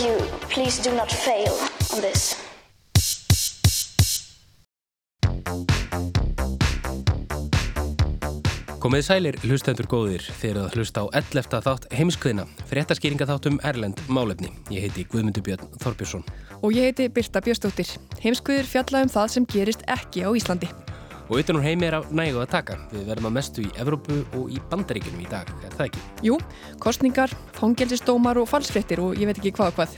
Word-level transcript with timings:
you, 0.00 0.18
please 0.48 0.78
do 0.82 0.94
not 0.94 1.10
fail 1.10 1.52
on 1.94 2.00
this. 2.00 2.36
Komið 8.86 9.02
sælir 9.02 9.36
hlustendur 9.42 9.88
góðir 9.90 10.22
þegar 10.38 10.60
það 10.60 10.76
hlusta 10.76 11.02
á 11.02 11.06
11. 11.18 11.58
þátt 11.64 11.86
heimskviðna, 11.98 12.44
fréttaskýringa 12.70 13.26
þáttum 13.26 13.58
Erlend 13.66 13.98
Málefni. 14.06 14.52
Ég 14.70 14.86
heiti 14.86 15.08
Guðmundur 15.10 15.42
Björn 15.42 15.72
Þorbjörnsson. 15.82 16.22
Og 16.62 16.76
ég 16.76 16.92
heiti 16.92 17.08
Birta 17.10 17.42
Björnstóttir. 17.42 17.96
Heimskviður 18.22 18.70
fjalla 18.76 19.02
um 19.02 19.10
það 19.10 19.32
sem 19.34 19.48
gerist 19.56 19.82
ekki 19.90 20.22
á 20.22 20.30
Íslandi. 20.30 20.70
Og 21.26 21.40
utan 21.40 21.56
úr 21.58 21.64
heimi 21.64 21.88
er 21.88 21.96
af 21.98 22.10
nægu 22.14 22.38
að 22.38 22.50
taka. 22.52 22.76
Við 22.92 23.08
verðum 23.08 23.26
að 23.32 23.34
mestu 23.34 23.62
í 23.64 23.70
Evrópu 23.82 24.20
og 24.38 24.50
í 24.54 24.60
Bandaríkunum 24.70 25.24
í 25.24 25.30
dag, 25.30 25.48
er 25.66 25.72
það 25.74 25.88
ekki? 25.88 26.02
Jú, 26.28 26.36
kostningar, 26.78 27.32
fangelsistómar 27.56 28.38
og 28.38 28.46
falsfrettir 28.50 29.02
og 29.02 29.18
ég 29.18 29.26
veit 29.26 29.40
ekki 29.40 29.56
hvað 29.56 29.72
og 29.72 29.80
hvað. 29.80 29.96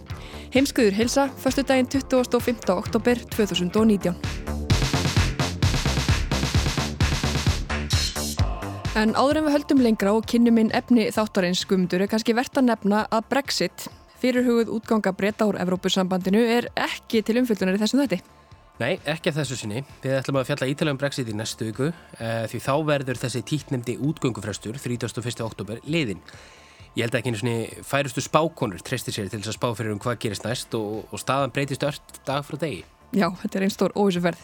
Heimskviður 0.54 0.96
hilsa, 0.96 1.26
förstu 1.36 1.66
daginn 1.68 1.90
25. 1.92 2.72
oktober 2.72 3.20
2019. 3.36 4.16
En 8.96 9.12
áður 9.14 9.42
en 9.42 9.46
við 9.46 9.54
höldum 9.58 9.84
lengra 9.84 10.16
og 10.16 10.24
kynnum 10.26 10.56
inn 10.64 10.72
efni 10.74 11.10
þáttarins 11.14 11.60
skumdur 11.62 12.02
er 12.02 12.10
kannski 12.10 12.34
verðt 12.34 12.58
að 12.58 12.70
nefna 12.72 13.04
að 13.12 13.28
Brexit, 13.28 13.86
fyrirhugð 14.18 14.72
útganga 14.74 15.12
breyta 15.12 15.46
úr 15.46 15.60
Evrópusambandinu, 15.60 16.40
er 16.40 16.72
ekki 16.88 17.20
til 17.22 17.38
umfylgjunar 17.44 17.76
í 17.76 17.84
þessum 17.84 18.02
þetti. 18.06 18.37
Nei, 18.78 18.92
ekki 19.10 19.32
þessu 19.34 19.56
sinni. 19.58 19.80
Við 20.04 20.12
ætlum 20.20 20.36
að 20.38 20.52
fjalla 20.52 20.68
ítalega 20.70 20.94
um 20.94 20.98
Brexit 21.00 21.30
í 21.30 21.34
næstu 21.34 21.66
viku 21.66 21.88
eh, 21.90 22.44
því 22.46 22.60
þá 22.62 22.74
verður 22.86 23.18
þessi 23.18 23.40
títnemdi 23.42 23.96
útgöngufrestur 24.06 24.78
31. 24.78 25.42
oktober 25.42 25.80
liðin. 25.82 26.20
Ég 26.94 27.02
held 27.02 27.16
ekki 27.18 27.32
einu 27.32 27.40
svona 27.40 27.82
færustu 27.86 28.22
spákonur 28.22 28.84
treystir 28.86 29.16
sér 29.16 29.32
til 29.32 29.40
þess 29.42 29.50
að 29.50 29.58
spá 29.58 29.66
fyrir 29.74 29.96
um 29.96 30.02
hvað 30.02 30.20
gerist 30.22 30.46
næst 30.46 30.78
og, 30.78 31.10
og 31.10 31.22
staðan 31.22 31.54
breytist 31.54 31.86
öll 31.86 31.98
dag 32.26 32.46
frá 32.46 32.58
degi. 32.62 32.84
Já, 33.16 33.30
þetta 33.40 33.56
er 33.56 33.64
einn 33.64 33.72
stór 33.72 33.92
óvísuferð. 33.96 34.40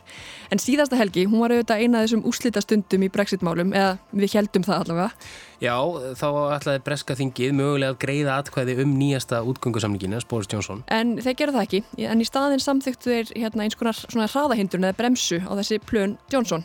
En 0.55 0.61
síðasta 0.63 0.97
helgi, 0.97 1.27
hún 1.29 1.43
var 1.43 1.53
auðvitað 1.53 1.83
eina 1.85 2.01
af 2.01 2.07
þessum 2.07 2.23
úslita 2.31 2.63
stundum 2.65 3.03
í 3.05 3.11
Brexit-málum, 3.13 3.75
eða 3.77 3.99
við 4.17 4.37
heldum 4.39 4.65
það 4.65 4.85
allavega. 4.87 5.29
Já, 5.61 5.75
þá 6.17 6.29
ætlaði 6.57 6.81
Breska 6.87 7.17
þingið 7.19 7.53
mögulega 7.59 7.93
að 7.93 8.01
greiða 8.01 8.39
atkvæði 8.41 8.79
um 8.85 8.97
nýjasta 8.97 9.43
útgöngusamningina, 9.45 10.23
Boris 10.31 10.49
Johnson. 10.49 10.81
En 10.89 11.19
þeir 11.21 11.39
gera 11.43 11.57
það 11.59 11.67
ekki, 11.69 11.83
en 12.09 12.25
í 12.25 12.29
staðin 12.29 12.65
samþyktu 12.65 13.13
þeir 13.13 13.33
hérna, 13.37 13.67
eins 13.67 13.77
konar 13.77 14.01
svona 14.01 14.29
hraðahindrun 14.33 14.89
eða 14.89 14.99
bremsu 15.03 15.43
á 15.45 15.53
þessi 15.61 15.81
plön 15.85 16.17
Johnson. 16.33 16.65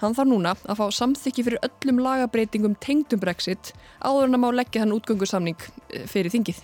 Hann 0.00 0.14
þarf 0.14 0.30
núna 0.30 0.54
að 0.64 0.78
fá 0.78 0.86
samþykki 1.02 1.46
fyrir 1.48 1.66
öllum 1.66 2.02
lagabreitingum 2.06 2.78
tengdum 2.78 3.20
Brexit 3.22 3.74
áður 3.98 4.30
en 4.30 4.38
að 4.38 4.44
má 4.46 4.50
leggja 4.54 4.84
þann 4.84 4.94
útgöngusamning 4.96 5.70
eh, 5.90 6.06
fyrir 6.10 6.32
þingið. 6.32 6.62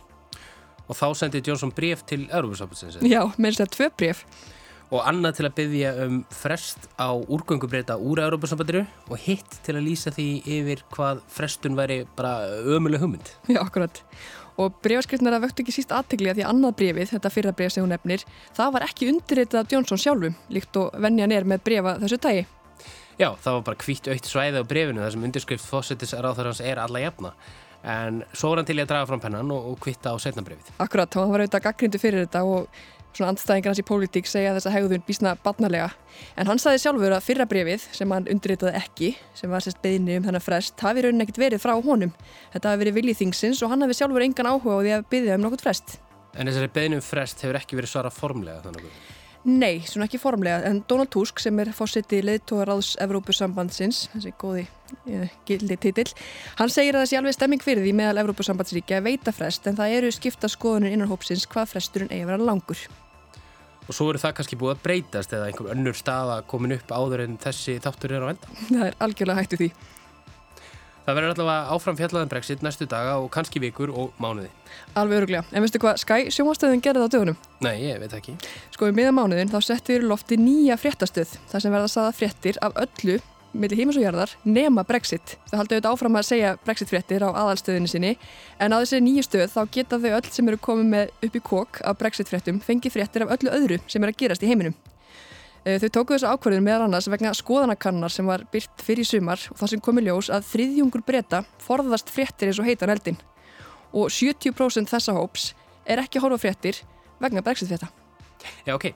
Og 0.87 0.95
þá 0.95 1.09
sendi 1.19 1.43
Johnson 1.43 1.75
bref 1.75 2.05
til 2.07 2.29
Európa-sambandsins. 2.31 3.03
Að 4.87 4.95
og 4.95 5.03
annað 5.03 5.39
til 5.39 5.47
að 5.49 5.55
byggja 5.59 5.93
um 6.05 6.19
frest 6.31 6.87
á 6.95 7.11
úrgöngubreita 7.11 7.97
úr 7.99 8.23
Európa-sambandinu 8.23 8.85
og 9.11 9.19
hitt 9.25 9.59
til 9.67 9.75
að 9.75 9.87
lýsa 9.89 10.13
því 10.15 10.29
yfir 10.47 10.83
hvað 10.95 11.23
frestun 11.33 11.79
væri 11.79 12.05
bara 12.19 12.47
ömuleg 12.63 13.03
hugmynd. 13.03 13.33
Já, 13.53 13.61
akkurat. 13.65 14.03
Og 14.57 14.79
breyfaskriftnara 14.85 15.43
vöktu 15.43 15.65
ekki 15.65 15.75
síst 15.75 15.93
aðtegli 15.93 16.31
að 16.31 16.39
því 16.39 16.47
annað 16.49 16.79
breyfið, 16.79 17.11
þetta 17.13 17.33
fyrra 17.35 17.53
breyf 17.57 17.75
sem 17.75 17.85
hún 17.85 17.93
nefnir, 17.93 18.25
það 18.57 18.73
var 18.79 18.87
ekki 18.87 19.11
undirreitað 19.11 19.65
af 19.65 19.75
Johnson 19.75 20.01
sjálfum, 20.01 20.39
líkt 20.55 20.81
og 20.81 20.97
vennjan 21.03 21.35
er 21.35 21.45
með 21.45 21.67
breyfa 21.67 21.99
þessu 22.01 22.23
tægi. 22.23 22.47
Já, 23.17 23.31
það 23.43 23.53
var 23.59 23.63
bara 23.67 23.83
kvítt 23.83 24.09
aukt 24.13 24.31
svæði 24.31 24.65
á 24.65 24.71
breyfinu 24.71 25.03
þar 25.03 25.13
sem 25.13 25.29
undirskrift 25.29 25.69
fósittis 25.69 26.17
ráþarans 26.17 26.63
er 26.65 26.81
alla 26.81 27.03
jafna. 27.03 27.35
En 27.87 28.25
svo 28.33 28.51
var 28.51 28.63
hann 28.63 28.67
til 28.67 28.81
að 28.81 28.89
draga 28.91 29.07
fram 29.07 29.21
pennan 29.23 29.53
og, 29.55 29.77
kvitta 29.83 30.11
á 30.11 30.17
setna 30.19 30.43
breyfið. 30.45 30.73
Akkurat, 30.83 31.13
hann 31.21 31.31
var 31.31 31.45
auðvitað 31.45 31.67
gaggrindu 31.69 32.01
fyrir 32.03 32.25
þetta 32.25 32.43
og 32.49 32.81
svona 33.17 33.33
andstæðingar 33.33 33.73
hans 33.73 33.81
í 33.81 33.87
pólitík 33.87 34.29
segja 34.31 34.55
þessa 34.57 34.73
hegðun 34.75 35.05
bísna 35.07 35.35
barnalega. 35.43 35.91
En 36.37 36.49
hann 36.51 36.61
saði 36.63 36.83
sjálfur 36.85 37.17
að 37.17 37.25
fyrra 37.27 37.49
brefið 37.49 37.89
sem 37.97 38.13
hann 38.13 38.29
undritaði 38.33 38.77
ekki, 38.79 39.13
sem 39.37 39.53
var 39.53 39.65
sérst 39.65 39.83
beðinni 39.85 40.19
um 40.21 40.29
þennan 40.29 40.45
frest, 40.45 40.79
hafi 40.85 41.07
raunin 41.07 41.25
ekkert 41.25 41.43
verið 41.43 41.65
frá 41.65 41.75
honum. 41.75 42.15
Þetta 42.55 42.73
hafi 42.73 42.85
verið 42.85 42.99
viljið 43.01 43.21
þingsins 43.25 43.63
og 43.65 43.73
hann 43.73 43.87
hafi 43.87 43.99
sjálfur 43.99 44.27
engan 44.29 44.53
áhuga 44.53 44.79
á 44.79 44.85
því 44.85 44.97
að 44.99 45.07
byggja 45.15 45.39
um 45.41 45.47
nokkurt 45.47 45.67
frest. 45.67 45.99
En 46.37 46.51
þessari 46.51 46.73
beðinni 46.73 47.01
um 47.01 47.05
frest 47.05 47.45
hefur 47.45 47.61
ekki 47.61 47.81
verið 47.81 47.97
svara 47.97 48.13
formlega 48.13 48.65
þannig 48.67 48.91
að 48.91 49.15
Nei, 49.47 49.85
svona 49.87 50.09
ekki 50.09 50.19
formlega, 50.19 50.65
en 50.67 50.81
Donald 50.91 51.13
Tusk 51.15 51.39
sem 51.39 51.55
er 51.63 51.69
fórseti 51.71 52.19
leðtóraráðs 52.25 52.97
Evrópusambandsins, 53.05 54.09
þessi 54.11 54.33
góði 54.43 54.65
eh, 55.07 55.37
gildi 55.47 55.77
titill, 55.79 56.09
hann 56.59 56.73
segir 56.75 56.99
að 56.99 57.07
sé 57.13 57.21
alveg 57.21 57.37
stemming 57.37 57.63
fyrir 57.63 57.87
því 57.87 57.93
meðal 57.95 58.25
Evrópusambandsríkja 58.25 58.99
veita 59.07 59.31
frest 59.31 59.71
en 59.71 59.79
það 59.79 59.95
eru 60.01 60.11
skipta 60.17 60.51
skoðunir 60.51 60.97
innan 60.97 61.13
hópsins 61.13 61.47
hvað 61.47 61.77
fresturinn 61.77 62.11
eigi 62.11 62.27
að 62.27 62.33
vera 62.33 62.49
langur. 62.51 62.83
Og 63.87 63.95
svo 63.95 64.09
eru 64.11 64.19
það 64.23 64.39
kannski 64.39 64.59
búið 64.59 64.75
að 64.75 64.81
breytast 64.87 65.35
eða 65.37 65.51
einhver 65.51 65.75
önnur 65.75 65.95
staða 65.99 66.41
komin 66.51 66.75
upp 66.77 66.91
áður 66.91 67.23
en 67.27 67.37
þessi 67.43 67.77
þáttur 67.83 68.17
er 68.17 68.27
á 68.27 68.33
enda. 68.33 68.57
Það 68.67 68.89
er 68.89 68.99
algjörlega 69.07 69.43
hættu 69.45 69.61
því. 69.61 69.69
Það 71.07 71.15
verður 71.21 71.33
allavega 71.37 71.75
áfram 71.77 71.97
fjallaðan 72.01 72.31
brexit 72.33 72.63
næstu 72.67 72.87
daga 72.91 73.13
og 73.23 73.29
kannski 73.31 73.61
vikur 73.63 73.93
og 73.95 74.17
mánuði. 74.19 74.49
Alveg 74.99 75.21
öruglega. 75.21 75.45
En 75.55 75.63
veistu 75.63 75.79
hvað 75.79 76.01
Sky 76.03 76.33
sjónvastöðin 76.35 76.83
gerði 76.83 77.05
það 77.05 77.07
á 77.07 77.15
dögunum? 77.15 77.37
Nei, 77.63 77.77
ég 77.85 78.01
veit 78.03 78.17
ekki. 78.19 78.35
Sko 78.75 78.91
í 78.91 78.97
miða 78.97 79.13
mánuðin 79.15 79.53
þá 79.53 79.61
settur 79.69 80.03
lofti 80.03 80.35
nýja 80.41 80.75
fréttastöð 80.83 81.37
þar 81.53 81.63
sem 81.63 81.77
verða 81.77 81.87
að 81.87 81.95
saða 81.95 82.17
fréttir 82.19 82.59
af 82.67 82.75
öllu 82.83 83.21
millir 83.61 83.81
heimis 83.81 83.99
og 83.99 84.05
jarðar 84.05 84.33
nema 84.45 84.85
brexit. 84.87 85.37
Þau 85.51 85.59
haldi 85.61 85.77
auðvitað 85.77 85.93
áfram 85.93 86.19
að 86.19 86.27
segja 86.29 86.57
brexit 86.65 86.91
fréttir 86.91 87.25
á 87.27 87.31
aðalstöðinu 87.31 87.91
sinni 87.91 88.13
en 88.63 88.75
á 88.75 88.81
þessi 88.81 89.01
nýju 89.05 89.25
stöð 89.27 89.47
þá 89.55 89.61
geta 89.77 90.01
þau 90.03 90.11
öll 90.19 90.29
sem 90.33 90.51
eru 90.51 90.61
komið 90.69 90.91
með 90.93 91.15
upp 91.29 91.39
í 91.39 91.43
kók 91.51 91.81
af 91.85 91.99
brexit 92.01 92.31
fréttum 92.31 92.61
fengið 92.65 92.97
fréttir 92.99 93.27
af 93.27 93.35
öllu 93.37 93.53
öðru 93.53 93.81
sem 93.87 94.05
er 94.05 94.13
að 94.13 94.21
gerast 94.23 94.45
í 94.45 94.51
heiminum. 94.51 94.77
Þau 95.67 95.89
tóku 95.91 96.15
þessu 96.15 96.31
ákvörðin 96.31 96.63
meðal 96.63 96.85
annars 96.87 97.09
vegna 97.11 97.33
skoðanakannar 97.35 98.13
sem 98.15 98.29
var 98.29 98.45
byrt 98.53 98.85
fyrir 98.87 99.07
sumar 99.09 99.41
og 99.51 99.59
það 99.59 99.73
sem 99.73 99.83
komi 99.83 100.05
ljós 100.07 100.29
að 100.31 100.47
þriðjungur 100.53 101.03
breyta 101.03 101.41
forðast 101.65 102.13
fréttir 102.15 102.53
eins 102.53 102.61
og 102.63 102.69
heitan 102.69 102.93
eldin 102.95 103.19
og 103.91 104.13
70% 104.15 104.93
þessa 104.93 105.17
hóps 105.17 105.55
er 105.83 106.05
ekki 106.05 106.21
að 106.21 106.29
horfa 106.29 106.45
fréttir 106.45 106.79
vegna 107.19 107.43
brexit 107.43 107.73
frétta. 107.73 107.91
Já, 108.67 108.77
ok. 108.77 108.93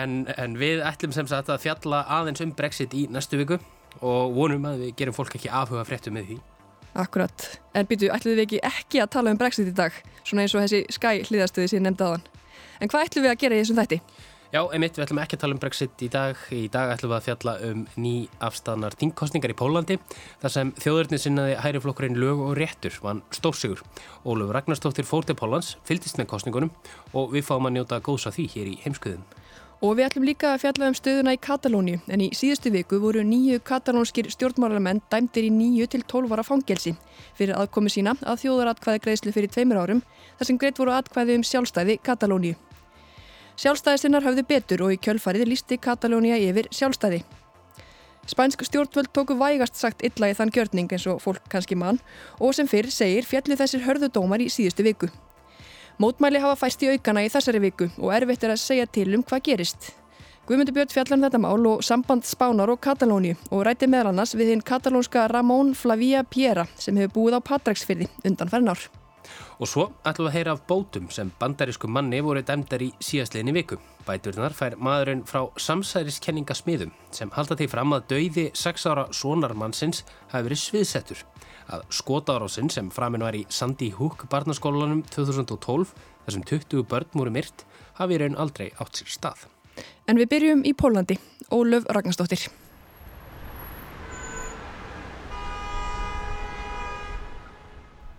En, 0.00 0.24
en 0.40 0.56
við 0.60 0.80
ætlum 0.86 1.12
sem 1.12 1.28
sagt 1.28 1.50
að 1.52 1.66
fjalla 1.66 2.04
aðeins 2.08 2.40
um 2.44 2.54
brexit 2.56 2.96
í 2.96 3.06
næstu 3.12 3.40
viku 3.40 3.60
og 4.00 4.34
vonum 4.36 4.70
að 4.70 4.86
við 4.86 4.96
gerum 5.00 5.16
fólk 5.16 5.36
ekki 5.38 5.52
afhuga 5.52 5.84
fréttum 5.88 6.16
með 6.16 6.32
því. 6.32 6.40
Akkurat. 7.00 7.46
En 7.74 7.86
býtu, 7.86 8.10
ætlum 8.10 8.34
við 8.34 8.46
ekki 8.46 8.64
ekki 8.66 9.02
að 9.02 9.12
tala 9.14 9.30
um 9.34 9.38
brexit 9.38 9.70
í 9.70 9.76
dag, 9.76 9.94
svona 10.24 10.46
eins 10.46 10.56
og 10.56 10.64
þessi 10.64 10.82
skæ 10.90 11.10
hlýðastöði 11.28 11.70
sem 11.70 11.84
nefndi 11.84 12.06
aðan. 12.06 12.26
En 12.80 12.90
hvað 12.90 13.06
ætlum 13.06 13.26
við 13.26 13.34
að 13.34 13.40
gera 13.44 13.58
í 13.58 13.62
þessum 13.62 13.78
þætti? 13.78 14.00
Já, 14.50 14.64
einmitt, 14.74 14.96
við 14.98 15.04
ætlum 15.04 15.20
ekki 15.22 15.36
að 15.36 15.42
tala 15.44 15.54
um 15.54 15.58
Brexit 15.62 16.02
í 16.02 16.08
dag. 16.10 16.38
Í 16.50 16.64
dag 16.74 16.90
ætlum 16.90 17.12
við 17.12 17.16
að 17.20 17.26
fjalla 17.28 17.52
um 17.68 17.84
ný 18.02 18.14
afstæðanar 18.42 18.96
þingkostningar 18.98 19.52
í 19.52 19.56
Pólandi 19.60 19.96
þar 20.42 20.54
sem 20.56 20.72
þjóðurinn 20.82 21.22
sinnaði 21.22 21.52
hæriflokkurinn 21.62 22.18
lög 22.18 22.42
og 22.48 22.56
réttur 22.58 22.96
vann 23.04 23.22
stórsigur. 23.30 23.84
Óluf 24.26 24.50
Ragnarstóttir 24.50 25.06
fór 25.06 25.28
til 25.28 25.36
Pólans, 25.38 25.76
fyldist 25.86 26.18
með 26.18 26.32
kostningunum 26.32 26.74
og 27.14 27.30
við 27.30 27.46
fáum 27.46 27.70
að 27.70 27.76
njóta 27.76 28.00
góðs 28.02 28.26
að 28.26 28.40
því 28.40 28.48
hér 28.56 28.72
í 28.72 28.76
heimskuðum. 28.82 29.22
Og 29.80 29.94
við 29.96 30.10
ætlum 30.10 30.26
líka 30.28 30.50
að 30.52 30.58
fjalla 30.60 30.88
um 30.90 30.94
stöðuna 30.96 31.32
í 31.32 31.38
Katalóni 31.40 31.94
en 32.12 32.20
í 32.20 32.26
síðustu 32.36 32.68
viku 32.74 32.98
voru 33.00 33.22
nýju 33.24 33.62
katalónskir 33.64 34.26
stjórnmálamenn 34.28 35.00
dæmdir 35.08 35.46
í 35.48 35.52
nýju 35.54 35.86
til 35.88 36.02
tólvara 36.04 36.44
fangelsi 36.44 36.92
fyrir 37.38 37.56
aðkomi 37.56 37.88
sína 37.88 38.12
að 38.20 38.42
þjóðaratkvæði 38.42 39.00
greiðslu 39.06 39.32
fyrir 39.32 39.48
tveimur 39.54 39.80
árum 39.80 40.02
þar 40.36 40.50
sem 40.50 40.58
greitt 40.60 40.82
voru 40.82 40.92
atkvæði 40.92 41.38
um 41.40 41.46
sjálfstæði 41.48 41.96
Katalóni. 42.04 42.52
Sjálfstæðistinnar 43.56 44.28
hafði 44.28 44.44
betur 44.52 44.84
og 44.84 44.92
í 44.92 45.00
kjölfarið 45.00 45.48
lísti 45.48 45.80
Katalónia 45.80 46.36
yfir 46.36 46.68
sjálfstæði. 46.76 47.22
Spænsk 48.28 48.66
stjórnvöld 48.68 49.08
tóku 49.16 49.38
vægast 49.40 49.80
sagt 49.80 50.04
illa 50.04 50.28
í 50.28 50.36
þann 50.36 50.52
gjörning 50.52 50.92
eins 50.92 51.08
og 51.08 51.24
fólk 51.24 51.48
kannski 51.48 51.80
mann 51.80 52.04
og 52.36 52.52
sem 52.52 52.68
fyrr 52.68 52.92
segir 52.92 53.24
fjallu 53.24 53.56
þessir 53.56 53.88
hörðudómar 53.88 54.44
í 54.44 54.52
síðustu 54.52 54.84
viku. 54.84 55.08
Mótmæli 56.00 56.40
hafa 56.40 56.56
fæst 56.56 56.80
í 56.80 56.88
aukana 56.94 57.20
í 57.26 57.28
þessari 57.28 57.58
viku 57.60 57.90
og 58.00 58.12
erfitt 58.16 58.44
er 58.46 58.54
að 58.54 58.62
segja 58.62 58.86
til 58.88 59.10
um 59.18 59.20
hvað 59.20 59.42
gerist. 59.50 59.90
Guðmundi 60.48 60.72
Björn 60.72 60.88
fjallan 60.94 61.18
um 61.18 61.26
þetta 61.26 61.40
mál 61.44 61.66
og 61.68 61.82
samband 61.84 62.24
Spánar 62.24 62.72
og 62.72 62.80
Katalóni 62.80 63.34
og 63.50 63.66
rætti 63.68 63.84
meðal 63.84 64.14
annars 64.14 64.32
við 64.32 64.54
hinn 64.54 64.62
katalónska 64.64 65.26
Ramón 65.28 65.74
Flavia 65.76 66.22
Piera 66.24 66.64
sem 66.80 66.96
hefur 66.96 67.12
búið 67.18 67.36
á 67.36 67.40
Patræksfyrði 67.50 68.08
undan 68.24 68.48
færnár. 68.48 68.86
Og 69.60 69.68
svo 69.68 69.90
ætlum 70.00 70.30
við 70.30 70.30
að 70.30 70.36
heyra 70.38 70.56
af 70.56 70.64
bótum 70.72 71.12
sem 71.12 71.34
bandarísku 71.36 71.92
manni 71.92 72.22
voru 72.24 72.40
dæmdar 72.40 72.80
í 72.80 72.94
síðastliðinni 72.96 73.58
viku. 73.60 73.76
Bæturnar 74.08 74.56
fær 74.56 74.78
maðurinn 74.80 75.26
frá 75.28 75.50
samsæriskenningasmiðum 75.60 76.96
sem 77.12 77.36
halda 77.36 77.60
til 77.60 77.68
fram 77.68 77.92
að 77.92 78.08
dauði 78.14 78.48
6 78.56 78.88
ára 78.88 79.10
sonarmannsins 79.12 80.06
hafi 80.32 80.48
verið 80.48 80.64
sviðsettur. 80.64 81.26
Að 81.70 81.84
skotárásinn 81.94 82.70
sem 82.72 82.88
framinn 82.90 83.22
var 83.22 83.36
í 83.38 83.44
Sandy 83.46 83.92
Hook 83.94 84.24
barnaskólanum 84.32 85.04
2012 85.14 85.92
þar 85.94 86.34
sem 86.34 86.42
20 86.50 86.82
börn 86.90 87.12
voru 87.14 87.30
myrt 87.30 87.62
hafi 88.00 88.18
raun 88.18 88.34
aldrei 88.34 88.72
átt 88.82 88.98
sér 88.98 89.12
stað. 89.14 89.44
En 90.10 90.18
við 90.18 90.32
byrjum 90.32 90.64
í 90.66 90.72
Pólandi. 90.74 91.20
Ólöf 91.54 91.86
Ragnarsdóttir. 91.86 92.48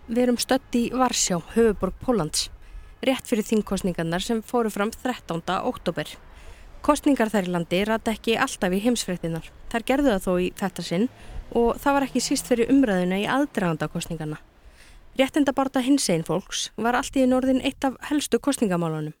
Við 0.08 0.22
erum 0.24 0.40
stött 0.40 0.76
í 0.76 0.86
Varsjá, 0.92 1.38
höfuborg 1.54 1.96
Pólans, 2.00 2.48
rétt 3.04 3.28
fyrir 3.28 3.46
þingkostningarnar 3.48 4.24
sem 4.24 4.42
fóru 4.44 4.72
fram 4.72 4.90
13. 4.92 5.44
oktober. 5.60 6.08
Kostningar 6.84 7.30
þær 7.32 7.48
í 7.48 7.52
landi 7.54 7.84
rata 7.86 8.12
ekki 8.16 8.34
alltaf 8.40 8.74
í 8.74 8.80
heimsfrektinnar. 8.82 9.46
Þær 9.72 9.86
gerðu 9.92 10.10
það 10.10 10.26
þó 10.26 10.32
í 10.40 10.50
þetta 10.58 10.84
sinn 10.84 11.06
og 11.54 11.78
það 11.80 11.96
var 11.96 12.06
ekki 12.06 12.22
síst 12.24 12.48
fyrir 12.48 12.70
umræðuna 12.72 13.20
í 13.22 13.28
aðdraganda 13.28 13.88
kostningarna. 13.92 14.38
Réttindabarta 15.18 15.82
hins 15.84 16.08
einn 16.08 16.24
fólks 16.24 16.70
var 16.80 16.96
allt 16.96 17.16
í 17.20 17.26
norðin 17.28 17.60
eitt 17.60 17.84
af 17.84 17.98
helstu 18.08 18.40
kostningamálunum. 18.40 19.12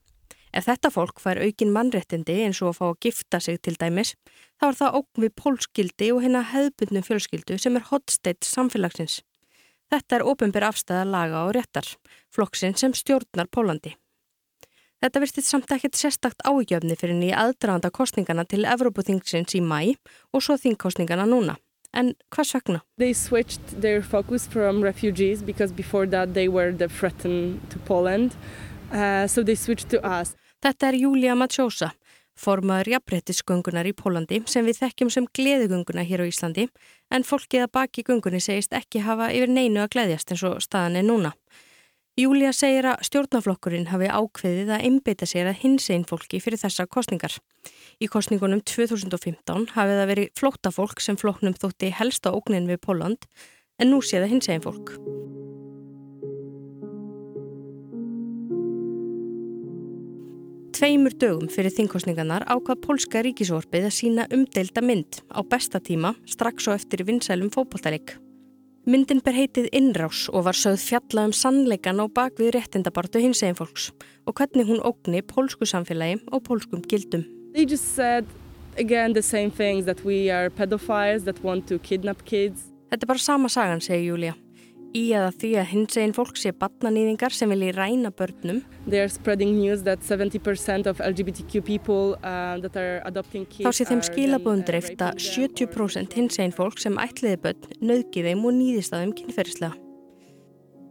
Ef 0.52 0.66
þetta 0.68 0.90
fólk 0.92 1.20
fær 1.20 1.40
aukin 1.40 1.72
mannréttindi 1.72 2.42
eins 2.44 2.60
og 2.60 2.72
að 2.72 2.78
fá 2.78 2.84
að 2.90 2.98
gifta 3.06 3.40
sig 3.40 3.60
til 3.64 3.76
dæmis, 3.80 4.14
þá 4.60 4.66
er 4.68 4.78
það 4.80 4.96
ógn 5.00 5.24
við 5.24 5.34
pólskildi 5.40 6.08
og 6.12 6.20
hérna 6.24 6.42
hefðbundnum 6.50 7.06
fjölskyldu 7.06 7.56
sem 7.60 7.76
er 7.76 7.88
hotsteitt 7.88 8.44
samfélagsins. 8.44 9.22
Þetta 9.92 10.18
er 10.18 10.24
ofinbyr 10.28 10.68
afstæða 10.68 11.08
laga 11.08 11.42
og 11.46 11.54
réttar, 11.56 11.88
flokksinn 12.32 12.76
sem 12.76 12.92
stjórnar 12.96 13.48
Pólandi. 13.52 13.96
Þetta 15.02 15.20
virtist 15.24 15.50
samt 15.50 15.72
ekkert 15.74 15.98
sérstakt 15.98 16.44
ágjöfni 16.46 16.96
fyrir 16.96 17.16
nýja 17.18 17.40
aðdraganda 17.42 17.90
kostningana 17.90 18.44
til 18.48 18.62
Evrópuþingsins 18.64 19.56
í 19.58 19.60
mæ 19.60 19.96
og 20.32 20.44
svo 20.44 20.56
þingkostningana 20.60 21.26
núna. 21.28 21.56
En 21.92 22.14
hvers 22.32 22.54
vegna? 22.56 22.80
They 22.98 23.12
switched 23.12 23.80
their 23.80 24.02
focus 24.02 24.46
from 24.46 24.82
refugees 24.82 25.42
because 25.42 25.74
before 25.74 26.06
that 26.06 26.34
they 26.34 26.48
were 26.48 26.72
the 26.72 26.88
threat 26.88 27.18
to 27.20 27.78
Poland. 27.84 28.36
Uh, 28.92 29.26
so 29.26 29.42
they 29.42 29.56
switched 29.56 29.90
to 29.90 30.00
us. 30.00 30.34
Þetta 30.62 30.92
er 30.92 30.96
Júlia 31.00 31.34
Matsjósa, 31.34 31.90
formaður 32.38 32.92
jafnbrettisgöngunar 32.94 33.88
í 33.88 33.94
Pólandi 33.96 34.40
sem 34.48 34.64
við 34.64 34.78
þekkjum 34.84 35.10
sem 35.10 35.26
gleðugönguna 35.36 36.04
hér 36.06 36.22
á 36.22 36.26
Íslandi 36.28 36.68
en 37.10 37.26
fólkið 37.26 37.66
að 37.66 37.72
baki 37.76 38.04
göngunni 38.06 38.40
segist 38.40 38.76
ekki 38.76 39.02
hafa 39.02 39.32
yfir 39.34 39.50
neinu 39.50 39.82
að 39.82 39.92
gleðjast 39.96 40.32
eins 40.32 40.44
og 40.48 40.62
staðan 40.64 41.00
er 41.00 41.08
núna. 41.08 41.32
Júlia 42.12 42.50
segir 42.52 42.84
að 42.84 43.06
stjórnaflokkurinn 43.08 43.86
hafi 43.88 44.10
ákveðið 44.12 44.70
að 44.74 44.82
einbeita 44.84 45.24
sér 45.24 45.48
að 45.48 45.62
hins 45.62 45.86
einn 45.88 46.02
fólki 46.04 46.42
fyrir 46.44 46.60
þessa 46.60 46.84
kostningar. 46.84 47.38
Í 48.04 48.08
kostningunum 48.12 48.60
2015 48.68 49.70
hafið 49.72 49.96
það 49.96 50.10
verið 50.10 50.32
flóttafólk 50.36 51.00
sem 51.00 51.16
floknum 51.16 51.56
þótti 51.56 51.88
helsta 51.96 52.34
ógnin 52.36 52.68
við 52.68 52.82
Póland 52.84 53.24
en 53.80 53.88
nú 53.94 54.02
sé 54.04 54.20
það 54.20 54.34
hins 54.34 54.48
einn 54.52 54.60
fólk. 54.60 54.92
Tveimur 60.76 61.16
dögum 61.16 61.48
fyrir 61.48 61.72
þingkostningarnar 61.72 62.44
ákvað 62.44 62.82
pólska 62.84 63.22
ríkisvorpið 63.24 63.88
að 63.88 63.96
sína 64.02 64.28
umdelda 64.36 64.84
mynd 64.84 65.22
á 65.32 65.40
besta 65.40 65.80
tíma 65.80 66.12
strax 66.28 66.68
og 66.68 66.76
eftir 66.76 67.06
vinsælum 67.08 67.48
fókbóltarik. 67.54 68.18
Myndin 68.82 69.20
ber 69.22 69.36
heitið 69.36 69.68
Innrás 69.78 70.24
og 70.34 70.42
var 70.48 70.58
sögð 70.58 70.80
fjalla 70.82 71.28
um 71.28 71.34
sannleikan 71.38 72.02
á 72.02 72.10
bakvið 72.10 72.50
réttindabartu 72.56 73.22
hins 73.22 73.38
eginn 73.46 73.54
fólks 73.54 73.92
og 74.26 74.34
hvernig 74.34 74.66
hún 74.66 74.82
ógni 74.82 75.22
pólsku 75.22 75.68
samfélagi 75.70 76.18
og 76.34 76.42
pólskum 76.48 76.82
gildum. 76.90 77.22
Said 77.78 78.26
again. 78.76 79.14
Þetta 82.92 83.04
er 83.04 83.06
bara 83.06 83.18
sama 83.18 83.48
sagan, 83.48 83.80
segir 83.80 84.08
Júlia 84.10 84.41
í 84.96 85.04
eða 85.16 85.30
því 85.40 85.50
að 85.60 85.68
hins 85.72 85.98
einn 86.00 86.14
fólk 86.16 86.38
sé 86.40 86.52
batnanýðingar 86.56 87.34
sem 87.34 87.52
vilji 87.52 87.72
ræna 87.76 88.12
börnum. 88.14 88.62
People, 91.62 92.16
uh, 92.22 92.58
Þá 93.62 93.70
sé 93.72 93.86
þeim 93.88 94.02
skilabóðum 94.06 94.64
dreift 94.66 95.04
að 95.04 95.22
70% 95.22 96.18
hins 96.18 96.40
einn 96.42 96.54
fólk 96.54 96.82
sem 96.82 96.98
ætliði 97.00 97.40
börn 97.46 97.70
nöðgi 97.80 98.26
þeim 98.26 98.44
og 98.44 98.56
nýðist 98.58 98.94
að 98.94 99.06
þeim 99.06 99.16
kynferðislega. 99.20 99.78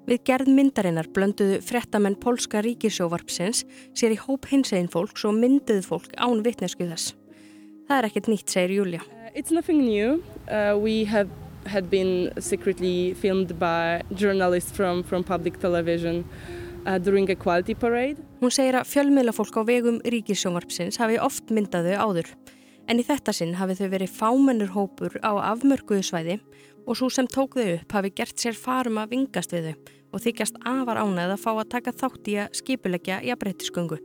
Við 0.10 0.24
gerð 0.26 0.50
myndarinnar 0.50 1.08
blönduðu 1.14 1.60
frettamenn 1.64 2.18
Polska 2.20 2.64
ríkisjóvarpsins 2.66 3.62
sér 3.94 4.16
í 4.16 4.22
hóp 4.24 4.50
hins 4.50 4.74
einn 4.74 4.90
fólks 4.92 5.28
og 5.30 5.38
mynduðu 5.38 5.86
fólk 5.86 6.16
án 6.18 6.42
vittnesku 6.46 6.88
þess. 6.90 7.14
Það 7.88 7.98
er 8.00 8.08
ekkert 8.10 8.32
nýtt, 8.32 8.50
segir 8.50 8.74
Júlia. 8.80 9.04
Uh, 9.06 9.30
it's 9.36 9.54
nothing 9.54 9.86
new. 9.86 10.24
Uh, 10.50 10.76
we 10.80 11.06
have 11.06 11.30
had 11.66 11.90
been 11.90 12.32
secretly 12.40 13.14
filmed 13.14 13.58
by 13.60 14.02
journalists 14.14 14.72
from, 14.72 15.04
from 15.04 15.24
public 15.24 15.60
television 15.60 16.26
uh, 16.86 16.98
during 16.98 17.30
a 17.30 17.36
quality 17.36 17.76
parade. 17.76 18.18
Hún 18.42 18.54
segir 18.54 18.80
að 18.80 18.90
fjölmiðlafólk 18.90 19.62
á 19.62 19.64
vegum 19.68 20.02
ríkissjónvarpsins 20.02 20.98
hafi 21.02 21.20
oft 21.22 21.54
myndað 21.54 21.92
þau 21.92 22.08
áður. 22.08 22.34
En 22.90 23.00
í 23.00 23.06
þetta 23.06 23.34
sinn 23.36 23.56
hafi 23.60 23.78
þau 23.78 23.90
verið 23.94 24.16
fámennur 24.18 24.74
hópur 24.76 25.18
á 25.22 25.54
afmörkuðu 25.54 26.04
svæði 26.04 26.40
og 26.88 26.98
svo 26.98 27.12
sem 27.14 27.30
tók 27.30 27.60
þau 27.60 27.76
upp 27.78 27.98
hafi 27.98 28.14
gert 28.18 28.42
sér 28.42 28.58
farum 28.58 28.98
að 29.02 29.14
vingast 29.16 29.54
við 29.54 29.70
þau 29.72 29.92
og 30.12 30.24
þykjast 30.26 30.58
afar 30.68 31.00
ánægð 31.00 31.36
að 31.36 31.44
fá 31.44 31.52
að 31.54 31.70
taka 31.72 31.94
þátt 31.96 32.32
í 32.32 32.34
að 32.42 32.58
skipulegja 32.60 33.22
í 33.24 33.32
að 33.32 33.40
breytisgöngu. 33.46 34.00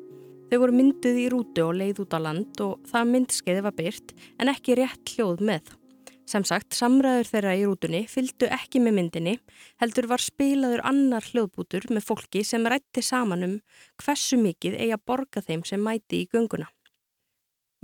Þau 0.46 0.58
voru 0.62 0.76
mynduð 0.76 1.16
í 1.18 1.26
rútu 1.32 1.64
og 1.64 1.74
leið 1.80 2.04
út 2.04 2.14
á 2.14 2.20
land 2.22 2.60
og 2.62 2.76
það 2.86 3.10
myndskeiði 3.14 3.64
var 3.66 3.74
byrt 3.80 4.14
en 4.38 4.52
ekki 4.52 4.76
rétt 4.78 5.16
hljóð 5.16 5.42
með. 5.48 5.72
Sem 6.26 6.42
sagt, 6.42 6.74
samræður 6.74 7.28
þeirra 7.30 7.52
í 7.54 7.60
rútunni 7.68 8.00
fylgdu 8.10 8.48
ekki 8.50 8.80
með 8.82 8.96
myndinni, 8.96 9.34
heldur 9.78 10.08
var 10.10 10.22
spilaður 10.24 10.82
annar 10.88 11.22
hljóðbútur 11.22 11.86
með 11.94 12.08
fólki 12.08 12.42
sem 12.42 12.66
rætti 12.66 13.04
saman 13.06 13.46
um 13.46 13.52
hversu 14.02 14.38
mikið 14.40 14.74
eigi 14.74 14.96
að 14.96 15.04
borga 15.06 15.44
þeim 15.46 15.62
sem 15.68 15.78
mæti 15.86 16.24
í 16.24 16.30
gönguna. 16.32 16.66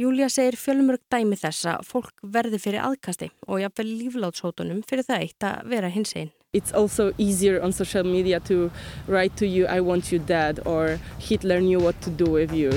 Júlia 0.01 0.27
segir 0.33 0.57
fjölmörg 0.59 1.05
dæmi 1.13 1.39
þess 1.39 1.69
að 1.71 1.87
fólk 1.87 2.23
verði 2.35 2.59
fyrir 2.59 2.83
aðkasti 2.83 3.29
og 3.47 3.63
jáfnvel 3.63 3.87
líflátshótonum 4.01 4.83
fyrir 4.89 5.07
það 5.07 5.27
eitt 5.29 5.47
að 5.47 5.71
vera 5.77 5.93
hins 5.93 6.17
einn. 6.19 6.33
It's 6.53 6.75
also 6.75 7.13
easier 7.19 7.63
on 7.63 7.73
social 7.73 8.05
media 8.05 8.41
to 8.51 8.73
write 9.07 9.37
to 9.37 9.47
you 9.47 9.69
I 9.71 9.81
want 9.81 10.11
you 10.11 10.19
dead 10.19 10.59
or 10.67 10.99
Hitler 11.21 11.61
knew 11.61 11.79
what 11.79 12.01
to 12.03 12.11
do 12.11 12.27
with 12.27 12.53
you. 12.53 12.73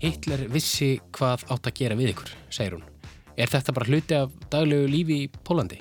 Hitler 0.00 0.46
vissi 0.48 0.94
hvað 1.16 1.44
átt 1.52 1.68
að 1.68 1.76
gera 1.76 1.96
við 1.98 2.14
ykkur, 2.14 2.30
segir 2.52 2.78
hún. 2.78 2.86
Er 3.36 3.50
þetta 3.52 3.74
bara 3.76 3.88
hluti 3.88 4.16
af 4.16 4.32
daglegu 4.52 4.88
lífi 4.88 5.18
í 5.24 5.28
Pólandi? 5.44 5.80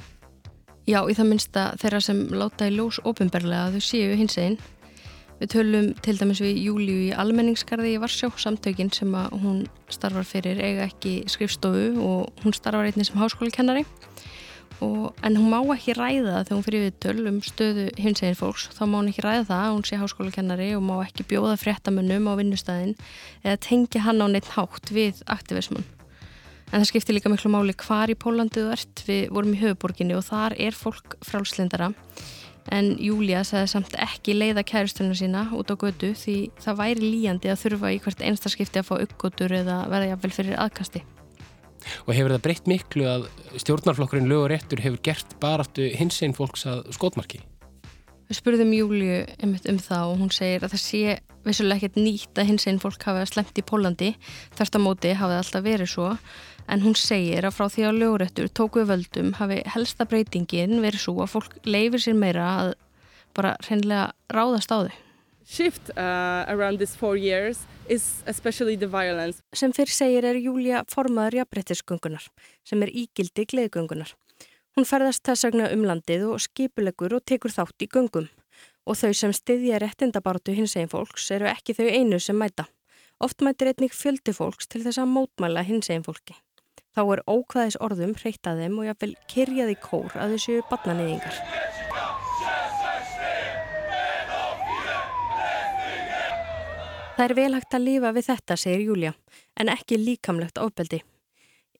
Já, 0.89 1.03
í 1.05 1.15
það 1.15 1.29
minnsta 1.29 1.63
þeirra 1.79 2.01
sem 2.03 2.19
láta 2.33 2.67
í 2.67 2.75
ljós 2.75 2.99
ofinberlega 3.07 3.69
að 3.69 3.77
þau 3.77 3.87
séu 3.87 4.17
hins 4.19 4.37
einn. 4.41 4.57
Við 5.39 5.51
tölum 5.53 5.89
til 6.03 6.17
dæmis 6.19 6.41
við 6.43 6.57
Júliu 6.65 6.97
í 7.05 7.11
almenningskarði 7.15 7.93
í 7.93 7.99
Varsjó, 8.01 8.31
samtökin 8.35 8.91
sem 8.91 9.13
hún 9.39 9.61
starfar 9.87 10.27
fyrir 10.27 10.59
eiga 10.59 10.89
ekki 10.89 11.21
skrifstofu 11.31 11.93
og 12.03 12.43
hún 12.43 12.55
starfar 12.57 12.89
einnig 12.89 13.07
sem 13.07 13.19
háskólikennari 13.21 13.85
og, 14.85 15.11
en 15.25 15.37
hún 15.37 15.51
má 15.51 15.59
ekki 15.75 15.95
ræða 15.97 16.33
það 16.33 16.47
þegar 16.47 16.57
hún 16.57 16.65
fyrir 16.67 16.83
við 16.85 16.97
töl 17.05 17.29
um 17.31 17.39
stöðu 17.43 17.85
hins 17.99 18.23
eginn 18.23 18.39
fólks. 18.39 18.69
Þá 18.75 18.81
má 18.87 18.97
hún 18.99 19.11
ekki 19.11 19.25
ræða 19.25 19.45
það, 19.51 19.67
hún 19.75 19.85
sé 19.89 19.99
háskólakennari 19.99 20.71
og 20.77 20.83
má 20.87 20.95
ekki 21.03 21.27
bjóða 21.29 21.59
fréttamönnum 21.59 22.31
á 22.31 22.33
vinnustæðin 22.39 22.97
eða 23.43 23.61
tengja 23.67 24.03
hann 24.07 24.23
á 24.23 24.27
neitt 24.31 24.51
hátt 24.55 24.93
við 24.95 25.23
aktivismun 25.27 25.87
en 26.69 26.83
það 26.83 26.89
skiptir 26.91 27.17
líka 27.17 27.31
miklu 27.31 27.49
máli 27.49 27.73
hvar 27.81 28.11
í 28.11 28.17
Pólandi 28.19 28.61
þú 28.61 28.73
ert. 28.75 29.05
Við 29.07 29.23
vorum 29.33 29.55
í 29.55 29.61
höfuborginni 29.63 30.17
og 30.17 30.27
þar 30.27 30.55
er 30.61 30.77
fólk 30.77 31.17
frálslindara 31.25 31.91
en 32.69 32.91
Júlia 33.01 33.41
sagði 33.47 33.71
samt 33.71 33.95
ekki 33.97 34.35
leiða 34.37 34.65
kæristunum 34.67 35.17
sína 35.17 35.47
út 35.57 35.71
á 35.73 35.75
götu 35.79 36.11
því 36.17 36.37
það 36.61 36.81
væri 36.83 37.13
líjandi 37.15 37.49
að 37.49 37.63
þurfa 37.63 37.93
í 37.95 38.01
hvert 38.03 38.25
einstaskipti 38.29 38.81
að 38.81 38.91
fá 38.91 38.95
uppgótur 38.99 39.55
eða 39.61 39.81
verða 39.89 40.11
jáfnvel 40.11 40.35
fyrir 40.35 40.61
aðkasti 40.61 41.01
Og 42.07 42.13
hefur 42.15 42.33
það 42.35 42.43
breytt 42.45 42.67
miklu 42.69 43.07
að 43.09 43.29
stjórnarflokkurinn 43.61 44.29
lög 44.29 44.45
og 44.45 44.51
réttur 44.53 44.83
hefur 44.83 45.01
gert 45.05 45.37
baráttu 45.41 45.87
hins 45.95 46.19
einn 46.23 46.35
fólks 46.37 46.67
að 46.69 46.85
skotmarki? 46.95 47.41
Við 48.29 48.37
spurðum 48.37 48.75
Júliu 48.77 49.23
um 49.41 49.55
það 49.81 50.11
og 50.11 50.19
hún 50.21 50.29
segir 50.33 50.61
að 50.61 50.75
það 50.75 50.81
sé 50.83 51.15
vissulega 51.47 51.79
ekkert 51.79 51.97
nýtt 51.97 52.37
að 52.37 52.49
hins 52.51 52.67
einn 52.69 52.81
fólk 52.83 53.01
hafa 53.07 53.25
slemt 53.25 53.57
í 53.57 53.65
Pólandi 53.65 54.11
þarst 54.57 54.77
á 54.77 54.79
móti 54.83 55.15
hafið 55.17 55.39
alltaf 55.39 55.65
verið 55.65 55.89
svo 55.95 56.11
en 56.69 56.83
hún 56.85 56.97
segir 56.99 57.47
að 57.47 57.55
frá 57.57 57.65
því 57.73 57.87
að 57.87 57.99
lögurettur 58.03 58.51
tóku 58.53 58.85
völdum 58.85 59.33
hafi 59.39 59.63
helsta 59.73 60.05
breytingin 60.05 60.77
verið 60.83 61.07
svo 61.07 61.15
að 61.23 61.33
fólk 61.33 61.57
leifir 61.65 62.05
sér 62.05 62.19
meira 62.21 62.45
að 62.59 62.73
bara 63.33 63.55
hreinlega 63.65 64.11
ráðast 64.29 64.73
á 64.73 64.77
þau. 64.85 65.08
Shift 65.49 65.89
uh, 65.97 66.45
around 66.47 66.77
these 66.79 66.95
four 66.95 67.17
years 67.17 67.65
is 67.87 68.23
especially 68.27 68.77
the 68.77 68.87
violence. 68.87 69.41
Sem 69.53 69.73
fyrr 69.73 69.89
segir 69.89 70.27
er 70.29 70.37
Júlia 70.37 70.83
formaður 70.93 71.39
jafnbrettisgöngunar 71.41 72.27
sem 72.69 72.83
er 72.85 72.91
ígildi 72.93 73.47
gleðgöngunar. 73.49 74.13
Hún 74.77 74.85
ferðast 74.85 75.25
þess 75.25 75.47
vegna 75.47 75.71
um 75.73 75.87
landið 75.89 76.27
og 76.29 76.43
skipulegur 76.43 77.17
og 77.17 77.25
tekur 77.25 77.51
þátt 77.55 77.85
í 77.85 77.89
göngum. 77.89 78.29
Og 78.85 78.97
þau 78.99 79.13
sem 79.17 79.33
styðja 79.33 79.81
réttindabáratu 79.81 80.53
hins 80.55 80.75
eginn 80.77 80.91
fólks 80.93 81.25
eru 81.33 81.49
ekki 81.49 81.75
þau 81.77 81.87
einu 81.89 82.21
sem 82.21 82.37
mæta. 82.37 82.69
Oft 83.19 83.41
mætir 83.43 83.73
einnig 83.73 83.97
fjöldi 83.97 84.31
fólks 84.37 84.69
til 84.69 84.85
þess 84.85 85.01
að 85.01 85.11
mótmæla 85.17 85.65
hins 85.67 85.89
eginn 85.89 86.05
fólki. 86.05 86.37
Þá 86.95 87.01
er 87.15 87.25
ókvæðis 87.25 87.81
orðum 87.83 88.15
hreitt 88.21 88.47
að 88.49 88.63
þeim 88.63 88.79
og 88.79 88.89
jáfnvel 88.89 89.13
kyrjaði 89.33 89.77
kór 89.83 90.15
að 90.15 90.37
þessu 90.37 90.61
batnaniðingar. 90.71 91.78
Það 97.19 97.33
er 97.33 97.35
vel 97.35 97.55
hægt 97.57 97.75
að 97.75 97.83
lifa 97.83 98.09
við 98.15 98.27
þetta, 98.29 98.55
segir 98.55 98.81
Júlia, 98.87 99.09
en 99.59 99.67
ekki 99.67 99.97
líkamlegt 99.99 100.59
ofbeldi. 100.63 101.01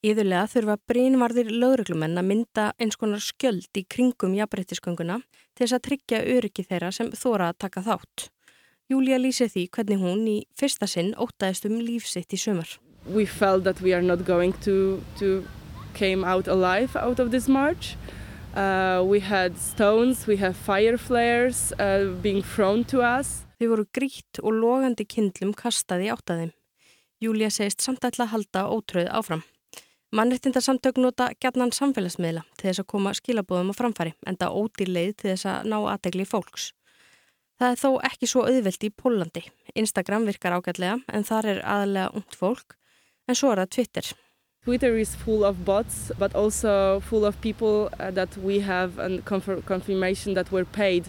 Íðurlega 0.03 0.50
þurfa 0.51 0.75
brínvarðir 0.91 1.53
lögreglumenn 1.62 2.19
að 2.19 2.27
mynda 2.27 2.65
eins 2.75 3.00
konar 3.00 3.24
skjöld 3.24 3.79
í 3.79 3.86
kringum 3.88 4.36
jafnbrettiskönguna 4.36 5.22
til 5.24 5.63
þess 5.63 5.77
að 5.77 5.84
tryggja 5.88 6.22
öryggi 6.36 6.67
þeirra 6.67 6.91
sem 6.91 7.13
þóra 7.15 7.53
að 7.53 7.62
taka 7.63 7.86
þátt. 7.88 8.27
Júlia 8.91 9.15
lýsi 9.15 9.48
því 9.48 9.65
hvernig 9.77 10.03
hún 10.03 10.27
í 10.27 10.38
fyrsta 10.60 10.91
sinn 10.91 11.15
ótaðist 11.15 11.72
um 11.72 11.79
lífsitt 11.88 12.36
í 12.36 12.43
sumar. 12.43 12.75
We 13.08 13.24
felt 13.24 13.63
that 13.63 13.79
we 13.79 13.96
are 13.96 14.03
not 14.03 14.27
going 14.27 14.51
to, 14.67 15.00
to 15.24 15.46
came 15.93 16.27
out 16.27 16.51
alive 16.51 17.00
out 17.00 17.24
of 17.24 17.31
this 17.31 17.48
march. 17.48 17.96
Uh, 18.58 19.05
we 19.08 19.22
had 19.22 19.55
stones, 19.58 20.27
we 20.27 20.36
have 20.43 20.58
fire 20.58 20.98
flares 20.98 21.72
uh, 21.79 22.12
being 22.19 22.43
thrown 22.43 22.84
to 22.91 23.00
us. 23.00 23.46
Þau 23.59 23.67
voru 23.73 23.85
grít 23.91 24.39
og 24.39 24.55
logandi 24.55 25.03
kindlum 25.03 25.51
kastaði 25.51 26.07
átt 26.13 26.31
að 26.31 26.43
þeim. 26.43 26.51
Júlia 27.19 27.49
segist 27.51 27.83
samt 27.83 28.05
ætla 28.07 28.23
að 28.23 28.33
halda 28.33 28.61
ótröð 28.71 29.09
áfram. 29.11 29.41
Mannrettindarsamtök 30.15 30.97
nota 31.03 31.27
gætnan 31.43 31.73
samfélagsmiðla 31.75 32.45
til 32.55 32.69
þess 32.69 32.81
að 32.81 32.87
koma 32.93 33.11
skilabóðum 33.13 33.73
á 33.75 33.79
framfæri 33.81 34.13
en 34.25 34.39
það 34.39 34.55
ódýr 34.61 34.93
leið 34.95 35.11
til 35.19 35.29
þess 35.33 35.49
að 35.51 35.67
ná 35.69 35.75
aðtegli 35.81 36.25
fólks. 36.25 36.71
Það 37.59 37.75
er 37.75 37.81
þó 37.83 37.89
ekki 38.07 38.31
svo 38.31 38.45
auðvelt 38.47 38.87
í 38.87 38.89
Pólandi. 38.95 39.43
Instagram 39.75 40.25
virkar 40.31 40.55
ágætlega 40.55 40.95
en 41.11 41.27
þar 41.27 41.51
er 41.51 41.61
aðalega 41.67 42.15
ungt 42.15 42.39
fólk 42.39 42.77
en 43.27 43.35
svo 43.37 43.51
er 43.51 43.61
það 43.65 43.73
Twitter. 43.75 44.11
Twitter 44.63 44.97
is 44.97 45.15
full 45.15 45.43
of 45.43 45.65
bots, 45.65 46.11
but 46.17 46.35
also 46.35 46.99
full 47.01 47.25
of 47.25 47.39
people 47.41 47.89
uh, 47.99 48.11
that 48.11 48.35
we 48.37 48.59
have 48.59 48.97
a 48.99 49.21
confirmation 49.21 50.33
that 50.33 50.51
were 50.51 50.65
paid 50.65 51.05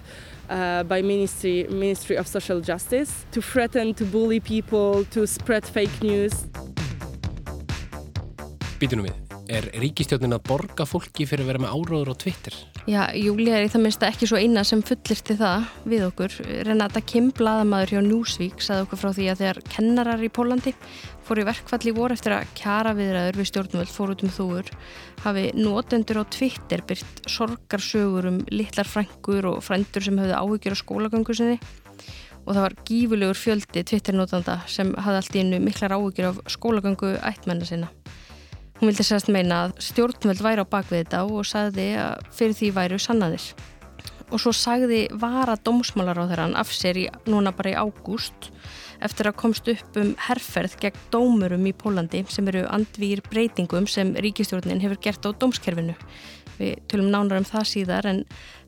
uh, 0.50 0.82
by 0.84 1.02
Ministry, 1.02 1.66
Ministry 1.70 2.16
of 2.16 2.26
Social 2.26 2.60
Justice 2.60 3.24
to 3.32 3.40
threaten, 3.40 3.94
to 3.94 4.04
bully 4.04 4.40
people, 4.40 5.04
to 5.14 5.26
spread 5.26 5.64
fake 5.64 6.02
news. 6.02 6.34
Býtunum 8.80 9.06
við, 9.10 9.16
er 9.52 9.66
ríkistjónin 9.82 10.32
að 10.32 10.46
borga 10.48 10.86
fólki 10.88 11.26
fyrir 11.28 11.44
að 11.44 11.52
vera 11.52 11.62
með 11.66 11.74
áróður 11.76 12.12
á 12.12 12.14
Twitter? 12.16 12.54
Já, 12.88 13.02
Júlia 13.12 13.58
er 13.58 13.66
í 13.66 13.70
það 13.70 13.82
minnst 13.84 14.04
ekki 14.08 14.26
svo 14.30 14.40
eina 14.40 14.64
sem 14.64 14.80
fullirti 14.82 15.36
það 15.36 15.66
við 15.92 16.06
okkur. 16.08 16.36
Renata 16.66 17.02
Kim, 17.04 17.28
bladamæður 17.36 17.92
hjá 17.92 18.00
Newsweek, 18.06 18.64
saði 18.64 18.86
okkur 18.86 19.02
frá 19.02 19.10
því 19.18 19.26
að 19.28 19.42
þegar 19.42 19.60
kennarar 19.74 20.24
í 20.24 20.30
Pólandi 20.32 20.72
fór 21.30 21.44
í 21.44 21.46
verkfall 21.46 21.86
í 21.86 21.94
vor 21.94 22.10
eftir 22.10 22.34
að 22.34 22.48
kjara 22.58 22.90
viðræður 22.98 23.36
við 23.38 23.48
stjórnvöld 23.52 23.90
fór 23.94 24.10
út 24.16 24.22
um 24.26 24.32
þúur, 24.34 24.70
hafi 25.22 25.44
notendur 25.54 26.18
á 26.18 26.24
Twitter 26.26 26.82
byrt 26.88 27.20
sorgarsögur 27.30 28.26
um 28.32 28.40
litlar 28.50 28.88
frængur 28.90 29.46
og 29.52 29.60
frændur 29.62 30.02
sem 30.02 30.18
höfðu 30.18 30.34
áhyggjur 30.40 30.74
á 30.74 30.82
skólagöngu 30.82 31.36
sinni 31.38 31.60
og 32.40 32.56
það 32.56 32.64
var 32.64 32.74
gífulegur 32.88 33.38
fjöldi 33.38 33.84
Twitter-notanda 33.86 34.56
sem 34.66 34.90
hafði 34.98 35.20
allt 35.20 35.36
í 35.36 35.42
innu 35.44 35.60
miklar 35.62 35.94
áhyggjur 35.94 36.30
af 36.32 36.40
skólagöngu 36.50 37.12
ættmenna 37.22 37.68
sinna. 37.68 37.92
Hún 38.80 38.90
vildi 38.90 39.06
sérst 39.06 39.30
meina 39.30 39.66
að 39.68 39.76
stjórnvöld 39.86 40.42
væri 40.42 40.64
á 40.64 40.72
bakvið 40.72 41.04
þetta 41.04 41.22
og 41.28 41.46
sagði 41.46 41.92
að 42.00 42.26
fyrir 42.34 42.58
því 42.58 42.72
væru 42.80 42.98
sannaðir. 42.98 43.46
Og 44.30 44.40
svo 44.42 44.54
sagði 44.56 45.04
vara 45.20 45.58
dómsmálar 45.60 46.18
á 46.18 46.24
þeirran 46.30 46.58
af 46.58 46.74
sér 46.74 46.98
í, 46.98 47.06
núna 47.30 47.52
bara 47.54 47.74
í 47.74 47.78
ágúst 47.78 48.50
eftir 49.04 49.30
að 49.30 49.38
komst 49.40 49.68
upp 49.72 49.98
um 50.00 50.12
herrferð 50.28 50.76
gegn 50.82 51.00
dómurum 51.12 51.66
í 51.68 51.74
Pólandi 51.76 52.22
sem 52.32 52.48
eru 52.52 52.66
andvýr 52.72 53.22
breytingum 53.30 53.88
sem 53.90 54.12
ríkistjórnin 54.16 54.82
hefur 54.82 55.00
gert 55.02 55.26
á 55.26 55.30
dómskerfinu. 55.32 55.96
Við 56.60 56.80
tölum 56.92 57.10
nánar 57.12 57.40
um 57.40 57.48
það 57.48 57.68
síðar 57.72 58.08
en 58.10 58.24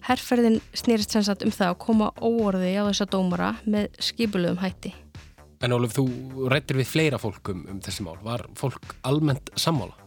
herrferðin 0.08 0.60
snýrist 0.72 1.12
sem 1.12 1.24
sagt 1.26 1.44
um 1.44 1.52
það 1.52 1.74
að 1.74 1.80
koma 1.84 2.12
óorði 2.20 2.74
á 2.80 2.88
þessa 2.88 3.08
dómara 3.12 3.54
með 3.64 3.92
skipulögum 4.00 4.62
hætti. 4.64 4.94
En 5.62 5.76
Óluf, 5.76 5.94
þú 5.94 6.48
rættir 6.50 6.80
við 6.80 6.88
fleira 6.90 7.20
fólkum 7.22 7.66
um 7.70 7.82
þessi 7.84 8.02
mál. 8.02 8.16
Var 8.24 8.48
fólk 8.58 8.96
almennt 9.06 9.52
sammála? 9.54 10.01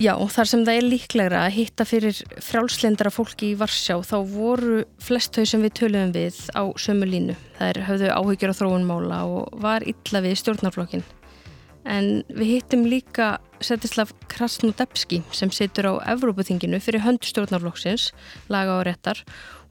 Já, 0.00 0.14
þar 0.32 0.48
sem 0.48 0.62
það 0.64 0.78
er 0.78 0.86
líklegra 0.86 1.40
að 1.44 1.54
hitta 1.58 1.84
fyrir 1.84 2.16
frjálslendara 2.40 3.10
fólki 3.12 3.50
í 3.50 3.56
Varsjá 3.60 3.98
þá 4.00 4.14
voru 4.30 4.78
flest 4.96 5.36
þau 5.36 5.44
sem 5.50 5.64
við 5.66 5.74
töluðum 5.76 6.14
við 6.14 6.38
á 6.56 6.64
sömu 6.80 7.08
línu. 7.10 7.34
Það 7.58 7.68
er 7.68 7.80
höfðu 7.84 8.12
áhyggjur 8.14 8.52
á 8.56 8.58
þróunmála 8.62 9.18
og 9.28 9.58
var 9.60 9.84
illa 9.84 10.22
við 10.24 10.38
stjórnarflokkin. 10.40 11.04
En 11.84 12.08
við 12.32 12.52
hittum 12.54 12.86
líka 12.88 13.26
Setislav 13.60 14.14
Krasnodebski 14.32 15.20
sem 15.36 15.52
situr 15.52 15.90
á 15.92 15.94
Evrópuþinginu 16.14 16.80
fyrir 16.80 17.04
hönd 17.04 17.20
stjórnarflokksins, 17.28 18.14
laga 18.48 18.78
og 18.78 18.86
réttar 18.88 19.20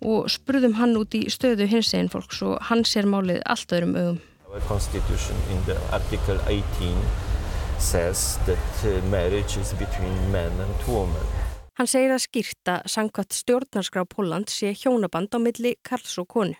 og 0.05 0.29
spurðum 0.29 0.77
hann 0.77 0.93
út 0.99 1.17
í 1.17 1.23
stöðu 1.33 1.65
hins 1.73 1.89
eginn 1.95 2.11
fólks 2.13 2.43
og 2.45 2.61
hann 2.69 2.85
sér 2.85 3.09
málið 3.09 3.41
allt 3.49 3.73
öðrum 3.73 3.97
ögum. 3.97 4.21
Our 4.53 4.61
constitution 4.69 5.41
in 5.49 5.65
the 5.65 5.77
article 5.89 6.37
18 6.45 7.28
says 7.79 8.37
that 8.45 8.71
uh, 8.83 9.01
marriage 9.09 9.57
is 9.57 9.73
between 9.73 10.31
men 10.31 10.51
and 10.59 10.87
women. 10.87 11.25
Hann 11.79 11.87
segir 11.87 12.11
að 12.11 12.25
skýrta 12.25 12.73
sangkvæmt 12.91 13.31
stjórnarskrá 13.37 14.01
Póland 14.11 14.51
sé 14.51 14.73
hjónaband 14.75 15.31
á 15.31 15.39
milli 15.39 15.77
Karls 15.79 16.17
og 16.19 16.27
konu. 16.27 16.57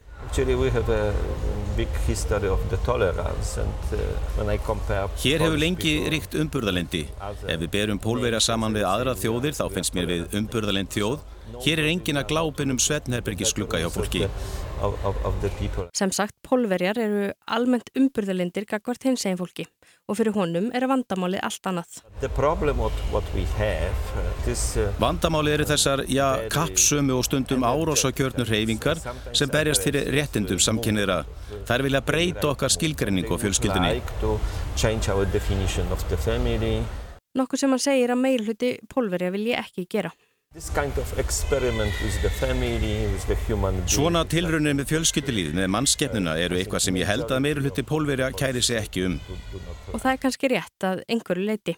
Hér 5.19 5.43
hefur 5.43 5.59
lengi 5.59 5.91
ríkt 6.13 6.37
umburðalendi. 6.39 7.03
Ef 7.19 7.59
við 7.59 7.67
berum 7.73 7.99
pólverja 7.99 8.39
saman 8.39 8.77
við 8.79 8.87
aðra 8.87 9.17
þjóðir 9.19 9.59
þá 9.59 9.65
finnst 9.75 9.99
mér 9.99 10.07
við 10.07 10.39
umburðalend 10.39 10.95
þjóð. 10.95 11.19
Hér 11.67 11.83
er 11.83 11.91
engin 11.91 12.21
að 12.21 12.29
glápin 12.31 12.71
um 12.71 12.79
Svetnherbergi 12.79 13.51
slukka 13.51 13.83
hjá 13.83 13.89
fólki. 13.91 14.23
Sem 15.99 16.15
sagt, 16.15 16.39
pólverjar 16.47 17.03
eru 17.03 17.27
almennt 17.43 17.91
umburðalendir 17.91 18.69
gagvart 18.71 19.03
hins 19.03 19.27
eginn 19.27 19.43
fólki 19.43 19.67
og 20.09 20.17
fyrir 20.17 20.33
honum 20.33 20.69
er 20.75 20.85
vandamálið 20.89 21.43
allt 21.45 21.69
annað. 21.69 21.99
Uh, 22.19 22.27
uh, 24.49 24.95
vandamálið 25.01 25.55
eru 25.57 25.67
þessar, 25.69 26.03
já, 26.09 26.25
kappsömu 26.53 27.13
og 27.17 27.27
stundum 27.27 27.65
árásakjörnur 27.67 28.49
reyfingar 28.49 29.01
sem 29.37 29.51
berjast 29.53 29.85
fyrir 29.85 30.09
réttindum 30.15 30.61
samkynniðra. 30.63 31.19
Er 31.69 31.85
vilja 31.85 32.01
breyta 32.05 32.49
okkar 32.53 32.73
skilgreiningu 32.73 33.35
og 33.35 33.43
fjölskyldinni. 33.43 34.01
Nokkuð 37.37 37.61
sem 37.61 37.69
hann 37.69 37.83
segir 37.83 38.09
að 38.09 38.23
meilhuti 38.23 38.69
pólverja 38.89 39.29
vilji 39.35 39.53
ekki 39.59 39.85
gera. 39.91 40.09
Kind 40.73 40.97
of 40.97 41.05
family, 42.39 43.05
Svona 43.85 44.23
tilraunir 44.25 44.73
með 44.79 44.87
fjölskyldilíð 44.89 45.51
með 45.53 45.67
mannskeppnuna 45.75 46.31
eru 46.41 46.57
eitthvað 46.57 46.81
sem 46.87 46.95
ég 46.97 47.05
held 47.05 47.29
að 47.29 47.43
meirulhutti 47.45 47.83
pólverja 47.85 48.31
kæri 48.33 48.63
sig 48.65 48.79
ekki 48.79 49.03
um. 49.05 49.19
Og 49.93 50.01
það 50.01 50.09
er 50.09 50.17
kannski 50.23 50.49
rétt 50.49 50.87
að 50.89 51.03
einhverju 51.05 51.45
leiti. 51.45 51.75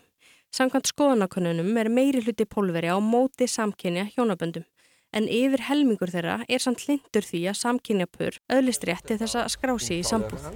Samkvæmt 0.56 0.88
skoðanakonunum 0.88 1.76
er 1.84 1.92
meirulhutti 1.92 2.48
pólverja 2.48 2.96
á 2.96 3.00
móti 3.04 3.50
samkynja 3.52 4.06
hjónaböndum. 4.14 4.64
En 5.12 5.28
yfir 5.28 5.68
helmingur 5.68 6.08
þeirra 6.14 6.38
er 6.48 6.64
samt 6.64 6.88
lindur 6.88 7.28
því 7.28 7.42
að 7.52 7.60
samkynja 7.66 8.08
pur 8.08 8.40
öðlist 8.56 8.88
rétti 8.88 9.20
þess 9.20 9.36
að 9.36 9.52
skrási 9.58 10.00
í 10.00 10.08
sambúð. 10.08 10.48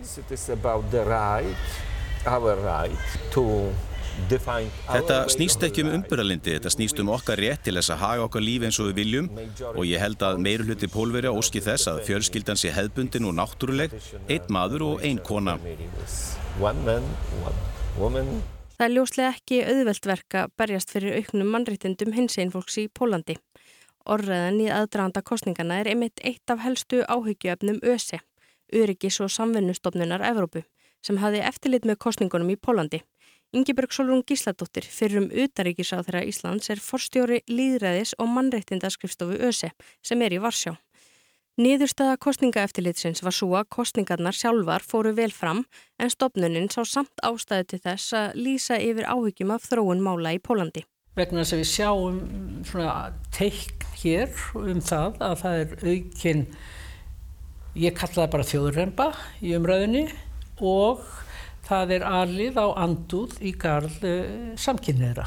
Þetta 4.15 5.17
snýst 5.29 5.63
ekki 5.67 5.84
um 5.84 5.91
umbyrðalindi, 5.98 6.55
þetta 6.55 6.72
snýst 6.72 7.00
um 7.03 7.12
okkar 7.13 7.39
rétt 7.41 7.65
til 7.67 7.75
þess 7.75 7.91
að 7.93 8.01
haga 8.01 8.25
okkar 8.25 8.43
lífi 8.45 8.69
eins 8.69 8.79
og 8.79 8.89
við 8.89 9.00
viljum 9.01 9.29
og 9.74 9.84
ég 9.86 10.01
held 10.01 10.24
að 10.24 10.39
meirur 10.45 10.69
hluti 10.72 10.89
pólverja 10.91 11.34
óski 11.36 11.62
þess 11.63 11.89
að 11.91 12.01
fjölskyldan 12.07 12.60
sé 12.60 12.72
hefbundin 12.74 13.27
og 13.27 13.36
náttúruleg, 13.38 13.95
einn 14.31 14.51
maður 14.55 14.88
og 14.88 15.05
einn 15.05 15.19
kona. 15.19 15.57
Það 18.75 18.86
er 18.88 18.91
ljóslega 18.91 19.34
ekki 19.36 19.62
auðvelt 19.63 20.07
verk 20.10 20.38
að 20.39 20.53
berjast 20.60 20.91
fyrir 20.91 21.19
auknum 21.19 21.51
mannréttindum 21.51 22.15
hins 22.15 22.36
einn 22.39 22.51
fólks 22.51 22.79
í 22.81 22.89
Pólandi. 22.91 23.38
Orðræðan 24.05 24.62
í 24.62 24.69
aðdraðanda 24.69 25.24
kostningana 25.25 25.81
er 25.81 25.91
einmitt 25.93 26.19
eitt 26.24 26.51
af 26.51 26.63
helstu 26.65 27.03
áhyggjöfnum 27.07 27.79
ÖSE, 27.84 28.19
Öryggis 28.75 29.22
og 29.24 29.31
samvinnustofnunar 29.34 30.24
Evrópu, 30.27 30.65
sem 31.05 31.22
hafi 31.22 31.39
eftirlit 31.45 31.88
með 31.88 32.01
kostningunum 32.05 32.51
í 32.53 32.57
Pólandi. 32.60 33.01
Ingeborg 33.55 33.93
Solrún 33.95 34.24
Gísladóttir 34.27 34.83
fyrir 34.83 35.21
um 35.21 35.29
utaríkisáþra 35.31 36.25
Íslands 36.27 36.67
er 36.74 36.81
forstjóri 36.83 37.38
líðræðis 37.47 38.12
og 38.19 38.27
mannreittindarskrifstofu 38.35 39.38
ÖSE 39.47 39.69
sem 40.03 40.24
er 40.25 40.35
í 40.35 40.41
Varsjá. 40.43 40.74
Niðurstaða 41.55 42.17
kostningaeftilitsins 42.19 43.24
var 43.24 43.31
svo 43.31 43.53
að 43.55 43.69
kostningarnar 43.77 44.35
sjálfar 44.35 44.83
fóru 44.83 45.13
vel 45.15 45.31
fram 45.31 45.63
en 45.95 46.12
stopnuninn 46.12 46.67
sá 46.67 46.81
samt 46.83 47.24
ástæði 47.24 47.69
til 47.71 47.79
þess 47.85 48.17
að 48.19 48.35
lýsa 48.43 48.81
yfir 48.83 49.07
áhyggjum 49.07 49.55
af 49.55 49.69
þróun 49.69 50.03
mála 50.03 50.35
í 50.35 50.41
Pólandi. 50.43 50.83
Vegna 51.15 51.45
þess 51.45 51.55
að 51.55 51.63
við 51.63 51.71
sjáum 51.71 53.21
teikn 53.39 53.85
hér 54.01 54.35
um 54.59 54.83
það 54.83 55.21
að 55.29 55.38
það 55.45 55.62
er 55.62 55.77
aukinn, 55.93 56.47
ég 57.88 57.95
kalla 57.95 58.25
það 58.25 58.33
bara 58.35 58.50
þjóðurremba 58.51 59.13
í 59.39 59.55
umræðinni 59.55 60.09
og 60.59 61.07
það 61.65 61.95
er 61.98 62.05
alið 62.10 62.60
á 62.62 62.67
andúð 62.86 63.39
í 63.41 63.55
garð 63.62 64.05
uh, 64.05 64.53
samkynniðra 64.60 65.25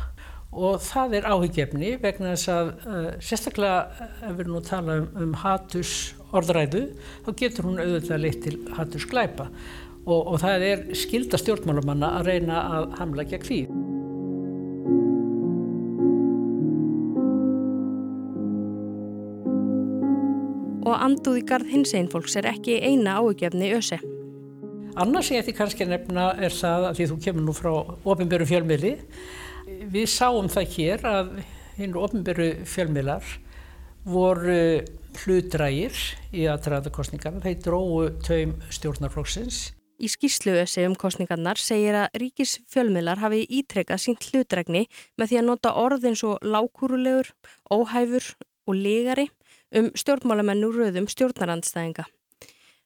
og 0.59 0.79
það 0.81 1.19
er 1.19 1.27
áhyggjefni 1.29 1.91
vegna 2.03 2.33
þess 2.33 2.53
að 2.53 2.71
uh, 2.89 3.11
sérstaklega 3.21 4.09
ef 4.31 4.39
við 4.39 4.49
nú 4.53 4.63
tala 4.65 5.01
um, 5.03 5.11
um 5.25 5.35
hatus 5.43 6.15
orðræðu 6.33 6.87
þá 7.27 7.31
getur 7.43 7.69
hún 7.69 7.83
auðvitað 7.83 8.25
leitt 8.25 8.43
til 8.47 8.57
hatus 8.77 9.07
glæpa 9.09 9.49
og, 10.09 10.33
og 10.33 10.41
það 10.43 10.67
er 10.71 10.85
skilda 10.97 11.41
stjórnmálumanna 11.41 12.15
að 12.19 12.33
reyna 12.33 12.65
að 12.79 12.91
hamla 13.01 13.27
gegn 13.29 13.49
því. 13.49 13.61
Og 20.89 20.95
anduð 21.05 21.43
í 21.43 21.49
garð 21.49 21.75
hins 21.75 21.93
einn 21.97 22.09
fólks 22.09 22.39
er 22.41 22.49
ekki 22.49 22.79
eina 22.81 23.19
áhugjefni 23.21 23.75
öse. 23.77 24.01
Annars 24.99 25.29
ég 25.31 25.45
ætti 25.45 25.55
kannski 25.55 25.85
að 25.87 25.93
nefna 25.95 26.31
er 26.43 26.55
það 26.55 26.89
að 26.89 26.97
því 26.99 27.05
þú 27.11 27.19
kemur 27.27 27.45
nú 27.47 27.53
frá 27.55 27.71
ofinbjörnum 28.03 28.51
fjölmiðli 28.51 28.97
Við 29.69 30.07
sáum 30.09 30.49
það 30.51 30.75
hér 30.75 31.05
að 31.09 31.33
hinn 31.79 31.97
ofnbyrju 31.99 32.65
fjölmilar 32.69 33.27
voru 34.09 34.81
hlutrægir 35.19 35.97
í 36.33 36.47
aðtræðakostningarna. 36.49 37.43
Þeir 37.45 37.59
dróðu 37.67 38.07
taum 38.25 38.55
stjórnarflokksins. 38.73 39.61
Í 39.99 40.09
skýrsluösi 40.09 40.85
um 40.87 40.95
kostningarnar 40.99 41.59
segir 41.61 41.99
að 42.05 42.21
ríkis 42.23 42.59
fjölmilar 42.71 43.21
hafi 43.21 43.43
ítrekkað 43.61 44.05
sínt 44.05 44.29
hlutrægni 44.31 44.87
með 45.19 45.33
því 45.33 45.41
að 45.41 45.49
nota 45.51 45.75
orðin 45.81 46.17
svo 46.19 46.37
lágkúrulegur, 46.43 47.33
óhæfur 47.75 48.31
og 48.69 48.79
legari 48.79 49.27
um 49.75 49.91
stjórnmálamennu 49.99 50.71
röðum 50.73 51.11
stjórnarandstæðinga. 51.11 52.07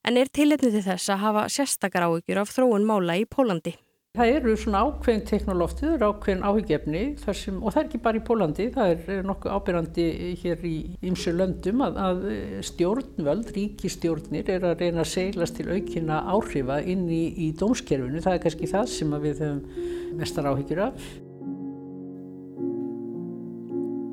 En 0.02 0.18
er 0.18 0.26
tilitnið 0.34 0.80
til 0.80 0.82
þess 0.82 1.10
að 1.14 1.20
hafa 1.22 1.42
sérstakar 1.54 2.08
áhugjur 2.08 2.40
af 2.42 2.50
þróun 2.50 2.86
mála 2.86 3.20
í 3.20 3.26
Pólandi? 3.30 3.76
Það 4.18 4.30
eru 4.34 4.54
svona 4.60 4.80
ákveðin 4.84 5.22
teknolóftið, 5.28 5.86
það 5.86 5.94
eru 5.94 6.08
ákveðin 6.10 6.42
áhugjefni 6.48 7.02
sem, 7.22 7.60
og 7.62 7.72
það 7.72 7.78
er 7.80 7.86
ekki 7.86 8.00
bara 8.04 8.18
í 8.18 8.24
Pólandi, 8.26 8.66
það 8.74 8.90
er 8.92 9.22
nokkuð 9.28 9.54
ábyrgandi 9.56 10.06
hér 10.42 10.66
í 10.68 10.74
ymsu 11.08 11.32
löndum 11.38 11.86
að, 11.86 12.02
að 12.08 12.26
stjórnvöld, 12.68 13.54
ríkistjórnir 13.56 14.52
er 14.52 14.68
að 14.68 14.82
reyna 14.82 15.06
að 15.06 15.12
seglast 15.14 15.56
til 15.56 15.70
aukina 15.70 16.20
áhrifa 16.34 16.82
inn 16.82 17.06
í, 17.06 17.22
í 17.46 17.48
dómskerfinu. 17.62 18.20
Það 18.26 18.36
er 18.36 18.44
kannski 18.44 18.72
það 18.74 18.92
sem 18.98 19.18
við 19.22 19.46
höfum 19.46 20.20
mestar 20.20 20.50
áhyggjur 20.50 20.86
af. 20.90 21.10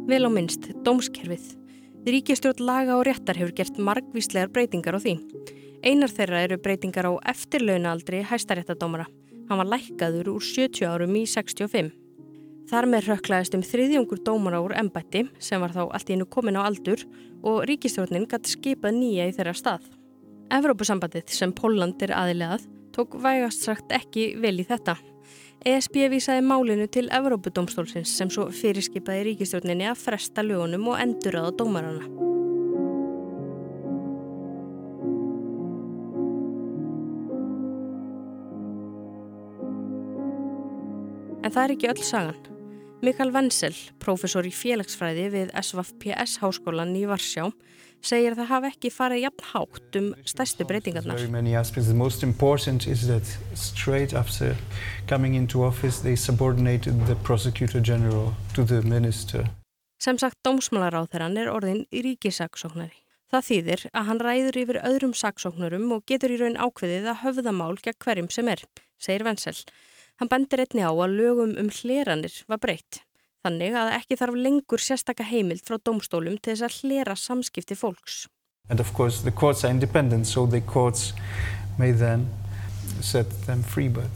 Vel 0.10 0.24
á 0.24 0.30
minnst, 0.38 0.72
dómskerfið. 0.86 1.56
Ríkistjórn 2.08 2.64
laga 2.64 3.02
og 3.02 3.08
réttar 3.10 3.42
hefur 3.42 3.58
gert 3.58 3.82
margvíslegar 3.82 4.54
breytingar 4.54 4.96
á 4.96 5.04
því. 5.04 5.20
Einar 5.80 6.12
þeirra 6.12 6.42
eru 6.44 6.58
breytingar 6.60 7.08
á 7.08 7.14
eftirlaunaaldri 7.32 8.20
hæstaréttadómara. 8.28 9.06
Hann 9.48 9.62
var 9.62 9.70
lækkaður 9.72 10.34
úr 10.34 10.44
70 10.44 10.84
árum 10.84 11.14
í 11.16 11.22
65. 11.24 11.94
Þar 12.70 12.88
með 12.92 13.08
rökklaðist 13.08 13.56
um 13.56 13.64
þriðjungur 13.64 14.20
dómara 14.28 14.60
úr 14.62 14.76
embætti 14.78 15.24
sem 15.40 15.62
var 15.64 15.72
þá 15.74 15.86
allt 15.88 16.12
í 16.12 16.18
innu 16.18 16.28
komin 16.30 16.60
á 16.60 16.68
aldur 16.68 17.06
og 17.48 17.64
ríkistjórnin 17.70 18.28
gæti 18.30 18.58
skipað 18.58 18.98
nýja 19.00 19.30
í 19.30 19.34
þeirra 19.38 19.56
stað. 19.56 19.88
Evrópusambandið 20.54 21.32
sem 21.32 21.56
Póland 21.56 22.04
er 22.04 22.14
aðilegað 22.18 22.68
tók 22.94 23.16
vægast 23.24 23.64
sagt 23.64 23.96
ekki 23.96 24.34
vel 24.44 24.58
í 24.60 24.68
þetta. 24.68 24.98
ESB 25.64 26.10
vísaði 26.12 26.44
málinu 26.44 26.90
til 26.92 27.08
Evrópudómstólsins 27.08 28.12
sem 28.20 28.32
svo 28.32 28.50
fyrirskipaði 28.52 29.32
ríkistjórninni 29.32 29.88
að 29.88 30.04
fresta 30.04 30.44
lögunum 30.44 30.92
og 30.92 31.00
endur 31.00 31.40
aða 31.40 31.56
dómarana. 31.64 32.38
En 41.50 41.54
það 41.56 41.64
er 41.66 41.72
ekki 41.74 41.88
öll 41.90 42.02
sagan. 42.06 42.42
Mikael 43.02 43.32
Wenzel, 43.34 43.74
profesor 43.98 44.46
í 44.46 44.52
félagsfræði 44.54 45.24
við 45.34 45.48
SVPS 45.58 46.36
háskólan 46.44 46.92
í 46.94 47.08
Varsjá, 47.10 47.48
segir 48.06 48.36
að 48.36 48.44
það 48.44 48.50
hafi 48.52 48.70
ekki 48.70 48.92
farið 48.94 49.24
jafn 49.24 49.48
hátt 49.56 49.98
um 49.98 50.12
stærstu 50.30 50.68
breytingarnar. 50.70 51.18
The 51.18 51.98
most 51.98 52.22
important 52.22 52.86
is 52.86 53.08
that 53.10 53.26
straight 53.58 54.14
after 54.14 54.54
coming 55.10 55.34
into 55.34 55.66
office 55.66 56.04
they 56.06 56.16
subordinated 56.16 57.02
the 57.08 57.18
prosecutor 57.26 57.82
general 57.82 58.36
to 58.54 58.64
the 58.64 58.84
minister. 58.84 59.50
Sem 59.98 60.22
sagt, 60.22 60.38
dómsmálaráþeran 60.46 61.42
er 61.42 61.50
orðin 61.50 61.88
í 61.90 62.06
ríkisaksóknari. 62.12 63.02
Það 63.34 63.50
þýðir 63.50 63.90
að 63.90 64.12
hann 64.14 64.26
ræður 64.30 64.64
yfir 64.68 64.84
öðrum 64.86 65.18
saksóknurum 65.18 65.90
og 65.98 66.06
getur 66.06 66.30
í 66.30 66.44
raun 66.44 66.62
ákveðið 66.62 67.10
að 67.10 67.24
höfða 67.26 67.58
mál 67.58 67.74
gegn 67.82 68.04
hverjum 68.06 68.30
sem 68.38 68.54
er, 68.54 68.68
segir 69.02 69.26
Wenzel. 69.26 69.58
Hann 70.20 70.28
bendir 70.28 70.60
einni 70.60 70.84
á 70.84 70.92
að 70.92 71.14
lögum 71.16 71.54
um 71.62 71.70
hleranir 71.72 72.34
var 72.52 72.60
breytt. 72.60 73.06
Þannig 73.40 73.76
að 73.80 73.94
ekki 73.96 74.18
þarf 74.20 74.36
lengur 74.36 74.82
sérstaka 74.84 75.24
heimild 75.24 75.64
frá 75.64 75.78
domstólum 75.80 76.36
til 76.44 76.58
þess 76.58 76.66
að 76.68 76.80
hlera 76.82 77.16
samskipti 77.16 77.78
fólks. 77.80 78.26
And 78.70 78.84
of 78.84 78.92
course 78.94 79.24
the 79.24 79.32
courts 79.32 79.64
are 79.64 79.72
independent 79.72 80.28
so 80.28 80.46
the 80.46 80.60
courts 80.60 81.14
may 81.80 81.94
then 81.94 82.28
set 83.00 83.32
them 83.48 83.64
free 83.64 83.88
but 83.88 84.12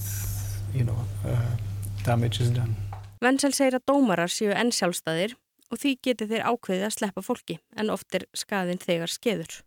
you 0.75 0.83
know 0.83 0.99
uh, 1.23 1.55
damage 2.03 2.43
is 2.43 2.51
done. 2.51 2.75
Vensel 3.23 3.55
segir 3.55 3.79
að 3.79 3.87
dómarar 3.87 4.27
séu 4.27 4.51
enn 4.51 4.73
sjálfstæðir 4.75 5.37
og 5.71 5.79
því 5.79 5.93
geti 6.03 6.27
þeir 6.27 6.43
ákveðið 6.51 6.89
að 6.89 6.97
sleppa 6.97 7.23
fólki 7.23 7.57
en 7.79 7.93
oft 7.93 8.11
er 8.19 8.27
skaðin 8.35 8.83
þegar 8.83 9.13
skeður. 9.13 9.61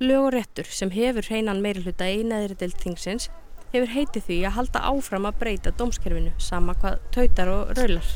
Lög 0.00 0.30
og 0.30 0.32
réttur 0.38 0.72
sem 0.72 0.88
hefur 0.94 1.28
hreinan 1.28 1.60
meiruluta 1.60 2.08
í 2.08 2.24
neðri 2.24 2.56
til 2.62 2.72
þingsins 2.80 3.28
hefur 3.72 3.94
heitið 3.94 4.28
því 4.28 4.38
að 4.48 4.56
halda 4.58 4.84
áfram 4.90 5.28
að 5.28 5.40
breyta 5.42 5.72
dómskerfinu 5.76 6.32
sama 6.42 6.74
hvað 6.80 7.00
tautar 7.14 7.52
og 7.52 7.72
raular. 7.78 8.12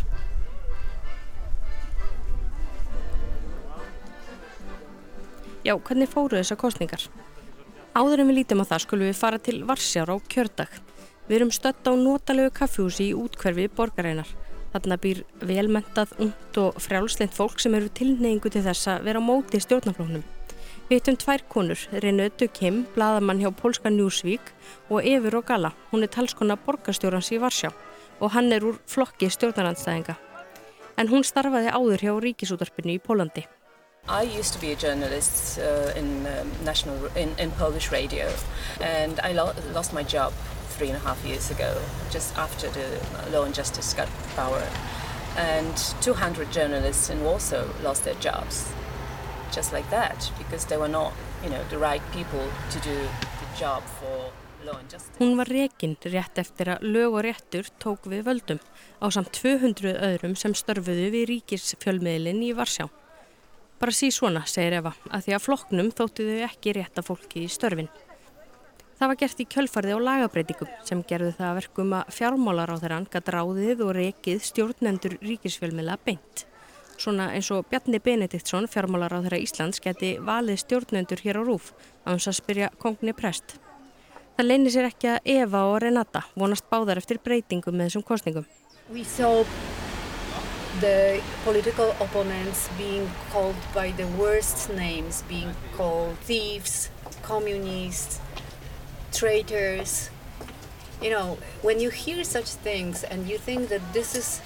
Já, 5.62 5.76
hvernig 5.78 6.10
fóru 6.10 6.40
þessar 6.40 6.58
kostningar? 6.58 7.04
Áður 7.94 8.22
en 8.22 8.30
við 8.32 8.40
lítum 8.40 8.64
á 8.64 8.70
það 8.70 8.82
skulum 8.82 9.10
við 9.10 9.18
fara 9.20 9.38
til 9.38 9.60
Varsjar 9.68 10.10
á 10.10 10.16
kjördag. 10.32 10.72
Við 11.28 11.36
erum 11.36 11.52
stött 11.54 11.86
á 11.86 11.92
notalegu 11.94 12.50
kaffjúsi 12.56 13.12
í 13.12 13.14
útkverfi 13.14 13.68
borgareinar. 13.76 14.26
Þarna 14.72 14.96
býr 14.98 15.20
velmentað, 15.44 16.14
und 16.24 16.58
og 16.58 16.80
frjálsleint 16.80 17.36
fólk 17.36 17.60
sem 17.60 17.74
eru 17.76 17.92
tilneyingu 17.92 18.50
til 18.50 18.64
þess 18.64 18.88
að 18.88 19.04
vera 19.06 19.20
á 19.20 19.28
móti 19.28 19.60
stjórnaflóknum. 19.60 20.24
Hittum 20.92 21.16
tvær 21.16 21.40
konur, 21.48 21.80
Renötu 22.04 22.50
Kim, 22.52 22.82
bladamann 22.92 23.38
hjá 23.40 23.48
Polska 23.56 23.88
Newsweek 23.88 24.50
og 24.90 25.06
Efur 25.08 25.38
og 25.38 25.46
Gala. 25.48 25.70
Hún 25.88 26.04
er 26.04 26.10
talskona 26.12 26.58
borgarstjórnans 26.66 27.30
í 27.32 27.38
Varsjá 27.40 27.70
og 28.20 28.34
hann 28.34 28.52
er 28.52 28.60
úr 28.60 28.76
flokki 28.84 29.30
stjórnarandstæðinga. 29.32 30.18
En 31.00 31.08
hún 31.08 31.24
starfaði 31.24 31.72
áður 31.72 32.04
hjá 32.04 32.12
ríkisútarpinu 32.26 32.92
í 32.92 33.00
Pólandi. 33.00 33.46
I 34.06 34.28
used 34.36 34.52
to 34.52 34.60
be 34.60 34.72
a 34.72 34.76
journalist 34.76 35.58
uh, 35.58 35.96
in, 35.96 36.26
um, 36.26 36.52
national, 36.62 37.08
in, 37.16 37.32
in 37.38 37.50
Polish 37.52 37.90
radio 37.90 38.28
and 38.82 39.18
I 39.24 39.32
lo 39.32 39.54
lost 39.72 39.94
my 39.94 40.02
job 40.02 40.34
three 40.76 40.90
and 40.90 40.98
a 40.98 41.08
half 41.08 41.24
years 41.24 41.50
ago, 41.50 41.72
just 42.10 42.36
after 42.36 42.68
the 42.68 43.00
Law 43.32 43.44
and 43.44 43.54
Justice 43.54 43.94
got 43.94 44.08
power. 44.36 44.62
And 45.38 45.74
200 46.02 46.52
journalists 46.52 47.08
in 47.08 47.24
Warsaw 47.24 47.64
lost 47.82 48.04
their 48.04 48.20
jobs. 48.20 48.68
Just 49.54 49.72
like 49.72 49.88
that 49.90 50.32
because 50.38 50.66
they 50.66 50.78
were 50.78 50.88
not, 50.88 51.12
you 51.44 51.50
know, 51.50 51.62
the 51.70 51.78
right 51.78 52.02
people 52.12 52.44
to 52.72 52.78
do 52.80 52.96
the 53.42 53.48
job 53.58 53.82
for 53.98 54.32
law 54.64 54.78
and 54.78 54.88
justice. 54.90 55.18
Hún 55.18 55.36
var 55.36 55.48
reygin 55.50 55.96
rétt 56.00 56.38
eftir 56.38 56.72
að 56.72 56.86
lög 56.86 57.18
og 57.18 57.24
réttur 57.26 57.68
tók 57.82 58.06
við 58.10 58.24
völdum 58.28 58.60
á 59.02 59.06
samt 59.10 59.32
200 59.36 59.96
öðrum 60.08 60.36
sem 60.38 60.54
störfuðu 60.54 61.10
við 61.14 61.28
ríkisfjölmiðlinn 61.32 62.42
í 62.46 62.52
Varsjá. 62.56 62.88
Bara 63.82 63.92
sí 63.92 64.12
svona, 64.14 64.44
segir 64.46 64.78
Eva, 64.78 64.94
að 65.10 65.26
því 65.26 65.34
að 65.36 65.44
flokknum 65.48 65.90
þóttu 65.90 66.26
þau 66.28 66.46
ekki 66.46 66.74
rétta 66.78 67.02
fólki 67.02 67.44
í 67.44 67.50
störfin. 67.50 67.90
Það 69.00 69.10
var 69.10 69.18
gert 69.18 69.40
í 69.42 69.48
kjölfarði 69.50 69.96
á 69.98 70.06
lagabreitingum 70.06 70.68
sem 70.86 71.02
gerðu 71.02 71.32
það 71.34 71.48
að 71.48 71.56
verkum 71.58 71.94
að 71.98 72.12
fjármálar 72.14 72.70
á 72.70 72.76
þeirra 72.78 73.00
gæti 73.10 73.34
ráðið 73.34 73.82
og 73.82 73.96
reykið 73.98 74.44
stjórnendur 74.46 75.18
ríkisfjölmiðla 75.26 75.98
beint. 76.06 76.44
Svona 77.02 77.32
eins 77.34 77.48
og 77.50 77.64
Bjarni 77.66 77.98
Benediktsson, 77.98 78.68
fjármálar 78.70 79.10
á 79.10 79.18
þeirra 79.24 79.40
Íslands, 79.42 79.80
geti 79.82 80.12
valið 80.22 80.60
stjórnendur 80.62 81.18
hér 81.24 81.40
á 81.40 81.42
Rúf 81.42 81.72
á 82.06 82.14
hans 82.14 82.28
að 82.30 82.36
spyrja 82.38 82.68
kongni 82.78 83.10
prest. 83.10 83.56
Það 84.36 84.46
leynir 84.46 84.70
sér 84.70 84.86
ekki 84.86 85.08
að 85.10 85.26
Eva 85.34 85.64
og 85.72 85.80
Renata 85.82 86.22
vonast 86.38 86.68
báðar 86.70 87.00
eftir 87.02 87.18
breytingum 87.18 87.74
með 87.74 87.90
þessum 87.90 88.04
kostningum. 88.06 88.46
We 88.94 89.02
saw 89.02 89.42
the 90.78 91.18
political 91.42 91.90
opponents 91.98 92.68
being 92.78 93.10
called 93.32 93.58
by 93.74 93.90
the 93.98 94.06
worst 94.14 94.70
names, 94.70 95.24
being 95.26 95.50
called 95.74 96.14
thieves, 96.22 96.90
communists, 97.26 98.20
traitors. 99.10 100.08
You 101.02 101.10
know, 101.10 101.38
when 101.62 101.80
you 101.80 101.90
hear 101.90 102.22
such 102.22 102.54
things 102.62 103.02
and 103.02 103.26
you 103.26 103.38
think 103.38 103.70
that 103.70 103.82
this 103.92 104.14
is 104.14 104.40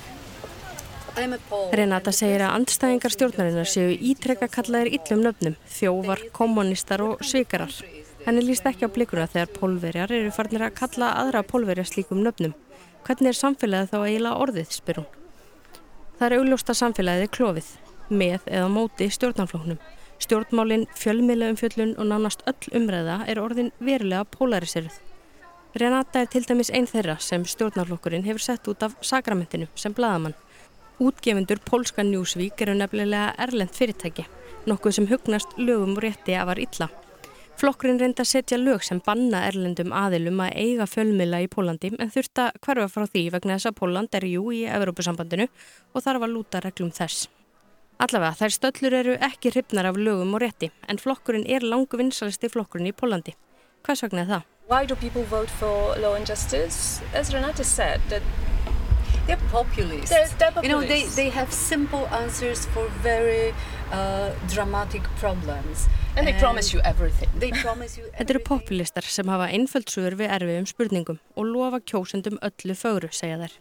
Renata 1.16 2.12
segir 2.12 2.42
að 2.44 2.58
andstæðingar 2.58 3.12
stjórnarinnar 3.14 3.68
séu 3.70 3.94
ítrekka 3.94 4.50
kallaðir 4.52 4.98
yllum 4.98 5.22
nöfnum, 5.24 5.54
þjóvar, 5.72 6.20
kommunistar 6.36 7.00
og 7.00 7.22
svikarar. 7.24 7.72
Henni 8.26 8.42
líst 8.44 8.66
ekki 8.68 8.84
á 8.84 8.92
blikuna 8.92 9.24
þegar 9.30 9.52
pólverjar 9.54 10.12
eru 10.12 10.32
farnir 10.34 10.66
að 10.66 10.74
kalla 10.76 11.14
aðra 11.22 11.40
pólverjar 11.46 11.88
slíkum 11.88 12.20
nöfnum. 12.20 12.52
Hvernig 13.06 13.32
er 13.32 13.38
samfélagið 13.38 13.92
þá 13.94 13.98
eiginlega 14.02 14.44
orðið, 14.44 14.70
spyr 14.76 15.00
hún. 15.00 15.08
Það 16.18 16.26
er 16.26 16.36
augljósta 16.36 16.76
samfélagið 16.76 17.32
klófið, 17.38 17.72
með 18.10 18.48
eða 18.50 18.70
móti 18.76 19.08
stjórnarflóknum. 19.16 19.80
Stjórnmálinn, 20.20 20.88
fjölmiðlaumfjöllun 21.00 21.96
og 21.96 22.10
nánast 22.12 22.44
öll 22.50 22.76
umræða 22.76 23.22
er 23.30 23.40
orðin 23.40 23.72
verulega 23.80 24.24
pólariseruð. 24.36 25.00
Renata 25.76 26.22
er 26.24 26.28
til 26.32 26.44
dæmis 26.48 26.72
einn 26.72 26.88
þeirra 26.88 27.18
sem 27.20 27.44
stjórnarflokkurinn 27.44 28.24
hefur 28.24 28.42
sett 28.42 28.68
út 28.68 28.84
af 28.84 28.96
sakramentinu 29.04 29.68
sem 29.76 29.92
bladamann. 29.96 30.36
Útgefundur 30.96 31.58
Polska 31.60 32.00
Newsweek 32.02 32.62
eru 32.64 32.72
nefnilega 32.72 33.34
erlend 33.44 33.74
fyrirtæki, 33.76 34.24
nokkuð 34.64 34.94
sem 34.96 35.08
hugnast 35.10 35.50
lögum 35.60 35.92
og 35.92 36.00
rétti 36.06 36.32
að 36.32 36.48
var 36.48 36.60
illa. 36.62 36.88
Flokkurinn 37.60 38.00
reynda 38.00 38.24
að 38.24 38.30
setja 38.30 38.56
lög 38.56 38.80
sem 38.84 39.02
banna 39.04 39.42
erlendum 39.44 39.92
aðilum 39.92 40.40
að 40.44 40.56
eiga 40.56 40.86
fjölmila 40.88 41.42
í 41.44 41.50
Pólandi 41.52 41.92
en 42.00 42.12
þurfta 42.12 42.48
hverfa 42.64 42.88
frá 42.94 43.04
því 43.12 43.26
vegna 43.36 43.58
þess 43.58 43.68
að 43.68 43.78
Póland 43.82 44.16
er 44.16 44.24
jú 44.28 44.48
í 44.56 44.64
Evrópusambandinu 44.72 45.46
og 45.92 46.00
þarf 46.00 46.24
að 46.24 46.32
lúta 46.32 46.64
reglum 46.64 46.92
þess. 46.96 47.28
Allavega 48.00 48.40
þær 48.40 48.52
stöllur 48.56 49.00
eru 49.02 49.20
ekki 49.20 49.52
hrifnar 49.52 49.92
af 49.92 50.00
lögum 50.00 50.32
og 50.32 50.40
rétti 50.44 50.72
en 50.88 51.00
flokkurinn 51.00 51.44
er 51.44 51.60
langu 51.64 51.96
vinsalisti 52.00 52.48
flokkurinn 52.48 52.88
í 52.88 52.96
Pólandi. 52.96 53.36
Hvers 53.84 54.00
vegna 54.04 54.24
er 54.24 54.32
það? 54.32 54.44
They're 59.26 59.48
populists. 59.50 60.10
They're, 60.10 60.28
they're 60.38 60.52
populists. 60.52 60.62
You 60.62 60.70
know, 60.70 60.82
they, 60.86 61.02
they 61.20 61.30
have 61.30 61.52
simple 61.52 62.06
answers 62.08 62.66
for 62.66 62.88
very 63.02 63.52
uh, 63.92 64.30
dramatic 64.48 65.02
problems. 65.18 65.88
And 66.16 66.26
they 66.26 66.32
and 66.32 66.40
promise 66.40 66.72
you 66.72 66.80
everything. 66.84 67.28
They 67.38 67.50
promise 67.50 67.98
you 67.98 68.04
everything. 68.04 68.18
Þetta 68.20 68.34
eru 68.36 68.42
populistar 68.46 69.08
sem 69.16 69.28
hafa 69.28 69.48
einföldsögur 69.52 70.16
við 70.20 70.32
erfiðum 70.38 70.68
spurningum 70.70 71.18
og 71.36 71.50
lofa 71.50 71.82
kjósendum 71.82 72.38
öllu 72.46 72.78
fögru, 72.78 73.10
segja 73.12 73.40
þær. 73.42 73.58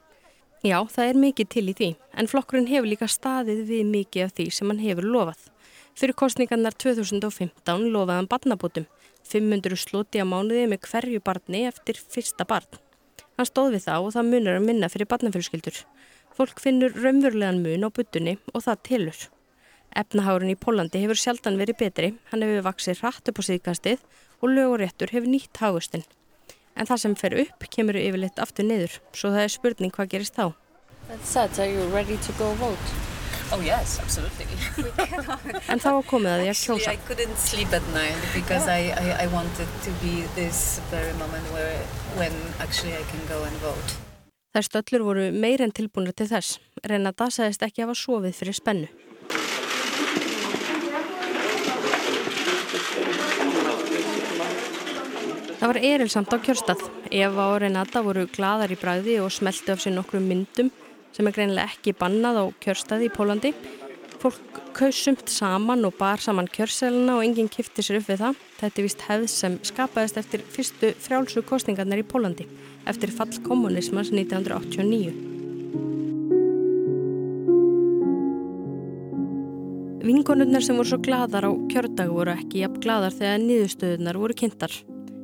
Já, 0.66 0.78
það 0.90 1.10
er 1.10 1.20
mikið 1.22 1.50
til 1.54 1.66
í 1.70 1.76
því, 1.78 1.90
en 2.18 2.30
flokkurinn 2.32 2.70
hefur 2.72 2.90
líka 2.90 3.10
staðið 3.12 3.66
við 3.70 3.84
mikið 3.90 4.24
af 4.26 4.38
því 4.38 4.46
sem 4.56 4.72
hann 4.72 4.82
hefur 4.82 5.10
lofað. 5.14 5.44
Fyrir 5.96 6.18
kostningarnar 6.18 6.78
2015 6.82 7.90
lofaði 7.94 8.22
hann 8.22 8.32
barnabótum, 8.32 8.88
500 9.26 9.78
sloti 9.82 10.22
á 10.22 10.26
mánuði 10.26 10.66
með 10.72 10.88
hverju 10.90 11.22
barni 11.26 11.66
eftir 11.70 12.00
fyrsta 12.00 12.48
barn. 12.50 12.85
Hann 13.36 13.48
stóð 13.50 13.76
við 13.76 13.86
það 13.86 14.08
og 14.08 14.14
það 14.16 14.30
munur 14.32 14.58
að 14.60 14.68
minna 14.70 14.90
fyrir 14.92 15.10
barnafjölskyldur. 15.12 15.80
Fólk 16.36 16.60
finnur 16.64 16.96
raunverulegan 16.96 17.64
mun 17.64 17.88
á 17.88 17.90
buttunni 17.92 18.38
og 18.54 18.64
það 18.64 18.84
tilur. 18.90 19.20
Efnahárun 19.96 20.52
í 20.52 20.58
Pólandi 20.60 21.02
hefur 21.04 21.20
sjaldan 21.20 21.60
verið 21.60 21.80
betri, 21.80 22.12
hann 22.32 22.44
hefur 22.44 22.68
vaksið 22.68 23.00
hratt 23.00 23.32
upp 23.32 23.40
á 23.40 23.44
síðkastið 23.48 24.04
og 24.42 24.52
löguréttur 24.52 25.16
hefur 25.16 25.32
nýtt 25.32 25.64
hagustinn. 25.64 26.04
En 26.76 26.88
það 26.88 27.02
sem 27.04 27.16
fer 27.16 27.38
upp 27.46 27.68
kemur 27.72 28.00
yfirleitt 28.00 28.40
aftur 28.44 28.68
niður, 28.68 29.00
svo 29.16 29.32
það 29.32 29.48
er 29.48 29.56
spurning 29.56 29.96
hvað 29.96 30.12
gerist 30.16 30.36
þá. 30.36 30.52
Oh 33.52 33.62
yes, 33.62 34.00
absolutely. 34.02 34.46
en 35.72 35.80
þá 35.80 35.92
komið 36.10 36.32
að 36.32 36.40
því 36.42 36.48
að 36.50 36.60
kjósa. 36.64 36.94
I 36.96 37.00
couldn't 37.06 37.38
sleep 37.38 37.74
at 37.78 37.86
night 37.94 38.18
because 38.34 38.66
I, 38.66 38.90
I, 38.98 39.26
I 39.26 39.28
wanted 39.30 39.70
to 39.86 39.92
be 40.02 40.26
this 40.34 40.82
very 40.90 41.14
moment 41.22 41.46
where, 41.54 41.78
when 42.18 42.34
actually 42.60 42.98
I 42.98 43.04
can 43.12 43.22
go 43.30 43.44
and 43.46 43.56
vote. 43.62 43.94
Þær 44.56 44.66
stöllur 44.66 45.04
voru 45.06 45.26
meir 45.36 45.62
en 45.62 45.74
tilbúinir 45.76 46.16
til 46.18 46.30
þess. 46.32 46.58
Renata 46.90 47.28
sagðist 47.30 47.66
ekki 47.68 47.84
að 47.84 47.92
hafa 47.92 48.00
sofið 48.02 48.38
fyrir 48.40 48.58
spennu. 48.58 48.90
Það 55.60 55.70
var 55.70 55.80
erilsamt 55.92 56.34
á 56.34 56.38
kjörstað. 56.42 56.82
Eva 57.14 57.52
og 57.54 57.60
Renata 57.62 58.02
voru 58.06 58.26
gladar 58.32 58.74
í 58.74 58.80
bræði 58.80 59.20
og 59.22 59.30
smelti 59.34 59.74
af 59.74 59.84
sér 59.84 59.96
nokkru 59.96 60.24
myndum 60.24 60.74
sem 61.16 61.28
er 61.28 61.36
greinilega 61.36 61.72
ekki 61.72 61.96
bannað 61.96 62.42
á 62.42 62.46
kjörstaði 62.64 63.08
í 63.08 63.14
Pólandi. 63.14 63.54
Fólk 64.20 64.60
kausumt 64.76 65.30
saman 65.32 65.86
og 65.88 65.96
bar 66.00 66.20
saman 66.24 66.50
kjörselina 66.52 67.18
og 67.20 67.24
enginn 67.24 67.52
kifti 67.52 67.84
sér 67.86 68.02
upp 68.02 68.10
við 68.10 68.24
það. 68.24 68.42
Þetta 68.60 68.82
er 68.82 68.88
vist 68.88 69.06
hefð 69.08 69.30
sem 69.32 69.60
skapaðist 69.70 70.20
eftir 70.20 70.44
fyrstu 70.56 70.92
frjálsu 71.06 71.46
kostningarnar 71.48 72.02
í 72.04 72.08
Pólandi 72.08 72.50
eftir 72.90 73.14
fall 73.16 73.32
kommunismans 73.46 74.12
1989. 74.14 75.34
Vingonurnar 80.06 80.62
sem 80.62 80.78
voru 80.78 80.92
svo 80.92 81.00
gladar 81.02 81.48
á 81.50 81.52
kjördag 81.72 82.12
voru 82.14 82.36
ekki 82.36 82.62
jafn 82.62 82.78
gladar 82.84 83.16
þegar 83.16 83.42
niðurstöðunar 83.42 84.20
voru 84.22 84.38
kynntar. 84.38 84.76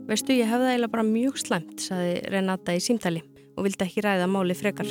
Veistu, 0.10 0.34
ég 0.34 0.50
hefði 0.50 0.72
eiginlega 0.72 0.96
bara 0.98 1.06
mjög 1.06 1.38
slemt, 1.38 1.78
saði 1.86 2.18
Renata 2.34 2.74
í 2.74 2.82
símtali 2.82 3.22
og 3.54 3.68
vildi 3.68 3.86
ekki 3.86 4.08
ræða 4.08 4.32
máli 4.32 4.58
frekar. 4.58 4.90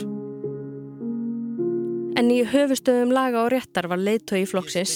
En 2.20 2.28
í 2.28 2.42
höfustöðum 2.44 3.14
laga 3.16 3.46
og 3.46 3.54
réttar 3.54 3.86
var 3.88 3.96
leiðtói 3.96 4.42
flokksins 4.50 4.92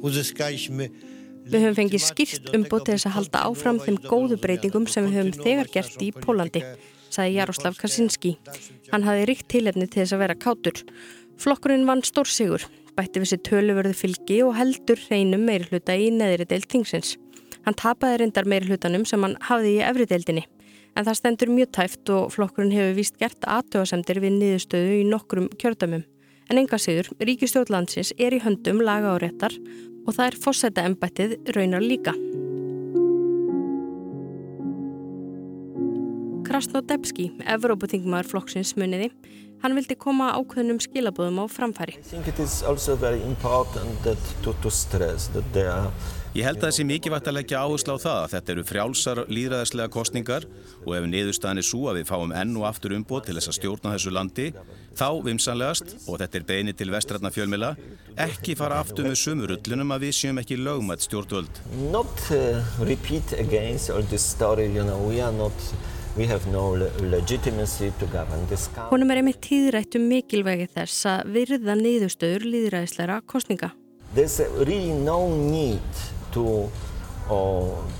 uzyskaliśmy 0.00 0.88
Við 1.50 1.64
höfum 1.64 1.76
fengið 1.76 2.02
skýrt 2.02 2.50
umbútt 2.56 2.88
til 2.88 2.96
þess 2.96 3.06
að 3.06 3.14
halda 3.18 3.44
áfram 3.46 3.78
þeim 3.84 4.00
góðu 4.02 4.36
breytingum 4.42 4.88
sem 4.90 5.06
við 5.06 5.16
höfum 5.18 5.46
þegar 5.46 5.70
gert 5.76 6.02
í 6.02 6.10
Pólandi, 6.14 6.62
sagði 7.10 7.38
Jaroslav 7.38 7.78
Kaczynski. 7.78 8.36
Hann 8.90 9.06
hafi 9.06 9.24
ríkt 9.30 9.48
tilefni 9.50 9.86
til 9.86 10.02
þess 10.02 10.14
að 10.14 10.22
vera 10.24 10.38
kátur. 10.44 10.82
Flokkurinn 11.40 11.88
vann 11.88 12.04
stór 12.06 12.30
sigur, 12.30 12.66
bætti 12.98 13.22
við 13.22 13.32
sér 13.32 13.42
töluvörðu 13.48 13.96
fylgi 13.98 14.42
og 14.46 14.54
heldur 14.58 15.02
hreinum 15.08 15.46
meiri 15.48 15.70
hluta 15.70 15.96
í 15.98 16.10
neðri 16.14 16.46
deild 16.50 16.70
tingsins. 16.70 17.16
Hann 17.66 17.78
tapaði 17.78 18.22
reyndar 18.24 18.46
meiri 18.46 18.70
hlutanum 18.70 19.06
sem 19.08 19.22
hann 19.26 19.38
hafði 19.48 19.78
í 19.78 19.84
efri 19.86 20.06
deildinni 20.10 20.46
en 20.96 21.06
það 21.06 21.18
stendur 21.18 21.52
mjög 21.54 21.70
tæft 21.76 22.10
og 22.14 22.32
flokkurinn 22.34 22.74
hefur 22.74 22.96
víst 22.98 23.18
gert 23.20 23.46
aðtöðasemdir 23.46 24.20
við 24.24 24.36
niðurstöðu 24.38 24.96
í 25.00 25.04
nokkrum 25.08 25.48
kjördamum. 25.60 26.04
En 26.50 26.58
enga 26.58 26.78
sigur, 26.82 27.06
ríkistjórnlandsins 27.22 28.10
er 28.18 28.34
í 28.34 28.42
höndum 28.42 28.82
laga 28.82 29.14
og 29.14 29.22
réttar 29.22 29.54
og 30.06 30.16
það 30.16 30.26
er 30.26 30.38
fósæta 30.44 30.86
embættið 30.88 31.36
raunar 31.54 31.84
líka. 31.84 32.14
Krasnodebski, 36.50 37.28
Evrópuþingmaður 37.46 38.26
flokksins 38.32 38.74
muniði, 38.74 39.12
hann 39.62 39.76
vildi 39.76 39.94
koma 39.94 40.32
ákveðnum 40.34 40.80
skilabóðum 40.82 41.38
á 41.38 41.46
framfæri. 41.46 41.94
Ég 42.00 42.10
held 46.46 46.60
að 46.60 46.68
það 46.68 46.74
sé 46.76 46.84
mikið 46.86 47.12
vægt 47.14 47.28
að 47.28 47.34
leggja 47.34 47.60
áherslu 47.64 47.94
á 47.98 47.98
það 47.98 48.18
að 48.20 48.32
þetta 48.34 48.52
eru 48.52 48.62
frjálsar 48.68 49.20
líðræðislega 49.34 49.90
kostningar 49.90 50.44
og 50.84 50.92
ef 50.94 51.08
niðurstaðan 51.10 51.58
er 51.58 51.66
svo 51.66 51.80
að 51.90 51.96
við 51.98 52.06
fáum 52.12 52.34
enn 52.38 52.52
og 52.60 52.66
aftur 52.68 52.94
umbót 52.94 53.26
til 53.26 53.34
þess 53.34 53.50
að 53.50 53.56
stjórna 53.56 53.94
þessu 53.96 54.12
landi, 54.14 54.46
þá 54.94 55.08
vimsanlegast, 55.26 55.96
og 56.06 56.20
þetta 56.22 56.38
er 56.38 56.46
beini 56.52 56.74
til 56.78 56.92
vestrætna 56.94 57.32
fjölmila, 57.34 57.72
ekki 58.14 58.54
fara 58.58 58.78
aftur 58.78 59.08
með 59.10 59.18
sumurullunum 59.24 59.96
að 59.96 60.06
við 60.06 60.18
séum 60.20 60.38
ekki 60.38 60.60
lögmætt 60.60 61.02
stjórnvöld. 61.08 61.62
Not 61.90 62.22
uh, 62.30 62.62
repeat 62.86 63.34
against 63.42 63.90
all 63.90 64.06
this 64.06 64.22
story, 64.22 64.70
you 64.70 64.86
know, 64.86 65.02
we 65.10 65.18
are 65.18 65.34
not... 65.34 65.72
No 66.10 66.74
Húnum 68.90 69.12
er 69.14 69.20
einmitt 69.20 69.38
tíðrætt 69.46 69.94
um 69.94 70.08
mikilvægi 70.10 70.66
þess 70.74 71.06
að 71.06 71.30
virða 71.36 71.76
niðurstöður 71.78 72.48
líðræðisleira 72.50 73.20
kostninga. 73.30 73.70
There's 74.12 74.40
really 74.58 74.90
no 74.90 75.28
need 75.30 76.02
to, 76.34 76.68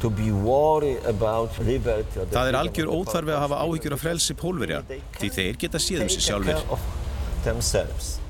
to 0.00 0.10
be 0.10 0.30
worried 0.32 1.04
about 1.06 1.58
liberty. 1.64 2.26
Það 2.32 2.50
er 2.50 2.58
algjör 2.60 2.90
óþarfi 2.90 3.34
að 3.34 3.44
hafa 3.44 3.60
áhyggjur 3.64 3.96
af 3.96 4.04
frelsi 4.04 4.36
pólverja 4.38 4.82
því 5.18 5.32
þeir 5.36 5.60
geta 5.64 5.82
síðan 5.82 6.10
sér 6.12 6.26
sjálfur. 6.28 6.60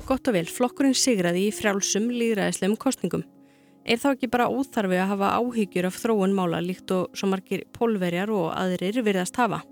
Gott 0.07 0.27
og 0.27 0.35
vel, 0.35 0.47
flokkurinn 0.47 0.97
sigraði 0.97 1.47
í 1.47 1.53
frjálsum 1.55 2.09
líðræðislegum 2.11 2.77
kostningum. 2.79 3.25
Er 3.81 3.97
þá 3.97 4.11
ekki 4.11 4.29
bara 4.29 4.49
óþarfi 4.51 4.99
að 5.01 5.09
hafa 5.15 5.33
áhyggjur 5.39 5.87
af 5.89 5.97
þróun 5.97 6.35
mála 6.37 6.61
líkt 6.61 6.91
og 6.93 7.15
svo 7.17 7.31
margir 7.31 7.65
pólverjar 7.73 8.29
og 8.33 8.51
aðrir 8.53 9.01
virðast 9.01 9.39
hafa? 9.41 9.63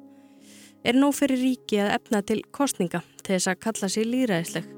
Er 0.81 0.97
nóg 0.97 1.13
fyrir 1.17 1.41
ríki 1.43 1.77
að 1.83 1.93
efna 1.99 2.23
til 2.25 2.39
kostninga 2.55 3.03
til 3.21 3.35
þess 3.35 3.51
að 3.51 3.63
kalla 3.67 3.89
sér 3.91 4.09
líðræðisleg? 4.09 4.75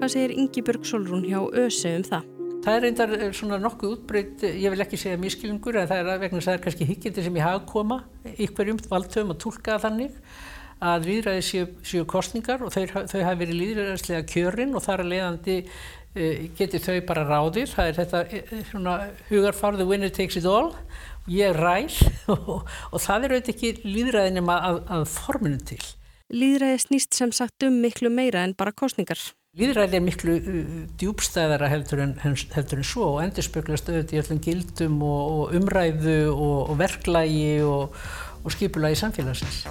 Hvað 0.00 0.12
segir 0.14 0.32
Ingi 0.32 0.62
Björg 0.64 0.86
Solrún 0.88 1.26
hjá 1.28 1.42
ÖSE 1.44 1.98
um 1.98 2.06
það? 2.06 2.39
Það 2.60 2.74
er 2.74 2.82
reyndar 2.84 3.12
eh, 3.16 3.28
svona 3.32 3.56
nokkuð 3.60 3.92
útbreytt, 3.94 4.42
ég 4.44 4.72
vil 4.72 4.84
ekki 4.84 4.98
segja 5.00 5.18
miskilingur 5.20 5.78
en 5.80 5.88
það 5.88 6.02
er 6.02 6.18
vegna 6.20 6.36
þess 6.36 6.46
að 6.46 6.50
það 6.50 6.58
er 6.58 6.64
kannski 6.66 6.88
higgjandi 6.90 7.22
sem 7.24 7.38
ég 7.38 7.46
hafa 7.46 7.62
koma 7.70 7.96
ykkurjum 8.36 8.80
valdtöfum 8.90 9.32
að 9.32 9.38
tólka 9.46 9.78
þannig 9.80 10.18
að 10.80 11.08
líðræði 11.08 11.44
séu, 11.44 11.70
séu 11.84 12.04
kostningar 12.08 12.60
og 12.64 12.72
þeir, 12.74 12.92
þau 13.08 13.22
hafi 13.24 13.40
verið 13.42 13.58
líðræðislega 13.62 14.28
kjörin 14.28 14.76
og 14.76 14.84
þar 14.84 15.04
að 15.04 15.10
leiðandi 15.14 15.56
e, 15.60 16.28
geti 16.56 16.80
þau 16.84 16.94
bara 17.08 17.24
ráðir. 17.28 17.72
Það 17.72 17.90
er 17.90 17.98
þetta 17.98 18.22
e, 18.28 18.62
svona 18.70 18.94
hugarfarðu 19.28 19.88
winner 19.88 20.12
takes 20.12 20.40
it 20.40 20.48
all, 20.48 20.72
ég 21.32 21.56
ræð 21.56 22.00
og, 22.36 22.64
og 22.68 23.04
það 23.04 23.28
er 23.28 23.36
auðvitað 23.36 23.52
ekki 23.56 23.74
líðræði 23.88 24.36
nema 24.36 24.60
að, 24.68 24.82
að 24.98 25.08
forminu 25.16 25.60
til. 25.72 25.82
Líðræði 26.32 26.80
snýst 26.84 27.16
sem 27.16 27.32
sagt 27.34 27.64
um 27.66 27.80
miklu 27.82 28.12
meira 28.12 28.44
en 28.44 28.56
bara 28.56 28.76
kostningar. 28.76 29.20
Líðræði 29.58 29.96
er 29.98 30.02
miklu 30.06 30.34
uh, 30.38 30.58
djúbstæðara 30.94 31.66
heldur 31.72 32.04
en, 32.04 32.12
heldur 32.22 32.78
en 32.78 32.86
svo 32.86 33.06
og 33.16 33.24
endur 33.24 33.42
spöklast 33.42 33.88
auðvitað 33.90 34.14
í 34.14 34.20
öllum 34.20 34.38
gildum 34.44 35.00
og, 35.02 35.22
og 35.26 35.56
umræðu 35.58 36.18
og, 36.30 36.70
og 36.70 36.78
verklægi 36.78 37.56
og, 37.66 37.96
og 38.44 38.54
skipulagi 38.54 39.00
samfélagsins. 39.00 39.64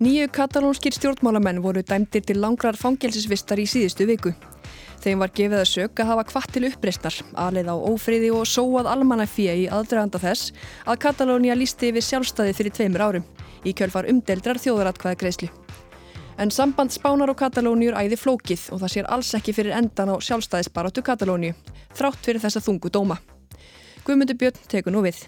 Nýju 0.00 0.32
katalónskir 0.32 0.96
stjórnmálamenn 0.96 1.60
voru 1.60 1.84
dæmdir 1.84 2.24
til 2.24 2.40
langrar 2.40 2.80
fangelsisvistar 2.80 3.60
í 3.60 3.68
síðustu 3.68 4.08
viku. 4.08 4.32
Þeim 5.04 5.20
var 5.20 5.36
gefið 5.36 5.60
að 5.60 5.68
sök 5.68 6.00
að 6.00 6.14
hafa 6.14 6.28
kvart 6.32 6.56
til 6.56 6.64
uppreistnar, 6.70 7.20
aðleið 7.36 7.68
á 7.68 7.76
ófriði 7.76 8.32
og 8.32 8.48
sóað 8.48 8.88
almannafíja 8.96 9.60
í 9.60 9.68
aðdraganda 9.68 10.24
þess 10.24 10.56
að 10.88 11.02
Katalónia 11.04 11.60
lísti 11.60 11.92
yfir 11.92 12.08
sjálfstæði 12.08 12.56
fyrir 12.56 12.78
tveimur 12.80 13.10
árum 13.10 13.32
í 13.64 13.74
kjölfar 13.76 14.08
umdeldrar 14.10 14.60
þjóðaratkvæða 14.62 15.18
greiðslu. 15.20 15.50
En 16.40 16.50
samband 16.50 16.92
Spánar 16.94 17.30
og 17.30 17.38
Katalóniur 17.38 17.94
æði 17.98 18.16
flókið 18.16 18.70
og 18.72 18.80
það 18.82 18.94
sér 18.94 19.10
alls 19.14 19.34
ekki 19.36 19.52
fyrir 19.54 19.76
endan 19.76 20.10
á 20.10 20.16
sjálfstæðisbaratu 20.16 21.04
Katalóniu, 21.04 21.54
þrátt 21.94 22.24
fyrir 22.24 22.42
þessa 22.42 22.64
þungu 22.64 22.90
dóma. 22.92 23.18
Guðmundur 24.06 24.38
Björn 24.40 24.64
tekur 24.72 24.94
nú 24.94 25.04
við. 25.04 25.20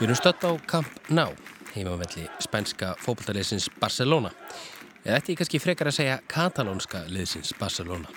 Við 0.00 0.08
erum 0.08 0.16
stött 0.16 0.44
á 0.48 0.50
Camp 0.64 1.10
Nou, 1.12 1.28
heimavelli 1.74 2.24
spænska 2.40 2.94
fókbaltaliðsins 3.04 3.68
Barcelona. 3.76 4.30
Eða 5.00 5.16
ætti 5.16 5.32
ég 5.32 5.38
kannski 5.40 5.58
frekar 5.62 5.88
að 5.88 5.94
segja 5.96 6.16
katalónska 6.28 7.06
liðsins 7.08 7.54
Barcelona. 7.56 8.08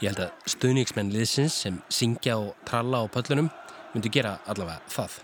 Ég 0.00 0.08
held 0.08 0.22
að 0.24 0.46
stuðningsmenn 0.48 1.10
liðsins 1.12 1.56
sem 1.66 1.80
syngja 1.92 2.38
og 2.40 2.54
tralla 2.64 3.02
á 3.04 3.12
pöllunum 3.12 3.50
myndu 3.92 4.08
gera 4.12 4.38
allavega 4.48 4.80
það. 4.88 5.18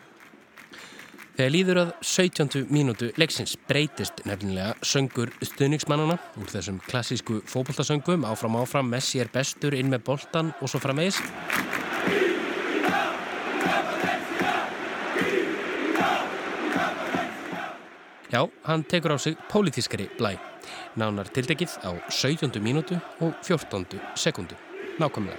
Þegar 1.37 1.53
líður 1.55 1.79
að 1.81 1.93
17. 2.09 2.67
mínútu 2.73 3.09
leiksins 3.21 3.57
breytist 3.69 4.21
nefnilega 4.29 4.75
söngur 4.85 5.33
stuðningsmannana 5.41 6.19
úr 6.37 6.53
þessum 6.53 6.83
klassísku 6.85 7.41
fókbaltasöngum 7.49 8.27
áfram 8.29 8.59
áfram 8.61 8.93
Messi 8.93 9.21
er 9.21 9.33
bestur 9.33 9.77
inn 9.77 9.89
með 9.93 10.05
boltan 10.11 10.53
og 10.61 10.69
svo 10.69 10.81
framvegis. 10.85 11.23
Já, 18.33 18.43
hann 18.69 18.85
tekur 18.85 19.17
á 19.17 19.19
sig 19.21 19.37
pólitískari 19.49 20.11
blæ. 20.19 20.56
Nánar 20.97 21.31
tildekið 21.33 21.79
á 21.87 21.91
17. 22.11 22.61
mínútu 22.63 23.01
og 23.21 23.35
14. 23.43 24.01
sekundu. 24.15 24.57
Nákvæmlega. 24.99 25.37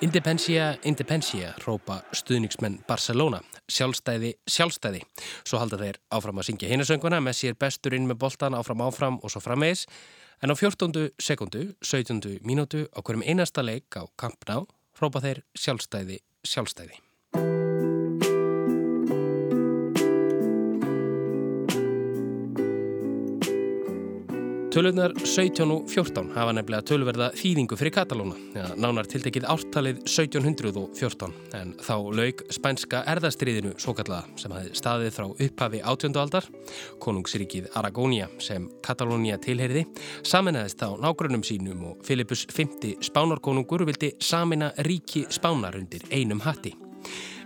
Indepensia, 0.00 0.74
Indepensia, 0.84 1.54
rópa 1.64 2.02
stuðningsmenn 2.12 2.82
Barcelona. 2.88 3.40
Sjálfstæði, 3.72 4.34
sjálfstæði. 4.44 5.00
Svo 5.40 5.56
halda 5.62 5.78
þeir 5.80 5.96
áfram 6.12 6.42
að 6.42 6.50
syngja 6.50 6.68
hinasönguna, 6.68 7.22
Messi 7.24 7.48
er 7.48 7.56
bestur 7.56 7.96
inn 7.96 8.04
með 8.10 8.20
boltan 8.26 8.58
áfram 8.58 8.84
áfram 8.84 9.16
og 9.22 9.32
svo 9.32 9.40
framvegis. 9.40 9.86
En 10.44 10.52
á 10.52 10.54
14. 10.54 11.16
sekundu, 11.16 11.64
17. 11.80 12.44
mínútu, 12.44 12.84
á 12.92 13.00
hverjum 13.00 13.24
einasta 13.24 13.64
leik 13.64 13.88
á 13.96 14.04
Camp 14.20 14.44
Nou, 14.52 14.68
rópa 15.00 15.24
þeir 15.24 15.46
sjálfstæði, 15.56 16.20
sjálfstæði. 16.44 17.05
Töluðnar 24.76 25.14
17 25.16 25.70
og 25.72 25.86
14 25.88 26.34
hafa 26.34 26.52
nefnilega 26.52 26.84
töluverða 26.84 27.26
þýðingu 27.32 27.78
fyrir 27.80 27.94
Katalóna, 27.96 28.34
ja, 28.52 28.66
nánar 28.76 29.06
tiltekið 29.08 29.46
ártalið 29.48 30.02
1714, 30.04 31.30
en 31.56 31.70
þá 31.80 31.94
laug 32.18 32.42
spænska 32.52 32.98
erðastriðinu 33.08 33.70
svo 33.80 33.94
kallaða 33.96 34.36
sem 34.36 34.52
hafi 34.52 34.74
staðið 34.76 35.14
frá 35.14 35.24
upphafi 35.30 35.78
átjöndu 35.80 36.20
aldar, 36.20 36.44
konungsríkið 37.00 37.70
Aragónia 37.80 38.26
sem 38.36 38.66
Katalónia 38.84 39.38
tilheriði, 39.40 39.86
saminæðist 40.28 40.84
á 40.84 40.92
nágrunum 41.00 41.46
sínum 41.48 41.86
og 41.94 42.02
Filipus 42.04 42.44
V 42.44 42.98
spánarkonungur 43.00 43.86
vildi 43.88 44.10
samina 44.20 44.74
ríki 44.84 45.24
spánar 45.32 45.78
undir 45.80 46.04
einum 46.10 46.42
hatti. 46.44 46.74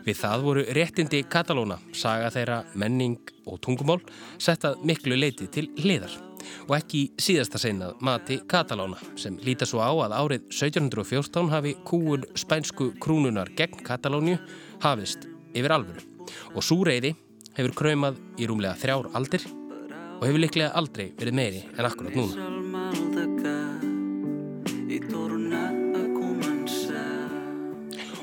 Við 0.02 0.18
það 0.18 0.48
voru 0.48 0.66
réttindi 0.74 1.22
Katalóna, 1.30 1.78
saga 1.94 2.34
þeirra, 2.34 2.64
menning 2.74 3.22
og 3.46 3.62
tungumál, 3.62 4.00
settað 4.42 4.82
miklu 4.82 5.14
leiti 5.14 5.46
til 5.46 5.68
hliðar 5.78 6.18
og 6.68 6.76
ekki 6.78 7.06
síðasta 7.20 7.60
seinað 7.60 8.00
mati 8.04 8.40
Katalána 8.50 8.98
sem 9.20 9.38
líta 9.44 9.68
svo 9.68 9.82
á 9.82 9.90
að 9.90 10.16
árið 10.18 10.46
1714 10.50 11.50
hafi 11.52 11.74
kúun 11.86 12.26
spænsku 12.38 12.92
krúnunar 13.02 13.52
gegn 13.56 13.82
Katalóniu 13.86 14.38
hafist 14.82 15.26
yfir 15.54 15.74
alvöru 15.74 16.04
og 16.54 16.62
svo 16.64 16.82
reyði 16.86 17.14
hefur 17.56 17.74
kröymað 17.82 18.20
í 18.38 18.48
rúmlega 18.48 18.78
þrjár 18.80 19.10
aldir 19.18 19.46
og 20.20 20.26
hefur 20.28 20.42
liklega 20.42 20.74
aldrei 20.76 21.10
verið 21.18 21.36
meiri 21.36 21.62
en 21.76 21.88
akkurat 21.88 22.16
núna. 22.16 22.48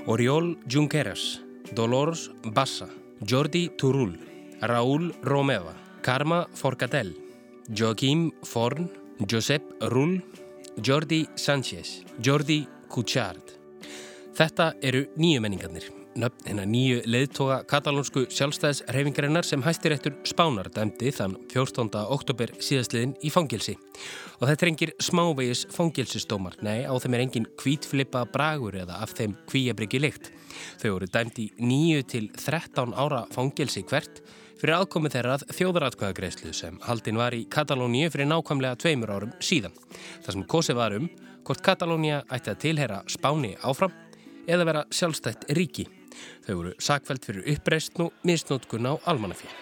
Oriol 0.08 0.54
Junqueras, 0.72 1.42
Dolores 1.76 2.30
Bassa, 2.56 2.88
Jordi 3.28 3.68
Turull, 3.76 4.16
Raúl 4.62 5.12
Romeva, 5.22 5.74
Karma 6.02 6.46
Forcadell 6.56 7.27
Joaquim 7.76 8.32
Forn, 8.44 8.90
Josep 9.32 9.62
Rull, 9.92 10.22
Jordi 10.82 11.26
Sánchez, 11.36 12.04
Jordi 12.24 12.66
Cuchard. 12.88 13.44
Þetta 14.38 14.70
eru 14.86 15.02
nýju 15.20 15.42
menningarnir, 15.44 15.90
nöfn 16.16 16.48
hennar 16.48 16.70
nýju 16.70 17.02
leðtoga 17.12 17.58
katalónsku 17.68 18.24
sjálfstæðisreifingarinnar 18.32 19.44
sem 19.44 19.66
hæstiréttur 19.66 20.16
Spánar 20.30 20.72
dæmdi 20.72 21.12
þann 21.12 21.36
14. 21.52 21.92
oktober 22.08 22.56
síðastliðin 22.56 23.18
í 23.20 23.34
fangilsi. 23.36 23.76
Og 24.40 24.48
þetta 24.48 24.64
er 24.64 24.72
engir 24.72 24.96
smávegis 25.04 25.68
fangilsistómar, 25.76 26.56
nei 26.64 26.88
á 26.88 26.94
þeim 26.96 27.20
er 27.20 27.28
engin 27.28 27.52
kvítflipa 27.60 28.24
bragur 28.32 28.80
eða 28.80 29.02
af 29.04 29.18
þeim 29.18 29.36
kvíabryggi 29.52 30.06
lykt. 30.06 30.32
Þau 30.80 30.92
voru 30.94 31.12
dæmdi 31.12 31.52
nýju 31.60 32.08
til 32.16 32.32
13 32.32 32.96
ára 32.96 33.26
fangilsi 33.36 33.84
hvert 33.90 34.24
fyrir 34.58 34.78
aðkomið 34.78 35.16
þeirrað 35.18 35.46
þjóðaratkvæðagreyslu 35.54 36.54
sem 36.56 36.80
haldin 36.88 37.20
var 37.20 37.36
í 37.38 37.44
Katalóníu 37.54 38.10
fyrir 38.14 38.30
nákvæmlega 38.32 38.80
tveimur 38.82 39.14
árum 39.14 39.36
síðan. 39.44 39.76
Það 40.26 40.34
sem 40.34 40.46
kosið 40.50 40.80
var 40.80 40.96
um 40.98 41.08
hvort 41.46 41.64
Katalónia 41.66 42.24
ætti 42.34 42.54
að 42.54 42.62
tilhera 42.66 43.04
Spáni 43.12 43.54
áfram 43.62 43.94
eða 44.50 44.68
vera 44.68 44.84
sjálfstætt 44.90 45.48
ríki. 45.54 45.86
Þau 46.48 46.54
voru 46.56 46.74
sakveld 46.82 47.26
fyrir 47.28 47.46
uppreist 47.54 48.02
og 48.02 48.14
misnótkun 48.26 48.90
á 48.90 48.94
almannafíð. 49.06 49.54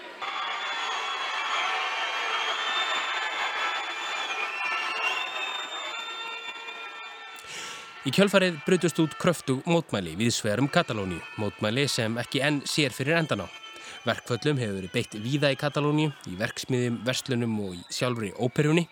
Í 8.06 8.12
kjölfarið 8.14 8.60
brutust 8.68 9.00
út 9.02 9.16
kröftu 9.18 9.58
mótmæli 9.66 10.14
við 10.20 10.36
sverum 10.38 10.70
Katalóníu, 10.70 11.24
mótmæli 11.42 11.88
sem 11.90 12.20
ekki 12.22 12.44
enn 12.46 12.62
sér 12.70 12.94
fyrir 12.94 13.18
endan 13.18 13.48
á. 13.50 13.64
Verkföllum 14.06 14.60
hefur 14.62 14.76
verið 14.78 14.91
beitt 14.94 15.15
víða 15.18 15.50
í 15.50 15.56
Katalóni, 15.58 16.12
í 16.30 16.36
verksmiðjum, 16.38 17.00
verslunum 17.08 17.54
og 17.65 17.72
í 17.74 17.80
sjálfri 17.89 18.30
óperunni 18.38 18.84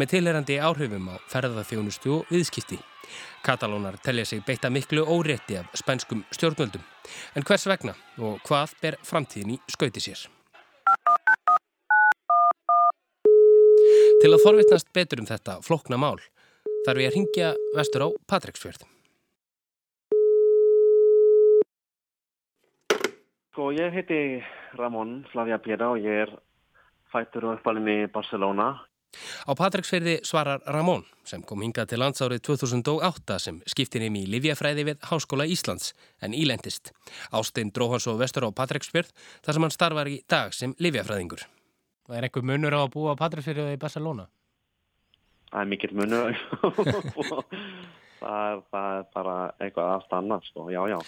með 0.00 0.14
tilherandi 0.14 0.56
áhrifum 0.64 1.10
á 1.12 1.20
ferðarþjónustu 1.28 2.14
og 2.16 2.30
viðskipti. 2.32 2.78
Katalónar 3.44 3.98
telja 4.00 4.24
sig 4.24 4.40
beitta 4.46 4.70
miklu 4.72 5.04
órétti 5.04 5.58
af 5.60 5.68
spænskum 5.76 6.22
stjórnvöldum. 6.32 6.80
En 7.36 7.44
hvers 7.44 7.68
vegna 7.68 7.92
og 8.16 8.40
hvað 8.48 8.72
ber 8.80 8.96
framtíðin 9.04 9.58
í 9.58 9.60
skauti 9.68 10.00
sér? 10.00 10.24
Til 14.22 14.32
að 14.32 14.40
forvittnast 14.46 14.88
betur 14.96 15.20
um 15.20 15.28
þetta 15.28 15.60
flokna 15.66 16.00
mál 16.00 16.16
þarf 16.86 17.04
ég 17.04 17.12
að 17.12 17.18
ringja 17.18 17.52
vestur 17.76 18.06
á 18.06 18.08
Patræksfjörð. 18.24 18.88
Sko, 23.52 23.66
ég 23.76 23.92
heiti 23.92 24.40
Ramón 24.80 25.26
Slavia 25.28 25.58
Piera 25.60 25.90
og 25.92 25.98
ég 26.00 26.22
er 26.22 26.30
fættur 27.12 27.50
og 27.50 27.58
uppalinn 27.58 27.90
í 27.92 27.96
Barcelona. 28.08 28.70
Á 29.44 29.52
Patræksferði 29.52 30.14
svarar 30.24 30.62
Ramón 30.64 31.02
sem 31.28 31.42
kom 31.44 31.60
hingað 31.60 31.90
til 31.90 32.00
landsárið 32.00 32.40
2008 32.48 33.36
sem 33.44 33.58
skiptinum 33.68 34.16
í 34.16 34.24
Livjafræði 34.32 34.86
við 34.88 35.04
Háskóla 35.10 35.44
Íslands 35.44 35.92
en 36.24 36.32
ílendist. 36.32 36.94
Ástein 37.28 37.74
dró 37.76 37.90
hans 37.92 38.08
og 38.08 38.22
vestur 38.24 38.48
á 38.48 38.56
Patræksferð 38.56 39.12
þar 39.44 39.58
sem 39.58 39.68
hann 39.68 39.76
starfar 39.76 40.08
í 40.08 40.16
dag 40.24 40.56
sem 40.56 40.72
Livjafræðingur. 40.80 41.44
Það 42.08 42.16
er 42.16 42.30
einhver 42.30 42.48
munur 42.54 42.72
á 42.72 42.80
að 42.80 42.92
búa 42.96 43.12
á 43.12 43.20
Patræksferði 43.20 43.76
í 43.76 43.82
Barcelona? 43.84 44.30
Það 45.52 45.60
er 45.60 45.72
mikill 45.76 45.92
munur 46.00 46.40
það, 46.56 48.34
er, 48.48 48.66
það 48.72 48.90
er 48.96 49.08
bara 49.12 49.40
eitthvað 49.60 49.96
allt 49.98 50.20
annars, 50.22 50.48
sko. 50.48 50.70
já, 50.72 50.86
já. 50.88 51.02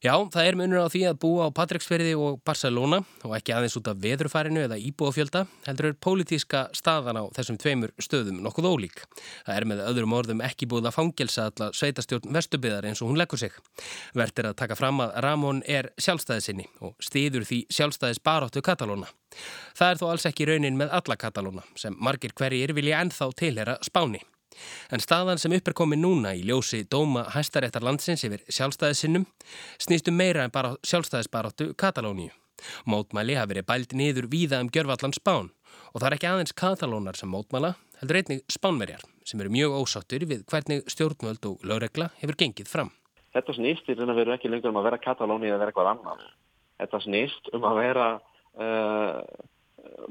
Já, 0.00 0.14
það 0.32 0.46
er 0.48 0.56
munur 0.56 0.80
á 0.80 0.88
því 0.88 1.00
að 1.10 1.16
búa 1.20 1.46
á 1.52 1.52
Patræksferði 1.52 2.14
og 2.16 2.38
Barcelona 2.48 3.02
og 3.20 3.34
ekki 3.36 3.52
aðeins 3.52 3.74
út 3.76 3.90
af 3.90 3.98
veðurfærinu 4.00 4.62
eða 4.64 4.78
íbúafjölda, 4.80 5.42
heldur 5.66 5.90
er 5.90 5.98
pólitíska 6.00 6.62
staðan 6.72 7.20
á 7.20 7.28
þessum 7.36 7.58
tveimur 7.60 7.92
stöðum 8.00 8.38
nokkuð 8.40 8.70
ólík. 8.70 9.02
Það 9.44 9.58
er 9.58 9.68
með 9.68 9.84
öðrum 9.90 10.16
orðum 10.16 10.40
ekki 10.48 10.70
búið 10.72 10.88
að 10.88 10.96
fangelsa 10.96 11.50
alla 11.50 11.68
sveitastjórn 11.76 12.32
vestubiðar 12.32 12.88
eins 12.88 13.04
og 13.04 13.12
hún 13.12 13.20
leggur 13.20 13.44
sig. 13.44 13.52
Vert 14.16 14.40
er 14.40 14.48
að 14.54 14.58
taka 14.64 14.80
fram 14.80 15.04
að 15.04 15.14
Ramón 15.20 15.60
er 15.68 15.92
sjálfstæðisinni 16.00 16.70
og 16.80 16.96
stýður 17.04 17.44
því 17.52 17.62
sjálfstæðis 17.68 18.24
baróttu 18.24 18.64
Katalóna. 18.64 19.12
Það 19.76 19.92
er 19.92 20.00
þó 20.00 20.08
alls 20.14 20.30
ekki 20.32 20.48
raunin 20.48 20.80
með 20.80 20.96
alla 20.96 21.20
Katalóna 21.20 21.68
sem 21.76 21.92
margir 22.00 22.32
hverjir 22.32 22.72
vilja 22.72 23.04
ennþá 23.04 23.34
tilhera 23.36 23.76
Spáni. 23.84 24.24
En 24.90 25.02
staðan 25.02 25.40
sem 25.40 25.54
upp 25.56 25.70
er 25.70 25.76
komið 25.76 26.02
núna 26.02 26.34
í 26.36 26.44
ljósi 26.48 26.82
dóma 26.90 27.26
hæstaréttar 27.34 27.86
landsins 27.86 28.24
yfir 28.26 28.44
sjálfstæðisinnum 28.48 29.26
snýstum 29.80 30.18
meira 30.18 30.44
en 30.44 30.54
bara 30.54 30.76
sjálfstæðisbaráttu 30.86 31.72
Katalóníu. 31.74 32.32
Mótmæli 32.84 33.36
hafi 33.38 33.54
verið 33.54 33.68
bælt 33.68 33.94
niður 33.96 34.28
víða 34.32 34.60
um 34.60 34.70
gjörvallan 34.72 35.14
spán 35.16 35.50
og 35.92 36.00
það 36.00 36.08
er 36.08 36.16
ekki 36.16 36.30
aðeins 36.30 36.56
katalónar 36.56 37.18
sem 37.18 37.30
mótmæla, 37.30 37.74
heldur 38.00 38.20
einnig 38.20 38.42
spánverjar 38.52 39.04
sem 39.26 39.40
eru 39.42 39.52
mjög 39.54 39.76
ósáttur 39.80 40.26
við 40.28 40.44
hvernig 40.50 40.84
stjórnvöld 40.90 41.46
og 41.50 41.64
lögregla 41.66 42.10
hefur 42.20 42.38
gengið 42.40 42.70
fram. 42.70 42.92
Þetta 43.34 43.54
snýst 43.54 43.90
í 43.90 43.96
raun 43.96 44.10
að 44.10 44.22
vera 44.22 44.36
ekki 44.36 44.50
lengur 44.50 44.72
um 44.72 44.80
að 44.80 44.88
vera 44.88 45.02
Katalóni 45.02 45.50
eða 45.50 45.60
vera 45.62 45.72
eitthvað 45.72 45.90
annan. 45.92 46.24
Þetta 46.80 47.02
snýst 47.04 47.50
um 47.54 47.66
að 47.68 47.80
vera 47.84 48.06
uh, 48.58 49.20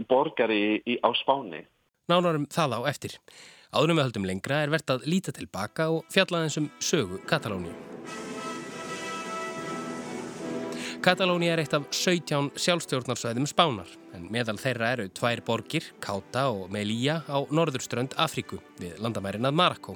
borgari 0.07 0.59
í, 0.59 0.75
í, 0.93 0.99
á 1.03 1.09
spáni. 1.19 1.65
Nánarum 2.09 2.47
það 2.51 2.77
á 2.79 2.81
eftir. 2.89 3.17
Áðurum 3.69 3.99
við 3.99 4.07
höldum 4.07 4.23
lengra 4.25 4.63
er 4.63 4.71
verðt 4.73 4.91
að 4.95 5.03
líta 5.11 5.31
tilbaka 5.35 5.85
og 5.93 6.07
fjalla 6.09 6.39
þessum 6.47 6.71
sögu 6.81 7.19
Katalóni. 7.29 7.69
Katalóni 11.05 11.51
er 11.53 11.61
eitt 11.61 11.75
af 11.77 11.85
17 11.93 12.49
sjálfstjórnarsvæðum 12.57 13.45
spánar 13.47 13.91
en 14.17 14.25
meðal 14.33 14.57
þeirra 14.57 14.89
eru 14.95 15.05
tvær 15.13 15.43
borgir, 15.45 15.85
Kauta 16.01 16.47
og 16.49 16.73
Melilla 16.73 17.19
á 17.29 17.37
norðurströnd 17.45 18.17
Afríku 18.17 18.57
við 18.81 18.97
landamærin 19.05 19.45
að 19.45 19.61
Marakó. 19.61 19.95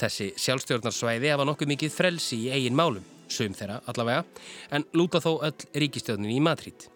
Þessi 0.00 0.32
sjálfstjórnarsvæði 0.40 1.34
hafa 1.34 1.44
nokkuð 1.44 1.74
mikið 1.74 1.94
frelsi 2.00 2.40
í 2.46 2.50
eigin 2.56 2.80
málum, 2.80 3.04
sum 3.28 3.52
þeirra 3.52 3.82
allavega, 3.84 4.24
en 4.72 4.88
lúta 4.96 5.20
þó 5.20 5.36
öll 5.44 5.70
ríkistjóðninni 5.76 6.40
í 6.40 6.44
Madrid. 6.48 6.88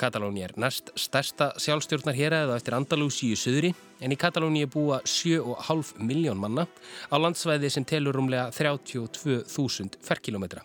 Katalóni 0.00 0.44
er 0.46 0.54
næst 0.60 0.90
stærsta 0.98 1.52
sjálfstjórnar 1.60 2.16
hér 2.16 2.36
eða 2.42 2.56
eftir 2.58 2.76
Andalúsíu 2.78 3.38
söðri 3.38 3.74
en 4.00 4.14
í 4.14 4.18
Katalóni 4.20 4.64
er 4.64 4.72
búa 4.72 5.00
7,5 5.04 5.96
miljón 6.00 6.40
manna 6.40 6.66
á 7.10 7.16
landsvæði 7.20 7.70
sem 7.70 7.86
telur 7.86 8.16
rúmlega 8.18 8.50
32.000 8.56 10.00
ferkilometra 10.06 10.64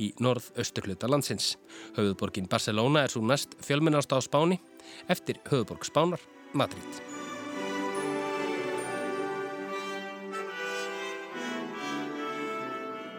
í 0.00 0.12
norð-östurhluta 0.22 1.10
landsins. 1.10 1.56
Höfuðborgin 1.98 2.48
Barcelona 2.50 3.04
er 3.04 3.12
svo 3.12 3.24
næst 3.26 3.58
fjölmennast 3.64 4.14
á 4.14 4.18
Spáni 4.24 4.60
eftir 5.12 5.42
höfuðborg 5.50 5.84
Spánar, 5.88 6.22
Madrid. 6.54 7.17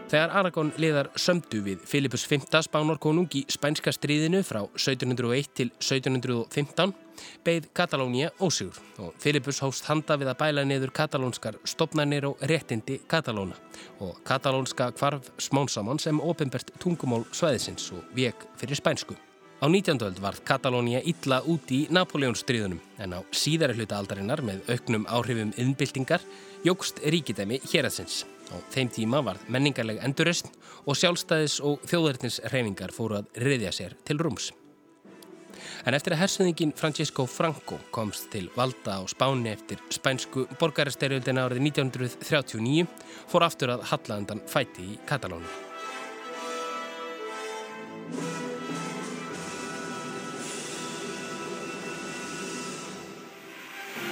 Þegar 0.10 0.32
Aragón 0.40 0.72
liðar 0.82 1.12
sömdu 1.22 1.60
við 1.62 1.84
Filipus 1.86 2.24
V 2.26 2.40
spánarkonung 2.66 3.30
í 3.38 3.44
spænska 3.46 3.92
stríðinu 3.94 4.40
frá 4.42 4.64
1701 4.64 5.52
til 5.54 5.68
1715 5.78 6.96
beigð 7.46 7.68
Katalónia 7.78 8.32
ósigur 8.42 8.80
og 9.04 9.14
Filipus 9.22 9.60
hóst 9.62 9.86
handa 9.86 10.18
við 10.18 10.32
að 10.32 10.40
bæla 10.40 10.64
niður 10.66 10.96
katalónskar 10.98 11.60
stopnarnir 11.62 12.26
og 12.32 12.42
réttindi 12.42 12.98
Katalóna 13.06 13.54
og 14.02 14.18
katalónska 14.26 14.90
kvarf 14.98 15.30
smónsamann 15.38 16.02
sem 16.02 16.18
ofinbert 16.26 16.74
tungumál 16.82 17.28
svæðisins 17.30 17.92
og 17.94 18.10
vek 18.18 18.48
fyrir 18.58 18.82
spænsku. 18.82 19.14
Á 19.62 19.68
19. 19.70 20.02
öld 20.08 20.24
varð 20.24 20.42
Katalónia 20.42 21.04
illa 21.06 21.44
úti 21.46 21.84
í 21.84 21.88
Napoleónstríðunum 21.94 22.82
en 22.98 23.14
á 23.14 23.20
síðari 23.30 23.78
hluta 23.78 24.02
aldarinnar 24.02 24.42
með 24.42 24.66
auknum 24.74 25.06
áhrifum 25.06 25.54
innbyltingar 25.54 26.26
jógst 26.66 27.04
ríkidæmi 27.06 27.62
héraðsins. 27.70 28.24
Á 28.50 28.58
þeim 28.74 28.90
tíma 28.94 29.22
varð 29.26 29.46
menningarleg 29.52 30.00
endurist 30.06 30.50
og 30.86 30.98
sjálfstæðis 30.98 31.60
og 31.66 31.84
þjóðverðnins 31.90 32.40
reyningar 32.54 32.94
fóru 32.96 33.20
að 33.20 33.44
riðja 33.46 33.76
sér 33.76 33.96
til 34.08 34.18
rúms. 34.22 34.50
En 35.88 35.96
eftir 35.96 36.16
að 36.16 36.24
hersuðingin 36.24 36.74
Francisco 36.76 37.26
Franco 37.30 37.80
komst 37.96 38.30
til 38.34 38.50
valda 38.56 39.00
á 39.00 39.02
Spáni 39.10 39.54
eftir 39.54 39.82
spænsku 39.94 40.46
borgarastyrjöldina 40.60 41.46
árið 41.48 41.64
1939 41.70 42.88
fór 43.32 43.48
aftur 43.48 43.76
að 43.76 43.88
Hallaðandan 43.92 44.44
fæti 44.50 44.94
í 44.96 45.00
Katalónu. 45.10 45.50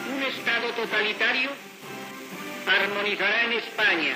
Un 0.08 0.28
estado 0.32 0.76
totalitario 0.78 1.67
armonizará 2.68 3.46
en 3.46 3.54
España. 3.54 4.16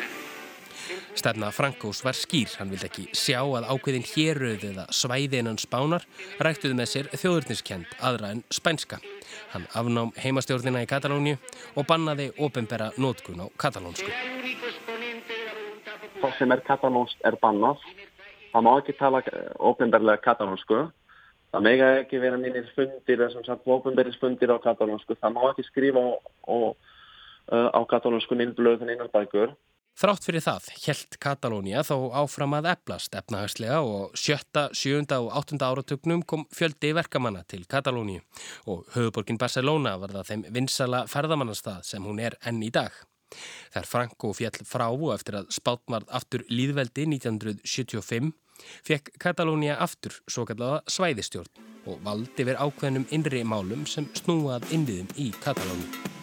Stefna 1.15 1.51
Frankós 1.51 2.03
var 2.03 2.15
skýr, 2.17 2.49
hann 2.59 2.71
vildi 2.71 2.87
ekki 2.87 3.03
sjá 3.15 3.39
að 3.43 3.67
ákveðin 3.71 4.05
héröð 4.07 4.63
eða 4.71 4.85
svæðinan 4.95 5.59
spánar 5.61 6.05
ræktuði 6.41 6.77
með 6.77 6.89
sér 6.91 7.09
þjóðurniskend 7.13 7.95
aðra 7.99 8.31
en 8.35 8.43
spænska. 8.51 8.99
Hann 9.53 9.67
afnám 9.77 10.13
heimastjórnina 10.19 10.83
í 10.83 10.89
Katalóniu 10.89 11.37
og 11.75 11.87
bannaði 11.87 12.31
ofenbæra 12.39 12.91
nótkun 12.97 13.43
á 13.43 13.47
katalónsku. 13.61 14.11
Það 16.21 16.37
sem 16.37 16.51
er 16.53 16.63
katalónsk 16.67 17.27
er 17.27 17.37
bannað. 17.41 17.83
Það 18.51 18.65
má 18.67 18.71
ekki 18.77 18.97
tala 18.99 19.21
ofenbærlega 19.59 20.23
katalónsku. 20.25 20.87
Það 21.51 21.65
mega 21.67 21.87
ekki 21.99 22.19
vera 22.23 22.39
mínir 22.39 22.67
fundir, 22.75 23.19
þessum 23.19 23.43
sagt 23.43 23.67
ofenbærisfundir 23.67 24.53
á 24.55 24.57
katalónsku. 24.63 25.17
Það 25.19 25.35
má 25.35 25.41
ekki 25.49 25.65
skrifa 25.67 26.03
á, 26.47 26.55
á, 27.49 27.71
á 27.73 27.79
katalónsku 27.89 28.37
innblöðin 28.37 28.93
innan 28.93 29.11
bækur. 29.13 29.55
Þrátt 30.01 30.23
fyrir 30.25 30.41
það 30.41 30.67
helt 30.85 31.17
Katalónia 31.21 31.81
þó 31.85 31.95
áfram 32.23 32.55
að 32.57 32.69
eflast 32.71 33.15
efnahagslega 33.19 33.81
og 33.83 34.15
sjötta, 34.17 34.69
sjönda 34.73 35.19
og 35.21 35.33
áttunda 35.35 35.67
áratugnum 35.67 36.23
kom 36.25 36.45
fjöldi 36.55 36.93
verkamanna 36.95 37.43
til 37.43 37.65
Katalóniu 37.69 38.23
og 38.71 38.87
höfuborgin 38.95 39.37
Barcelona 39.41 39.97
var 40.01 40.15
það 40.15 40.29
þeim 40.31 40.45
vinsala 40.55 41.03
ferðamannastað 41.11 41.83
sem 41.91 42.07
hún 42.07 42.21
er 42.23 42.37
enn 42.47 42.63
í 42.63 42.71
dag. 42.73 42.95
Þegar 43.71 43.87
Franco 43.87 44.31
fjall 44.35 44.63
frá 44.67 44.87
og 44.89 45.11
eftir 45.13 45.37
að 45.39 45.51
spátmarð 45.55 46.09
aftur 46.19 46.47
líðveldi 46.49 47.05
1975 47.11 48.31
fekk 48.87 49.13
Katalónia 49.21 49.77
aftur 49.83 50.15
svo 50.27 50.47
kallaða 50.47 50.81
svæðistjórn 50.91 51.69
og 51.91 52.01
valdi 52.05 52.47
verið 52.47 52.63
ákveðnum 52.63 53.07
innri 53.11 53.43
málum 53.43 53.85
sem 53.89 54.09
snúað 54.17 54.67
innviðum 54.71 55.13
í 55.19 55.31
Katalóniu. 55.43 56.20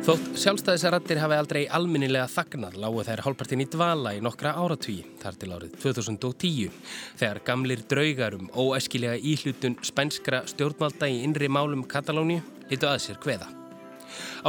Þótt 0.00 0.38
sjálfstæðisarrattir 0.40 1.18
hafi 1.20 1.36
aldrei 1.36 1.60
alminnilega 1.76 2.24
þagnað 2.32 2.78
lágu 2.80 3.02
þær 3.04 3.20
hálpartinn 3.26 3.60
í 3.60 3.66
dvala 3.68 4.14
í 4.16 4.22
nokkra 4.24 4.54
áratví 4.56 4.94
þar 5.20 5.36
til 5.36 5.48
árið 5.52 5.74
2010 5.82 6.78
þegar 7.20 7.40
gamlir 7.44 7.82
draugarum 7.90 8.48
óæskilega 8.56 9.18
íhlutun 9.20 9.76
spænskra 9.84 10.40
stjórnvalda 10.48 11.10
í 11.12 11.18
innri 11.26 11.50
málum 11.52 11.82
Katalóni 11.84 12.38
litu 12.70 12.88
að 12.88 12.96
sér 13.04 13.20
hveða. 13.20 13.50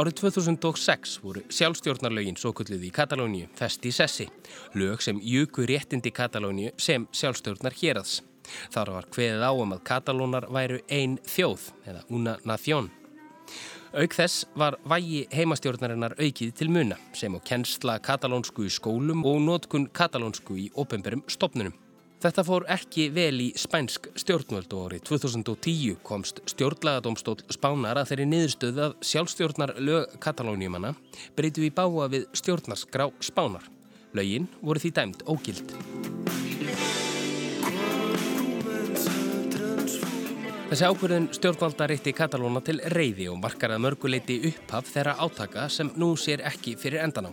Árið 0.00 0.16
2006 0.22 1.18
voru 1.20 1.44
sjálfstjórnarlögin 1.52 2.40
svo 2.40 2.54
kulluð 2.56 2.88
í 2.88 2.94
Katalóni 2.96 3.44
fest 3.60 3.84
í 3.84 3.92
sessi, 3.92 4.30
lög 4.72 5.04
sem 5.04 5.20
jöku 5.20 5.68
réttindi 5.68 6.14
Katalóni 6.16 6.72
sem 6.80 7.04
sjálfstjórnar 7.12 7.76
hérads. 7.76 8.22
Þar 8.72 8.96
var 8.96 9.12
hveðið 9.12 9.44
á 9.44 9.52
um 9.52 9.76
að 9.76 9.84
Katalónar 9.92 10.48
væru 10.48 10.80
ein 10.88 11.20
þjóð 11.28 11.68
eða 11.84 12.04
una 12.08 12.38
nación. 12.48 12.88
Auk 13.92 14.14
þess 14.16 14.46
var 14.56 14.78
vægi 14.88 15.26
heimastjórnarinnar 15.36 16.14
aukið 16.16 16.54
til 16.56 16.70
muna 16.72 16.96
sem 17.12 17.34
á 17.36 17.40
kennsla 17.44 17.98
katalónsku 18.00 18.64
í 18.64 18.70
skólum 18.72 19.20
og 19.28 19.42
nótkun 19.44 19.84
katalónsku 19.92 20.56
í 20.56 20.70
ópemberum 20.72 21.20
stopnunum. 21.28 21.74
Þetta 22.22 22.44
fór 22.46 22.64
ekki 22.72 23.10
vel 23.12 23.34
í 23.44 23.48
spænsk 23.58 24.08
stjórnvöld 24.22 24.72
og 24.72 24.86
árið 24.86 25.04
2010 25.10 25.98
komst 26.08 26.40
stjórnlagadómstól 26.54 27.42
spánar 27.52 28.00
að 28.00 28.14
þeirri 28.14 28.28
niðurstöð 28.30 28.80
að 28.86 28.96
sjálfstjórnar 29.10 29.74
lög 29.84 30.16
katalóniumanna 30.24 30.94
breytu 31.36 31.66
í 31.66 31.74
báa 31.74 32.08
við 32.14 32.30
stjórnarskrá 32.32 33.10
spánar. 33.20 33.68
Lögin 34.16 34.48
voru 34.62 34.80
því 34.80 34.96
dæmt 35.02 35.26
ógild. 35.28 35.76
Þessi 40.72 40.86
ákverðin 40.88 41.26
stjórnvalda 41.36 41.84
reytti 41.90 42.14
Katalóna 42.16 42.62
til 42.64 42.78
reyði 42.94 43.26
og 43.28 43.34
markar 43.42 43.74
að 43.74 43.82
mörguleiti 43.84 44.38
upphaf 44.48 44.86
þeirra 44.88 45.12
átaka 45.20 45.66
sem 45.68 45.90
nú 46.00 46.14
sér 46.16 46.40
ekki 46.48 46.72
fyrir 46.80 47.02
endan 47.04 47.28
á. 47.28 47.32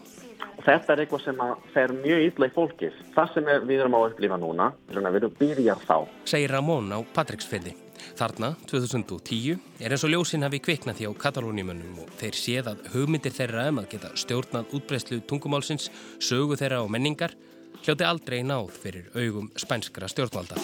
Þetta 0.66 0.92
er 0.92 1.02
eitthvað 1.06 1.24
sem 1.24 1.40
fer 1.72 1.94
mjög 2.02 2.26
illa 2.26 2.50
í 2.50 2.54
fólkið. 2.58 2.98
Það 3.16 3.32
sem 3.38 3.48
við 3.70 3.78
erum 3.78 3.96
á 3.96 4.00
að 4.02 4.10
upplifa 4.10 4.42
núna, 4.44 4.68
við 4.90 5.00
erum 5.22 5.38
byrjar 5.40 5.88
þá. 5.88 5.96
Segir 6.28 6.52
Ramón 6.52 6.92
á 6.92 7.00
Patricksfelli. 7.16 7.78
Þarna, 8.20 8.52
2010, 8.68 9.56
er 9.80 9.96
eins 9.96 10.04
og 10.04 10.12
ljósinn 10.12 10.44
hafi 10.44 10.60
kviknað 10.60 11.00
því 11.00 11.08
á 11.08 11.12
katalónimönnum 11.24 12.04
og 12.04 12.12
þeir 12.20 12.36
séð 12.44 12.74
að 12.74 12.86
hugmyndir 12.92 13.40
þeirra 13.40 13.70
um 13.72 13.80
að 13.80 13.92
geta 13.96 14.12
stjórnað 14.20 14.76
útbreyslu 14.76 15.24
tungumálsins, 15.32 15.88
sögu 16.20 16.60
þeirra 16.60 16.84
og 16.84 16.92
menningar, 16.92 17.40
hljóti 17.86 18.04
aldrei 18.04 18.42
náð 18.44 18.68
fyrir 18.84 19.08
augum 19.16 19.48
spænskra 19.56 20.12
stjórnvalda. 20.12 20.60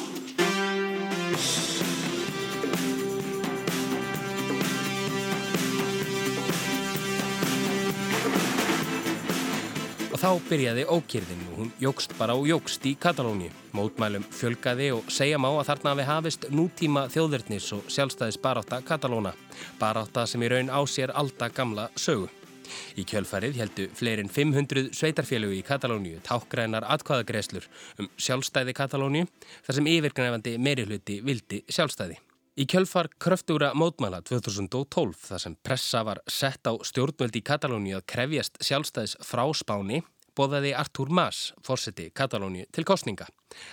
Þá 10.25 10.39
byrjaði 10.49 10.83
ókýrðin 10.89 11.41
og 11.51 11.57
hún 11.59 11.67
jógst 11.77 12.13
bara 12.17 12.33
og 12.33 12.47
jógst 12.49 12.85
í 12.89 12.95
Katalóni. 12.97 13.51
Mótmælum 13.77 14.23
fjölgaði 14.33 14.87
og 14.95 15.11
segja 15.13 15.37
má 15.37 15.51
að 15.51 15.67
þarna 15.67 15.91
hafi 15.91 16.05
hafist 16.07 16.47
nútíma 16.49 17.03
þjóðverðnis 17.13 17.67
og 17.75 17.91
sjálfstæðis 17.93 18.39
baráta 18.41 18.79
Katalóna. 18.87 19.35
Baráta 19.77 20.25
sem 20.25 20.41
í 20.41 20.49
raun 20.49 20.73
á 20.73 20.81
sér 20.89 21.13
alda 21.13 21.51
gamla 21.53 21.91
sögu. 21.93 22.25
Í 22.97 23.05
kjölfarið 23.05 23.59
heldu 23.61 23.85
fleirin 23.93 24.31
500 24.33 24.95
sveitarfélögu 24.97 25.59
í 25.59 25.65
Katalóniu 25.67 26.23
tákgrænar 26.25 26.87
atkvæðagreslur 26.95 27.69
um 28.01 28.09
sjálfstæði 28.17 28.73
Katalóniu 28.73 29.29
þar 29.67 29.77
sem 29.77 29.91
yfirgnæfandi 29.93 30.55
meirihluti 30.57 31.19
vildi 31.21 31.61
sjálfstæði. 31.69 32.17
Í 32.55 32.63
kjölfar 32.71 33.11
kröftúra 33.19 33.73
mótmæla 33.75 34.23
2012 34.25 35.21
þar 35.27 35.41
sem 35.43 35.55
pressa 35.59 36.01
var 36.07 36.21
sett 36.25 36.65
á 36.65 36.73
stjórnvöldi 36.81 37.43
í 37.43 37.45
Katalóníu 37.45 37.99
að 37.99 38.05
krefjast 38.15 38.61
sjálfstæðis 38.63 39.17
frá 39.27 39.43
Spáni 39.53 40.01
bóðaði 40.35 40.73
Artur 40.75 41.09
Mas, 41.09 41.53
fórseti 41.65 42.09
Katalóníu, 42.15 42.67
til 42.71 42.85
kostninga 42.87 43.27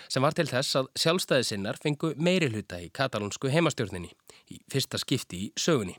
sem 0.09 0.23
var 0.23 0.37
til 0.37 0.47
þess 0.47 0.79
að 0.79 0.89
sjálfstæðisinnar 1.03 1.81
fengu 1.83 2.13
meiri 2.17 2.49
hluta 2.53 2.79
í 2.83 2.91
katalónsku 2.95 3.51
heimastjórninni 3.51 4.13
í 4.53 4.61
fyrsta 4.71 5.01
skipti 5.01 5.47
í 5.49 5.53
sögunni. 5.59 5.97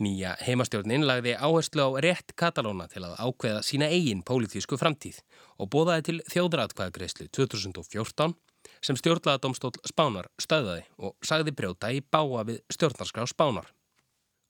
Nýja 0.00 0.34
heimastjórnin 0.40 1.04
lagði 1.04 1.34
áherslu 1.36 1.84
á 1.84 1.90
rétt 2.00 2.32
Katalóna 2.38 2.86
til 2.88 3.02
að 3.04 3.18
ákveða 3.20 3.60
sína 3.66 3.90
eigin 3.92 4.22
pólitísku 4.24 4.78
framtíð 4.80 5.20
og 5.60 5.68
bóðaði 5.74 6.06
til 6.08 6.16
þjóðratkvæðagreyslu 6.32 7.28
2014 7.36 8.36
sem 8.80 8.96
stjórnlaðadómstól 8.96 9.74
Spánar 9.88 10.30
stöðaði 10.40 10.86
og 11.04 11.16
sagði 11.24 11.54
brjóta 11.56 11.92
í 11.92 12.00
báa 12.00 12.46
við 12.48 12.62
stjórnarskrá 12.72 13.28
Spánar. 13.28 13.68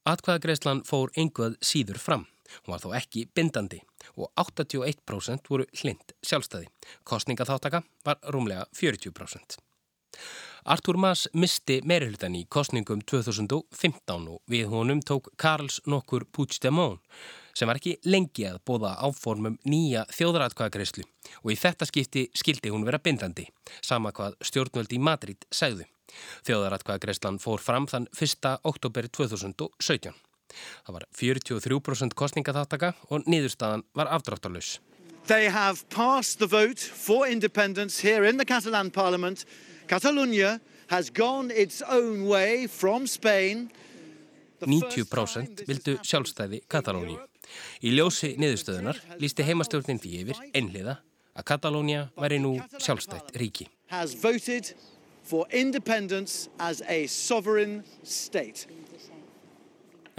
Atkvæðagreislan 0.07 0.85
fór 0.87 1.11
einhvað 1.19 1.59
síður 1.63 1.99
fram. 1.99 2.27
Hún 2.63 2.77
var 2.77 2.83
þó 2.83 2.95
ekki 2.99 3.27
bindandi 3.35 3.83
og 4.21 4.31
81% 4.41 5.51
voru 5.51 5.67
hlind 5.83 6.15
sjálfstæði. 6.23 6.71
Kostningaþáttaka 7.05 7.83
var 8.05 8.21
rúmlega 8.35 8.67
40%. 8.77 9.59
Artur 10.65 10.99
Mas 11.01 11.29
misti 11.33 11.81
meirhultan 11.89 12.35
í 12.37 12.45
kostningum 12.53 13.01
2015 13.09 14.27
og 14.29 14.41
við 14.51 14.67
honum 14.69 15.01
tók 15.01 15.31
Karls 15.41 15.81
nokkur 15.89 16.27
Puigdemont 16.29 17.01
sem 17.57 17.69
var 17.69 17.81
ekki 17.81 17.97
lengi 18.07 18.45
að 18.47 18.61
bóða 18.69 18.93
áformum 19.01 19.57
nýja 19.65 20.05
þjóðratkvæðagreyslu 20.15 21.05
og 21.43 21.53
í 21.53 21.59
þetta 21.59 21.89
skipti 21.89 22.27
skildi 22.37 22.73
hún 22.73 22.85
vera 22.87 23.01
bindandi, 23.03 23.49
sama 23.83 24.13
hvað 24.13 24.37
stjórnvöldi 24.45 25.01
í 25.01 25.03
Madrid 25.03 25.49
segðu. 25.51 25.89
Þjóðratkvæðagreyslan 26.47 27.41
fór 27.43 27.63
fram 27.63 27.89
þann 27.91 28.09
1. 28.13 28.57
oktober 28.67 29.09
2017. 29.09 30.15
Það 30.87 30.97
var 30.97 31.07
43% 31.17 32.17
kostningaþáttaka 32.19 32.93
og 33.11 33.27
niðurstaðan 33.31 33.85
var 33.95 34.11
afdráttarlaus. 34.17 34.79
They 35.27 35.51
have 35.51 35.85
passed 35.91 36.39
the 36.39 36.49
vote 36.49 36.81
for 36.81 37.27
independence 37.27 38.01
here 38.09 38.25
in 38.29 38.37
the 38.37 38.45
Catalan 38.45 38.91
parliament. 38.91 39.45
Catalonia 39.87 40.61
has 40.89 41.11
gone 41.11 41.51
its 41.51 41.83
own 41.83 42.27
way 42.27 42.67
from 42.67 43.07
Spain. 43.07 43.71
90% 44.61 45.65
vildu 45.69 45.97
sjálfstæði 46.03 46.61
Katalóníu. 46.69 47.21
Í 47.83 47.95
ljósi 47.95 48.35
niðurstöðunar 48.39 48.99
lísti 49.23 49.47
heimastjórnin 49.47 50.01
því 50.03 50.11
yfir 50.25 50.43
einliða 50.55 50.99
að 51.35 51.47
Katalónia 51.49 52.09
væri 52.19 52.41
nú 52.43 52.57
sjálfstætt 52.79 53.33
ríki. 53.41 53.69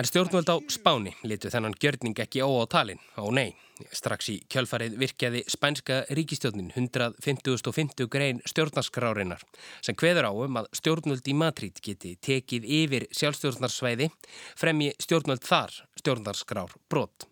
En 0.02 0.06
stjórnvöld 0.06 0.50
á 0.50 0.58
Spáni 0.66 1.12
litu 1.22 1.52
þennan 1.54 1.76
gjörning 1.78 2.18
ekki 2.24 2.42
ó 2.42 2.50
á 2.50 2.66
talin, 2.66 2.98
á 3.14 3.22
nei. 3.30 3.54
Strax 3.94 4.32
í 4.34 4.40
kjölfarið 4.50 4.96
virkjaði 4.98 5.44
spænska 5.46 6.00
ríkistjórnin 6.18 6.72
150.50 6.74 8.10
grein 8.10 8.42
stjórnarskrárinnar 8.50 9.46
sem 9.86 9.94
hveður 9.94 10.26
á 10.26 10.34
um 10.34 10.58
að 10.58 10.72
stjórnvöld 10.82 11.30
í 11.30 11.38
Madrid 11.38 11.78
geti 11.86 12.16
tekið 12.18 12.66
yfir 12.82 13.08
sjálfstjórnarsvæði 13.14 14.10
fremji 14.58 14.90
stjórnvöld 14.98 15.46
þar 15.46 15.78
stjórnarskrár 16.02 16.74
brott. 16.90 17.30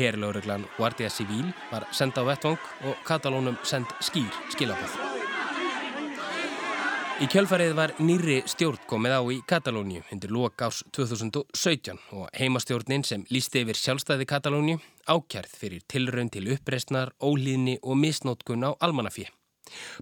Herlauruglan 0.00 0.70
Guardia 0.78 1.12
Civil 1.12 1.52
var 1.68 1.84
senda 1.92 2.24
á 2.24 2.32
vettvang 2.32 2.68
og 2.88 3.04
Katalónum 3.04 3.60
send 3.60 3.92
skýr 4.00 4.32
skilabóð. 4.56 5.19
Í 7.20 7.26
kjölfarið 7.28 7.74
var 7.76 7.90
nýri 8.00 8.38
stjórn 8.48 8.80
komið 8.88 9.12
á 9.12 9.20
í 9.28 9.34
Katalóniu 9.44 10.00
undir 10.08 10.30
lók 10.32 10.62
ás 10.64 10.78
2017 10.96 11.98
og 12.16 12.30
heimastjórnin 12.32 13.04
sem 13.04 13.26
lísti 13.28 13.60
yfir 13.60 13.76
sjálfstæði 13.76 14.24
Katalóniu 14.24 14.78
ákjærð 15.04 15.52
fyrir 15.60 15.84
tilraun 15.84 16.32
til 16.32 16.48
uppreistnar, 16.54 17.12
ólíðni 17.20 17.76
og 17.82 18.00
misnótkun 18.00 18.64
á 18.64 18.72
almannafið. 18.80 19.28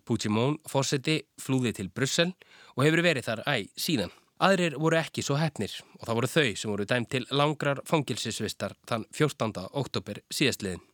Puigdemont 0.06 0.62
fórseti 0.70 1.24
flúði 1.42 1.74
til 1.80 1.90
Brussel 1.90 2.36
og 2.76 2.86
hefur 2.86 3.02
verið 3.02 3.26
þar 3.32 3.42
æg 3.50 3.72
síðan. 3.74 4.14
Aðrir 4.38 4.78
voru 4.78 5.00
ekki 5.00 5.24
svo 5.26 5.40
hefnir 5.42 5.74
og 5.98 6.06
það 6.06 6.20
voru 6.20 6.34
þau 6.36 6.50
sem 6.54 6.70
voru 6.70 6.86
dæmt 6.86 7.10
til 7.16 7.26
langrar 7.34 7.82
fangilsisvistar 7.82 8.78
þann 8.86 9.10
14. 9.10 9.66
oktober 9.74 10.22
síðastliðin. 10.30 10.86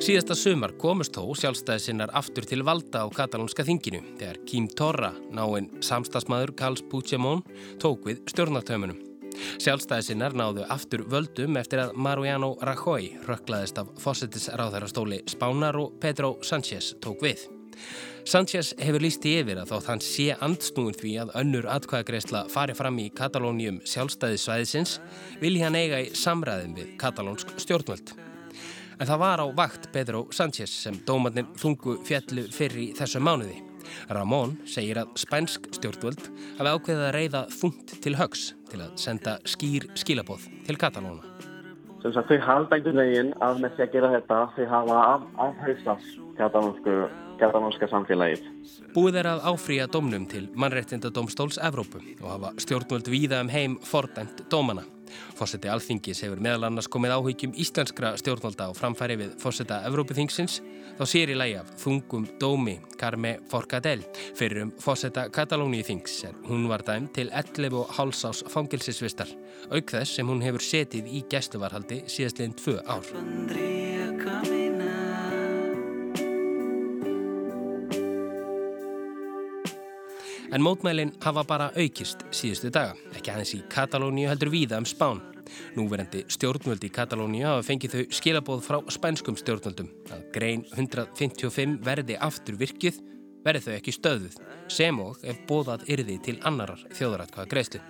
Síðasta 0.00 0.32
sumar 0.32 0.72
komust 0.80 1.12
þó 1.12 1.34
sjálfstæði 1.36 1.82
sinnar 1.84 2.10
aftur 2.16 2.46
til 2.48 2.62
valda 2.64 3.02
á 3.04 3.06
katalónska 3.12 3.66
þinginu 3.68 3.98
þegar 4.16 4.38
Kim 4.48 4.68
Torra, 4.72 5.10
náinn 5.28 5.66
samstagsmaður 5.84 6.54
Karls 6.56 6.80
Puigdemont, 6.88 7.44
tók 7.82 8.08
við 8.08 8.22
stjórnartömunum. 8.32 8.96
Sjálfstæði 9.60 10.06
sinnar 10.06 10.32
náðu 10.32 10.64
aftur 10.72 11.04
völdum 11.04 11.58
eftir 11.60 11.82
að 11.84 11.92
Mariano 12.00 12.54
Rajoy 12.64 13.10
rökklaðist 13.28 13.82
af 13.82 13.90
fósettisráðarastóli 14.00 15.20
Spánar 15.28 15.76
og 15.82 16.00
Pedro 16.00 16.38
Sánchez 16.40 16.94
tók 17.04 17.20
við. 17.26 17.44
Sánchez 18.24 18.72
hefur 18.80 19.04
líst 19.04 19.28
í 19.28 19.36
yfir 19.42 19.60
að 19.60 19.74
þótt 19.74 19.92
hann 19.92 20.04
sé 20.04 20.30
andsnúin 20.40 20.96
því 20.96 21.14
að 21.26 21.36
önnur 21.44 21.68
atkvæðagreysla 21.76 22.46
fari 22.48 22.78
fram 22.78 23.04
í 23.04 23.10
Katalónium 23.20 23.84
sjálfstæði 23.84 24.40
svæðisins 24.40 24.96
vilji 25.44 25.64
hann 25.66 25.76
eiga 25.76 26.00
í 26.06 26.10
samræðin 26.16 26.76
við 26.80 26.96
katalónsk 27.04 27.52
stjórnvöld. 27.60 28.16
En 29.00 29.08
það 29.08 29.20
var 29.22 29.40
á 29.40 29.46
vakt 29.56 29.86
Pedro 29.94 30.26
Sánchez 30.28 30.72
sem 30.82 30.98
dómarnir 31.08 31.46
þungu 31.56 31.96
fjallu 32.04 32.42
fyrir 32.52 32.92
þessu 32.98 33.22
mánuði. 33.24 33.56
Ramón 34.12 34.58
segir 34.68 35.00
að 35.00 35.14
spænsk 35.22 35.70
stjórnvöld 35.78 36.26
hafi 36.58 36.68
ákveðið 36.68 37.06
að 37.06 37.14
reyða 37.16 37.40
þungt 37.54 37.94
til 38.04 38.12
högs 38.20 38.42
til 38.68 38.82
að 38.84 38.92
senda 39.00 39.38
skýr 39.48 39.88
skilabóð 39.96 40.44
til 40.68 40.76
Katalóna. 40.76 41.24
Þau 42.04 42.36
halda 42.44 42.76
einhvern 42.76 43.00
veginn 43.00 43.32
að 43.44 43.64
með 43.64 43.74
því 43.78 43.86
að 43.86 43.96
gera 43.96 44.12
þetta 44.18 44.38
þau 44.56 44.62
hafa 44.74 45.00
af, 45.14 45.26
afhausast 45.48 46.20
katalónska 47.40 47.88
samfélagið. 47.88 48.46
Búið 48.94 49.20
er 49.22 49.32
að 49.32 49.44
áfrýja 49.48 49.88
domnum 49.92 50.28
til 50.28 50.46
mannreittindadómstóls 50.60 51.60
Evrópu 51.64 52.00
og 52.20 52.30
hafa 52.34 52.54
stjórnvöld 52.60 53.08
víða 53.12 53.40
um 53.44 53.52
heim 53.52 53.80
fordæmt 53.80 54.44
dómana. 54.52 54.84
Fórseti 55.38 55.70
Alþingis 55.70 56.22
hefur 56.24 56.42
meðal 56.42 56.68
annars 56.68 56.88
komið 56.90 57.16
áhugjum 57.16 57.56
íslenskra 57.60 58.12
stjórnvalda 58.20 58.68
á 58.68 58.72
framfæri 58.76 59.18
við 59.20 59.34
fórseta 59.42 59.80
Evrópiþingsins 59.88 60.60
þá 60.98 61.04
sér 61.08 61.32
í 61.32 61.38
lægi 61.38 61.58
af 61.60 61.72
þungum 61.80 62.28
dómi 62.40 62.76
Carme 63.00 63.36
Forcadell 63.50 64.04
fyrir 64.38 64.66
um 64.66 64.72
fórseta 64.82 65.28
Katalóníu 65.32 65.86
þings 65.86 66.20
en 66.28 66.40
hún 66.48 66.68
var 66.70 66.84
dæm 66.86 67.08
til 67.16 67.28
11 67.32 67.76
og 67.80 67.92
hálsás 67.98 68.44
fangilsisvistar 68.52 69.32
auk 69.70 69.96
þess 69.96 70.18
sem 70.18 70.28
hún 70.28 70.44
hefur 70.44 70.64
setið 70.64 71.10
í 71.10 71.24
gæsluvarhaldi 71.30 72.04
síðastleginn 72.10 72.58
tvö 72.60 72.80
ár. 72.86 74.59
En 80.50 80.62
mótmælinn 80.62 81.12
hafa 81.22 81.44
bara 81.46 81.68
aukist 81.78 82.24
síðustu 82.34 82.72
daga, 82.74 82.96
ekki 83.14 83.30
aðeins 83.30 83.52
í 83.54 83.60
Katalóníu 83.70 84.26
heldur 84.32 84.50
víða 84.50 84.80
um 84.82 84.88
Spán. 84.88 85.20
Núverandi 85.76 86.24
stjórnvöldi 86.26 86.88
í 86.90 86.94
Katalóníu 86.94 87.46
hafa 87.46 87.62
fengið 87.68 87.94
þau 87.94 88.16
skilabóð 88.18 88.64
frá 88.66 88.80
spænskum 88.90 89.38
stjórnvöldum 89.38 89.92
að 90.10 90.26
grein 90.34 90.66
155 90.74 91.78
verði 91.86 92.18
aftur 92.18 92.58
virkið 92.58 92.98
verði 93.46 93.64
þau 93.68 93.72
ekki 93.76 93.94
stöðuð 93.94 94.42
sem 94.80 95.00
og 95.06 95.22
ef 95.22 95.38
bóðað 95.46 95.86
yrði 95.94 96.18
til 96.26 96.38
annarar 96.42 96.82
þjóðaratkvæða 96.98 97.50
greiðslu. 97.54 97.84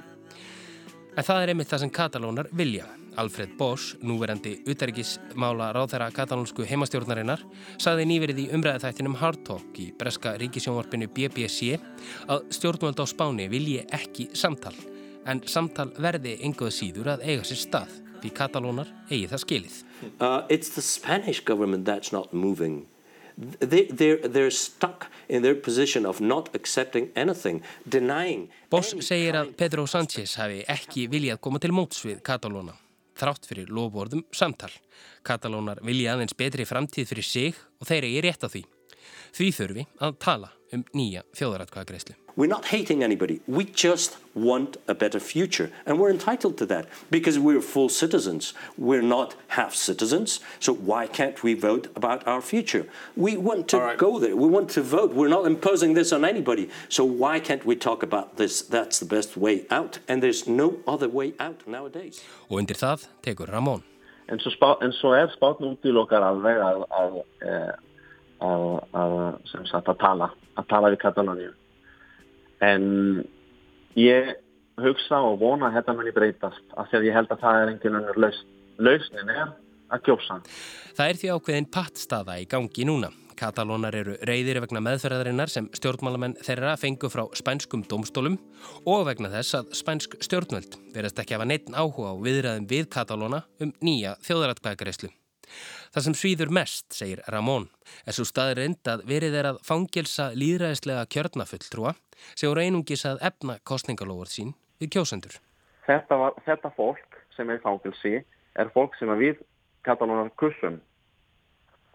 En 1.21 1.27
það 1.27 1.43
er 1.43 1.51
einmitt 1.53 1.69
það 1.69 1.81
sem 1.83 1.91
katalónar 1.93 2.47
vilja. 2.57 2.87
Alfred 3.21 3.51
Bosch, 3.59 3.99
núverandi 4.01 4.55
utarikismála 4.73 5.67
ráðherra 5.77 6.07
katalónsku 6.17 6.65
heimastjórnarinnar, 6.65 7.43
saði 7.77 8.07
nýverið 8.09 8.39
í 8.41 8.45
umræðaþættinum 8.57 9.19
Hard 9.21 9.43
Talk 9.45 9.77
í 9.83 9.91
breska 10.01 10.33
ríkisjónvarpinu 10.41 11.11
BBC 11.13 11.75
að 12.25 12.47
stjórnvöld 12.57 13.03
á 13.05 13.07
Spáni 13.11 13.51
vilji 13.53 13.83
ekki 13.93 14.31
samtal, 14.33 14.73
en 15.29 15.43
samtal 15.45 15.91
verði 16.01 16.39
enguð 16.49 16.73
síður 16.79 17.13
að 17.13 17.27
eiga 17.27 17.45
sér 17.51 17.61
stað, 17.67 17.93
því 18.23 18.33
katalónar 18.41 18.89
eigi 19.11 19.29
það 19.35 19.45
skilið. 19.45 19.77
Uh, 20.17 20.41
They, 23.41 23.89
they're, 23.89 24.29
they're 24.29 24.51
anything. 27.17 27.63
Boss 28.71 28.93
segir 29.01 29.39
að 29.41 29.55
Pedro 29.57 29.87
Sánchez 29.89 30.37
hafi 30.37 30.61
ekki 30.69 31.07
viljað 31.09 31.41
koma 31.41 31.63
til 31.63 31.73
móts 31.73 32.05
við 32.05 32.21
Katalóna, 32.27 32.77
þrátt 33.17 33.49
fyrir 33.49 33.73
lofvorðum 33.73 34.27
samtal. 34.33 34.73
Katalónar 35.25 35.81
vilja 35.87 36.15
aðeins 36.15 36.37
betri 36.37 36.69
framtíð 36.69 37.09
fyrir 37.15 37.25
sig 37.25 37.59
og 37.81 37.89
þeir 37.89 38.03
eru 38.03 38.13
í 38.13 38.25
rétt 38.29 38.45
á 38.45 38.49
því. 38.53 38.65
Því 39.33 39.53
þurfi 39.57 39.87
að 40.05 40.19
tala 40.21 40.53
um 40.73 40.85
nýja 40.95 41.23
þjóðaratkvæðagreyslu. 41.35 42.15
We're 42.37 42.47
not 42.47 42.67
hating 42.67 43.03
anybody. 43.03 43.41
We 43.47 43.65
just 43.65 44.17
want 44.35 44.77
a 44.87 44.95
better 44.95 45.21
future. 45.21 45.71
And 45.85 45.99
we're 45.99 46.11
entitled 46.11 46.57
to 46.59 46.67
that 46.67 46.87
because 47.11 47.39
we're 47.39 47.61
full 47.61 47.89
citizens. 47.89 48.55
We're 48.79 49.03
not 49.03 49.35
half 49.49 49.75
citizens. 49.75 50.41
So 50.59 50.73
why 50.73 51.07
can't 51.07 51.43
we 51.43 51.55
vote 51.55 51.89
about 51.97 52.27
our 52.27 52.41
future? 52.41 52.87
We 53.17 53.37
want 53.37 53.69
to 53.69 53.79
right. 53.79 53.99
go 53.99 54.19
there. 54.19 54.37
We 54.37 54.49
want 54.49 54.71
to 54.71 54.83
vote. 54.83 55.13
We're 55.13 55.29
not 55.29 55.45
imposing 55.45 55.95
this 55.95 56.13
on 56.13 56.25
anybody. 56.25 56.71
So 56.89 57.05
why 57.05 57.41
can't 57.41 57.67
we 57.67 57.77
talk 57.77 58.03
about 58.03 58.37
this? 58.37 58.63
That's 58.63 59.01
the 59.01 59.07
best 59.07 59.37
way 59.37 59.67
out. 59.71 59.99
And 60.09 60.23
there's 60.23 60.47
no 60.47 60.77
other 60.87 61.09
way 61.09 61.35
out 61.39 61.67
nowadays. 61.67 62.23
Og 62.49 62.63
undir 62.63 62.79
það 62.79 63.09
tekur 63.23 63.51
Ramón. 63.51 63.83
En 64.31 64.39
svo, 64.39 64.53
spá, 64.55 64.77
en 64.81 64.93
svo 64.95 65.11
er 65.19 65.31
spátn 65.35 65.67
út 65.67 65.85
í 65.85 65.91
alveg 65.91 66.61
að, 66.63 66.85
að, 66.95 67.15
að, 67.43 67.71
að, 68.41 68.77
að 68.97 69.91
tala, 70.01 70.31
að 70.57 70.69
tala 70.71 70.93
við 70.93 71.03
Katalóníu. 71.05 71.53
en 72.61 72.85
ég 73.97 74.35
hugsa 74.81 75.21
og 75.25 75.41
vona 75.41 75.69
að 75.69 75.81
þetta 75.81 75.97
muni 75.97 76.13
breytast 76.17 76.77
af 76.77 76.91
því 76.91 76.99
að 76.99 77.09
ég 77.09 77.17
held 77.17 77.33
að 77.33 77.43
það 77.45 77.63
er 77.63 77.73
einhvern 77.73 77.99
veginn 78.01 78.23
lausn. 78.25 78.53
lausnin 78.81 79.33
er 79.33 79.49
að 79.91 80.05
kjósa. 80.07 80.39
Það 80.97 81.09
er 81.09 81.19
því 81.21 81.33
ákveðin 81.35 81.73
pattstaða 81.75 82.39
í 82.41 82.47
gangi 82.49 82.87
núna. 82.89 83.11
Katalónar 83.41 83.97
eru 83.97 84.19
reyðir 84.29 84.59
vegna 84.61 84.83
meðferðarinnar 84.85 85.49
sem 85.49 85.69
stjórnmálamenn 85.73 86.37
þeirra 86.45 86.75
fengu 86.77 87.09
frá 87.09 87.23
spænskum 87.39 87.87
domstólum 87.89 88.37
og 88.85 89.07
vegna 89.09 89.31
þess 89.33 89.57
að 89.57 89.71
spænsk 89.79 90.19
stjórnvöld 90.21 90.77
verðast 90.93 91.23
ekki 91.23 91.35
að 91.35 91.41
hafa 91.41 91.49
neitt 91.49 91.73
áhuga 91.73 92.13
á 92.13 92.17
viðræðum 92.21 92.69
við 92.69 92.91
Katalóna 92.93 93.41
um 93.65 93.73
nýja 93.81 94.19
þjóðaratkvæðagreyslu. 94.29 95.09
Það 95.91 96.05
sem 96.07 96.15
svíður 96.15 96.53
mest, 96.55 96.87
segir 96.95 97.21
Ramón, 97.27 97.67
er 98.07 98.15
svo 98.15 98.23
staður 98.29 98.61
reynd 98.63 98.91
að 98.91 99.01
verið 99.11 99.37
er 99.41 99.49
að 99.51 99.63
fangelsa 99.67 100.29
líðræðislega 100.39 101.09
kjörnafulltrúa 101.11 101.97
sem 102.37 102.47
voru 102.47 102.63
einungis 102.63 103.03
að 103.11 103.25
efna 103.27 103.57
kostningalóður 103.67 104.31
sín 104.31 104.53
við 104.79 104.93
kjósendur. 104.95 105.41
Þetta, 105.89 106.21
var, 106.21 106.39
þetta 106.47 106.71
fólk 106.77 107.19
sem 107.35 107.51
er 107.51 107.59
fangelsi 107.65 108.21
er 108.55 108.71
fólk 108.75 108.95
sem 109.01 109.11
við 109.19 109.43
katalónar 109.87 110.31
kussum 110.39 110.79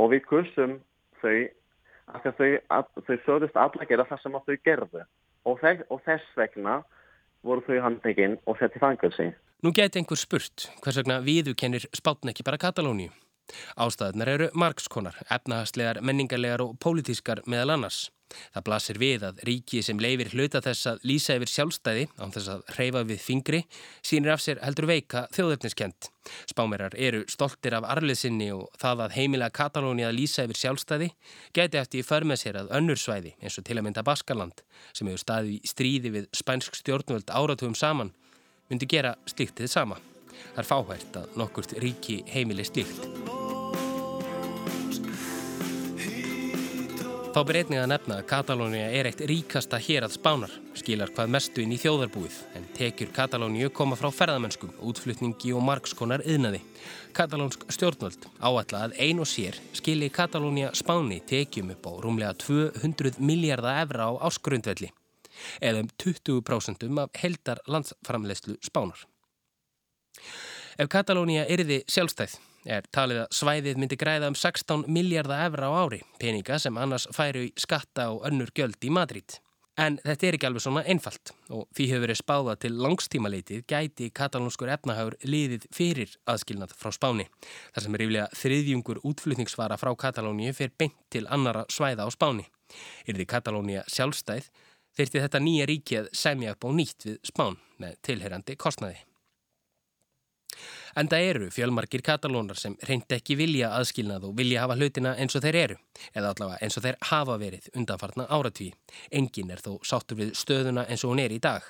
og 0.01 0.11
við 0.11 0.25
kussum 0.27 0.79
þau 1.21 1.47
að 2.11 2.29
þau, 2.37 2.49
að, 2.75 2.89
þau 3.07 3.15
sögðist 3.25 3.57
alla 3.57 3.87
gera 3.89 4.05
það 4.09 4.23
sem 4.23 4.39
þau 4.45 4.55
gerðu 4.67 5.03
og, 5.45 5.59
þess, 5.61 5.87
og 5.89 6.03
þess 6.05 6.37
vegna 6.37 6.79
voru 7.45 7.63
þau 7.65 7.83
handekinn 7.87 8.39
og 8.45 8.59
sett 8.59 8.75
í 8.75 8.81
fangelsi. 8.81 9.31
Nú 9.63 9.71
geti 9.73 10.01
einhver 10.01 10.19
spurt 10.19 10.67
hvers 10.83 10.99
vegna 10.99 11.21
viðu 11.23 11.55
kennir 11.57 11.87
spátn 11.95 12.33
ekki 12.33 12.45
bara 12.45 12.61
Katalóníu. 12.61 13.13
Ástæðunar 13.77 14.33
eru 14.35 14.49
margskonar, 14.57 15.21
efnahagslegar, 15.29 16.01
menningarlegar 16.01 16.65
og 16.65 16.77
pólitískar 16.81 17.43
meðal 17.49 17.75
annars. 17.77 18.09
Það 18.55 18.63
blasir 18.67 18.99
við 18.99 19.23
að 19.27 19.41
ríki 19.47 19.81
sem 19.85 19.99
leifir 20.01 20.31
hluta 20.33 20.61
þess 20.63 20.89
að 20.89 21.03
lýsa 21.07 21.35
yfir 21.37 21.51
sjálfstæði 21.51 22.05
án 22.17 22.33
þess 22.33 22.51
að 22.55 22.63
hreyfa 22.75 23.03
við 23.11 23.21
fingri 23.21 23.59
sínir 24.05 24.33
af 24.33 24.41
sér 24.43 24.61
heldur 24.63 24.87
veika 24.89 25.25
þjóðöfniskent. 25.35 26.09
Spámerar 26.49 26.97
eru 26.97 27.21
stoltir 27.31 27.77
af 27.77 27.85
arliðsynni 27.95 28.49
og 28.55 28.65
það 28.81 29.05
að 29.05 29.15
heimila 29.19 29.51
Katalóni 29.53 30.07
að 30.07 30.17
lýsa 30.17 30.47
yfir 30.47 30.61
sjálfstæði 30.63 31.11
geti 31.55 31.81
eftir 31.81 32.01
í 32.01 32.07
förmið 32.07 32.41
sér 32.41 32.59
að 32.63 32.73
önnur 32.79 32.99
svæði 32.99 33.35
eins 33.41 33.59
og 33.61 33.67
til 33.69 33.77
að 33.77 33.87
mynda 33.87 34.05
Baskaland 34.07 34.65
sem 34.91 35.05
hefur 35.11 35.21
staðið 35.21 35.53
í 35.59 35.71
stríði 35.75 36.15
við 36.17 36.27
spænsk 36.33 36.81
stjórnvöld 36.81 37.29
áratugum 37.29 37.77
saman 37.77 38.13
myndi 38.69 38.89
gera 38.89 39.13
slíktið 39.29 39.69
sama. 39.69 40.01
Það 40.55 40.63
er 40.63 40.69
fáhært 40.71 41.21
að 41.21 41.39
nokkurt 41.41 41.77
ríki 41.83 42.21
heimili 42.31 42.67
slíkt. 42.67 43.09
Þá 47.35 47.41
ber 47.43 47.57
einnig 47.59 47.79
að 47.81 47.89
nefna 47.91 48.15
að 48.21 48.27
Katalónia 48.29 48.83
er 48.95 49.09
eitt 49.09 49.19
ríkasta 49.27 49.75
hér 49.83 50.05
að 50.07 50.13
spánar, 50.13 50.51
skilar 50.79 51.09
hvað 51.11 51.33
mestu 51.33 51.59
inn 51.65 51.73
í 51.75 51.79
þjóðarbúið, 51.81 52.35
en 52.55 52.67
tekjur 52.77 53.09
Katalóniu 53.17 53.67
koma 53.75 53.97
frá 53.99 54.07
ferðamennskum, 54.07 54.71
útflutningi 54.79 55.51
og 55.51 55.65
margskonar 55.67 56.23
yðnaði. 56.23 56.61
Katalónsk 57.11 57.65
stjórnvöld 57.75 58.29
áætla 58.39 58.85
að 58.85 58.95
ein 59.03 59.19
og 59.19 59.27
sér 59.27 59.59
skili 59.75 60.07
Katalónia 60.15 60.69
spáni 60.79 61.17
tekjum 61.27 61.73
upp 61.75 61.89
á 61.91 61.93
rúmlega 62.05 62.37
200 62.39 63.19
miljardar 63.19 63.81
evra 63.83 64.07
á 64.15 64.31
áskrundvelli, 64.31 64.93
eða 65.59 65.83
um 65.83 65.91
20% 66.05 66.87
af 67.03 67.19
heldar 67.19 67.59
landsframlegslu 67.67 68.55
spánar. 68.63 69.03
Ef 70.77 70.91
Katalónia 70.91 71.45
erði 71.47 71.83
sjálfstæð 71.87 72.35
er 72.65 72.85
talið 72.93 73.23
að 73.23 73.33
svæðið 73.37 73.79
myndi 73.81 73.97
græða 73.99 74.29
um 74.31 74.37
16 74.37 74.85
miljardar 74.91 75.45
efra 75.45 75.69
á 75.69 75.73
ári, 75.85 76.01
peninga 76.19 76.57
sem 76.59 76.77
annars 76.81 77.07
færu 77.13 77.45
í 77.45 77.53
skatta 77.61 78.09
og 78.13 78.25
önnur 78.27 78.51
gjöld 78.57 78.81
í 78.81 78.93
Madrid. 78.93 79.37
En 79.75 79.97
þetta 79.99 80.27
er 80.27 80.35
ekki 80.37 80.47
alveg 80.47 80.63
svona 80.63 80.85
einfalt 80.87 81.33
og 81.51 81.65
því 81.75 81.85
hefur 81.89 82.03
verið 82.05 82.19
spáða 82.21 82.53
til 82.63 82.77
langstíma 82.79 83.31
leitið 83.31 83.65
gæti 83.67 84.07
katalónskur 84.15 84.69
efnahagur 84.71 85.17
liðið 85.27 85.65
fyrir 85.75 86.13
aðskilnað 86.31 86.71
frá 86.79 86.93
Spáni. 86.95 87.25
Þar 87.75 87.83
sem 87.83 87.97
er 87.97 88.03
yfirlega 88.05 88.39
þriðjungur 88.39 89.01
útflutningsvara 89.09 89.75
frá 89.81 89.91
Katalóníu 89.99 90.53
fyrir 90.55 90.71
beint 90.79 90.95
til 91.11 91.25
annara 91.27 91.65
svæða 91.67 92.07
á 92.07 92.09
Spáni. 92.15 92.47
Er 93.03 93.19
því 93.19 93.25
Katalónia 93.33 93.83
sjálfstæð 93.91 94.47
þyrti 94.95 95.25
þetta 95.25 95.43
nýja 95.43 95.67
ríki 95.67 95.99
að 95.99 96.07
semja 96.15 96.55
upp 96.55 96.63
á 96.63 96.69
nýtt 96.71 97.09
við 97.09 97.19
Spán 97.27 97.59
með 97.75 97.99
tilherandi 98.07 98.55
kostnaði. 98.55 99.03
En 100.95 101.09
það 101.11 101.29
eru 101.29 101.47
fjölmarkir 101.51 102.03
katalónar 102.05 102.59
sem 102.59 102.75
reyndi 102.87 103.17
ekki 103.17 103.37
vilja 103.39 103.71
aðskilnað 103.77 104.29
og 104.29 104.35
vilja 104.37 104.63
hafa 104.63 104.77
hlutina 104.79 105.15
eins 105.19 105.35
og 105.35 105.43
þeir 105.45 105.57
eru, 105.61 105.79
eða 106.13 106.33
allavega 106.33 106.61
eins 106.63 106.77
og 106.77 106.85
þeir 106.85 106.99
hafa 107.11 107.39
verið 107.41 107.71
undanfarna 107.75 108.27
áratví. 108.29 108.69
Engin 109.11 109.51
er 109.51 109.63
þó 109.63 109.73
sáttur 109.83 110.21
við 110.21 110.35
stöðuna 110.39 110.85
eins 110.89 111.03
og 111.03 111.13
hún 111.13 111.23
er 111.25 111.35
í 111.35 111.41
dag. 111.43 111.65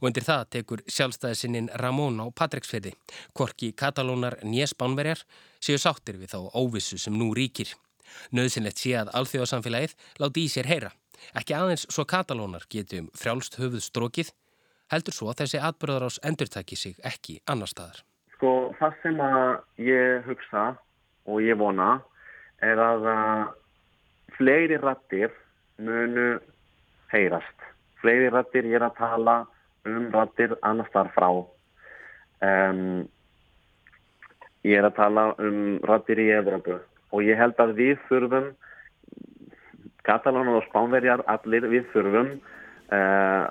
Og 0.00 0.08
undir 0.08 0.24
það 0.24 0.46
tekur 0.54 0.82
sjálfstæðisinninn 0.88 1.68
Ramón 1.82 2.22
á 2.24 2.26
Patreksferði, 2.32 2.94
hvorki 3.36 3.74
katalónar 3.76 4.38
nýjespánverjar 4.42 5.24
séu 5.60 5.78
sáttir 5.80 6.16
við 6.20 6.32
þá 6.32 6.48
óvissu 6.56 6.98
sem 6.98 7.16
nú 7.18 7.34
ríkir. 7.36 7.74
Nauðsynlegt 8.32 8.80
sé 8.80 8.94
að 8.96 9.12
alþjóðsamfélagið 9.20 9.94
láti 10.22 10.46
í 10.46 10.52
sér 10.52 10.70
heyra. 10.70 10.92
Ekki 11.36 11.56
aðeins 11.56 11.86
svo 11.92 12.06
katalónar 12.08 12.64
getum 12.72 13.10
frjálst 13.18 13.58
höfuð 13.60 13.84
strókið, 13.84 14.32
heldur 14.92 15.16
svo 15.16 15.30
að 15.32 15.42
þessi 15.42 15.62
atbyrðar 15.68 16.08
ás 16.08 16.20
endurtaki 16.24 16.76
sig 16.76 16.98
ekki 17.04 17.38
annar 17.46 17.70
staðar. 17.70 18.02
Sko 18.36 18.52
það 18.78 19.00
sem 19.02 19.20
að 19.20 19.48
ég 19.88 20.28
hugsa 20.28 20.64
og 21.28 21.42
ég 21.44 21.58
vona 21.60 21.98
er 22.64 22.80
að 22.82 23.08
fleiri 24.38 24.78
rattir 24.80 25.32
munu 25.78 26.38
heyrast. 27.12 27.68
Fleiri 28.02 28.30
rattir 28.32 28.66
ég 28.68 28.78
er 28.78 28.88
að 28.88 28.98
tala 28.98 29.36
um 29.88 30.10
rattir 30.14 30.54
annars 30.62 30.90
þar 30.94 31.12
frá. 31.14 31.28
Um, 32.38 33.08
ég 34.66 34.78
er 34.78 34.86
að 34.86 34.98
tala 34.98 35.24
um 35.42 35.78
rattir 35.88 36.20
í 36.22 36.30
Evropu 36.34 36.78
og 37.08 37.24
ég 37.24 37.38
held 37.40 37.58
að 37.62 37.74
við 37.78 37.96
þurfum, 38.08 38.52
Katalónar 40.06 40.60
og 40.60 40.66
Spánverjar 40.68 41.24
allir, 41.28 41.66
við 41.68 41.88
þurfum 41.92 42.30
uh, 42.94 43.48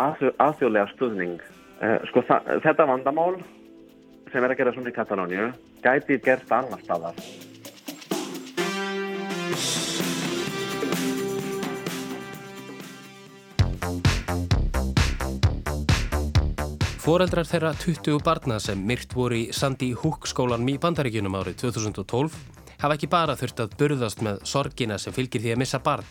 aðþjóðlega 0.00 0.88
stuðning. 0.94 1.38
Uh, 1.82 1.98
sko 2.10 2.22
þetta 2.24 2.86
vandamál 2.88 3.36
sem 4.32 4.44
er 4.44 4.52
að 4.52 4.60
gera 4.60 4.72
svona 4.74 4.92
í 4.92 4.96
Katalóniu 4.96 5.48
gæti 5.82 6.20
gert 6.22 6.52
annar 6.54 6.80
staðar. 6.84 7.18
Fóreldrar 17.02 17.48
þeirra 17.50 17.72
20 17.82 18.20
barna 18.22 18.60
sem 18.62 18.78
myrt 18.86 19.10
voru 19.18 19.34
í 19.34 19.46
Sandy 19.50 19.88
Hook 19.98 20.28
skólanum 20.30 20.68
í 20.70 20.76
Bandaríkjunum 20.78 21.34
árið 21.34 21.56
2012 21.64 22.36
hafa 22.78 22.94
ekki 22.94 23.08
bara 23.10 23.34
þurft 23.38 23.64
að 23.64 23.74
burðast 23.80 24.22
með 24.22 24.38
sorgina 24.46 25.00
sem 25.02 25.14
fylgir 25.14 25.42
því 25.42 25.56
að 25.56 25.60
missa 25.64 25.82
barn 25.82 26.06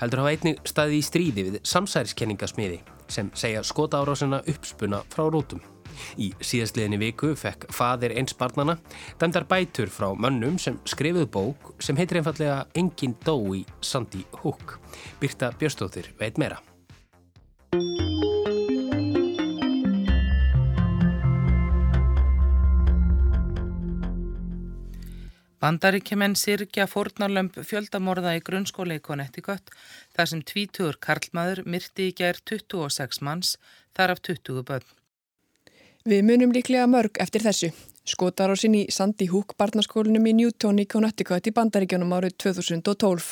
heldur 0.00 0.24
hafa 0.24 0.34
einnig 0.34 0.58
staði 0.66 0.98
í 0.98 1.06
stríði 1.06 1.46
við 1.46 1.60
samsæriskenningasmiði 1.62 2.80
sem 3.12 3.30
segja 3.36 3.62
skota 3.66 4.00
árásina 4.00 4.40
uppspuna 4.48 5.02
frá 5.12 5.26
rótum. 5.28 5.60
Í 6.16 6.30
síðastliðinni 6.40 6.98
viku 7.02 7.34
fekk 7.38 7.68
fadir 7.74 8.14
eins 8.16 8.34
barnana 8.38 8.78
dæmdar 9.20 9.46
bætur 9.50 9.92
frá 9.92 10.08
mönnum 10.16 10.58
sem 10.62 10.80
skrifuð 10.88 11.28
bók 11.36 11.72
sem 11.84 11.98
heitir 12.00 12.22
einfallega 12.22 12.62
Engin 12.74 13.16
dó 13.26 13.36
í 13.52 13.64
Sandy 13.84 14.24
Hook. 14.42 14.78
Birta 15.20 15.52
Björstóttir 15.58 16.14
veit 16.20 16.40
meira. 16.40 16.71
Bandaríkjumenn 25.62 26.34
sirkja 26.34 26.88
fórnarlömp 26.90 27.60
fjöldamorða 27.62 28.32
í 28.34 28.40
grunnskóla 28.42 28.96
í 28.98 29.02
Connecticut 29.04 29.68
þar 30.16 30.28
sem 30.30 30.40
tvítugur 30.42 30.96
karlmaður 30.98 31.60
myrti 31.70 32.08
í 32.10 32.14
gær 32.18 32.40
26 32.50 33.20
manns, 33.22 33.52
þar 33.94 34.16
af 34.16 34.22
20 34.26 34.64
börn. 34.66 34.88
Við 36.02 36.24
munum 36.26 36.50
líklega 36.50 36.88
mörg 36.90 37.20
eftir 37.22 37.44
þessu. 37.44 37.70
Skotar 38.02 38.50
á 38.50 38.58
sinni 38.58 38.88
Sandy 38.90 39.28
Hook 39.30 39.54
barnaskólinum 39.54 40.26
í 40.26 40.32
Newton 40.40 40.80
í 40.82 40.86
Connecticut 40.90 41.46
í 41.46 41.52
Bandaríkjunum 41.54 42.10
árið 42.16 42.34
2012. 42.42 43.28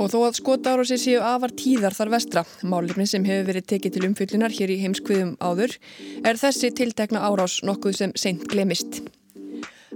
Og 0.00 0.08
þó 0.08 0.16
að 0.22 0.38
skotar 0.38 0.80
á 0.80 0.84
sér 0.88 1.02
séu 1.02 1.20
afar 1.20 1.52
tíðar 1.52 1.92
þar 1.98 2.14
vestra, 2.14 2.46
málefni 2.64 3.04
sem 3.04 3.28
hefur 3.28 3.50
verið 3.50 3.66
tekið 3.74 3.98
til 3.98 4.06
umfyllunar 4.08 4.56
hér 4.56 4.72
í 4.72 4.78
heimskviðum 4.86 5.36
áður, 5.44 5.76
er 6.24 6.40
þessi 6.40 6.72
tiltekna 6.72 7.26
árás 7.28 7.58
nokkuð 7.60 8.00
sem 8.00 8.16
seint 8.16 8.48
glemist. 8.48 9.02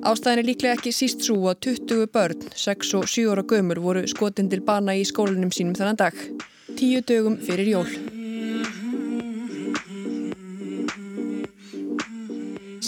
Ástæðin 0.07 0.38
er 0.38 0.46
líklega 0.46 0.76
ekki 0.76 0.92
síst 0.94 1.24
svo 1.26 1.49
að 1.51 1.64
20 1.66 2.07
börn, 2.14 2.44
6 2.55 2.92
og 2.94 3.09
7 3.11 3.32
ára 3.32 3.42
gömur 3.42 3.80
voru 3.82 4.05
skotin 4.07 4.46
til 4.51 4.61
bana 4.62 4.94
í 4.94 5.03
skólanum 5.09 5.51
sínum 5.51 5.74
þannan 5.74 5.99
dag. 5.99 6.14
Tíu 6.78 7.03
dögum 7.03 7.34
fyrir 7.42 7.72
jól. 7.72 7.90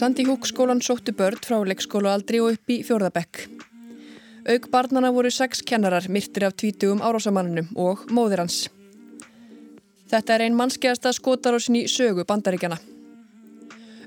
Sandi 0.00 0.24
Húk 0.28 0.46
skólan 0.46 0.80
sóttu 0.86 1.12
börn 1.12 1.42
frá 1.42 1.58
leikskólaaldri 1.66 2.38
og 2.44 2.54
upp 2.54 2.70
í 2.70 2.78
fjörðabekk. 2.86 3.42
Aug 4.54 4.70
barnana 4.70 5.10
voru 5.12 5.34
6 5.34 5.64
kennarar 5.66 6.06
myrtir 6.08 6.46
af 6.46 6.54
tvítugum 6.56 7.02
árásamannunum 7.02 7.74
og 7.74 8.06
móðir 8.08 8.44
hans. 8.44 8.68
Þetta 10.10 10.38
er 10.38 10.46
ein 10.46 10.56
mannskjæðasta 10.58 11.12
skotarásin 11.18 11.82
í 11.82 11.84
sögu 11.90 12.24
bandaríkjana. 12.26 12.78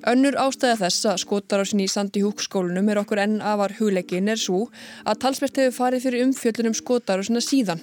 Önnur 0.03 0.35
ástæða 0.35 0.81
þess 0.81 1.05
að 1.07 1.19
skotarásin 1.21 1.79
í 1.79 1.87
Sandi 1.87 2.23
Húk 2.25 2.41
skólunum 2.43 2.89
er 2.91 2.99
okkur 2.99 3.21
enn 3.23 3.37
afar 3.39 3.71
hugleikin 3.77 4.27
er 4.33 4.39
svo 4.41 4.65
að 5.07 5.21
talsvert 5.23 5.59
hefur 5.61 5.77
farið 5.77 6.07
fyrir 6.07 6.25
umfjöldunum 6.25 6.75
skotarásina 6.75 7.39
síðan. 7.43 7.79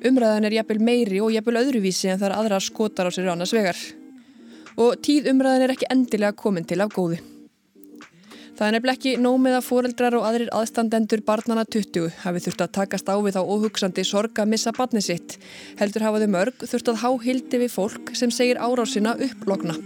Umræðan 0.00 0.48
er 0.48 0.56
jafnvel 0.56 0.80
meiri 0.80 1.20
og 1.20 1.34
jafnvel 1.34 1.60
öðruvísi 1.60 2.08
en 2.08 2.22
þar 2.22 2.38
aðra 2.38 2.62
skotarásir 2.64 3.28
annars 3.28 3.52
vegar. 3.52 3.76
Og 4.80 4.96
tíð 5.04 5.28
umræðan 5.34 5.66
er 5.66 5.74
ekki 5.74 5.90
endilega 5.92 6.32
komin 6.32 6.64
til 6.64 6.80
af 6.80 6.96
góðu. 6.96 7.20
Það 8.56 8.66
er 8.66 8.74
nefnileg 8.76 8.96
ekki 8.96 9.14
nómið 9.20 9.58
að 9.58 9.68
foreldrar 9.68 10.16
og 10.16 10.24
aðrir 10.28 10.50
aðstandendur 10.56 11.20
barnana 11.24 11.66
20 11.68 12.10
hafi 12.24 12.44
þurft 12.46 12.64
að 12.64 12.74
takast 12.80 13.12
á 13.12 13.16
við 13.20 13.36
á 13.36 13.44
óhugsandi 13.44 14.04
sorg 14.04 14.40
að 14.40 14.52
missa 14.52 14.72
barni 14.76 15.04
sitt. 15.04 15.36
Heldur 15.80 16.08
hafaðu 16.08 16.32
mörg 16.32 16.64
þurft 16.64 16.92
að 16.92 17.00
há 17.04 17.08
hildi 17.24 17.64
við 17.64 17.72
fólk 17.76 18.12
sem 18.16 18.32
segir 18.32 18.60
árásina 18.60 19.16
upplokna. 19.16 19.76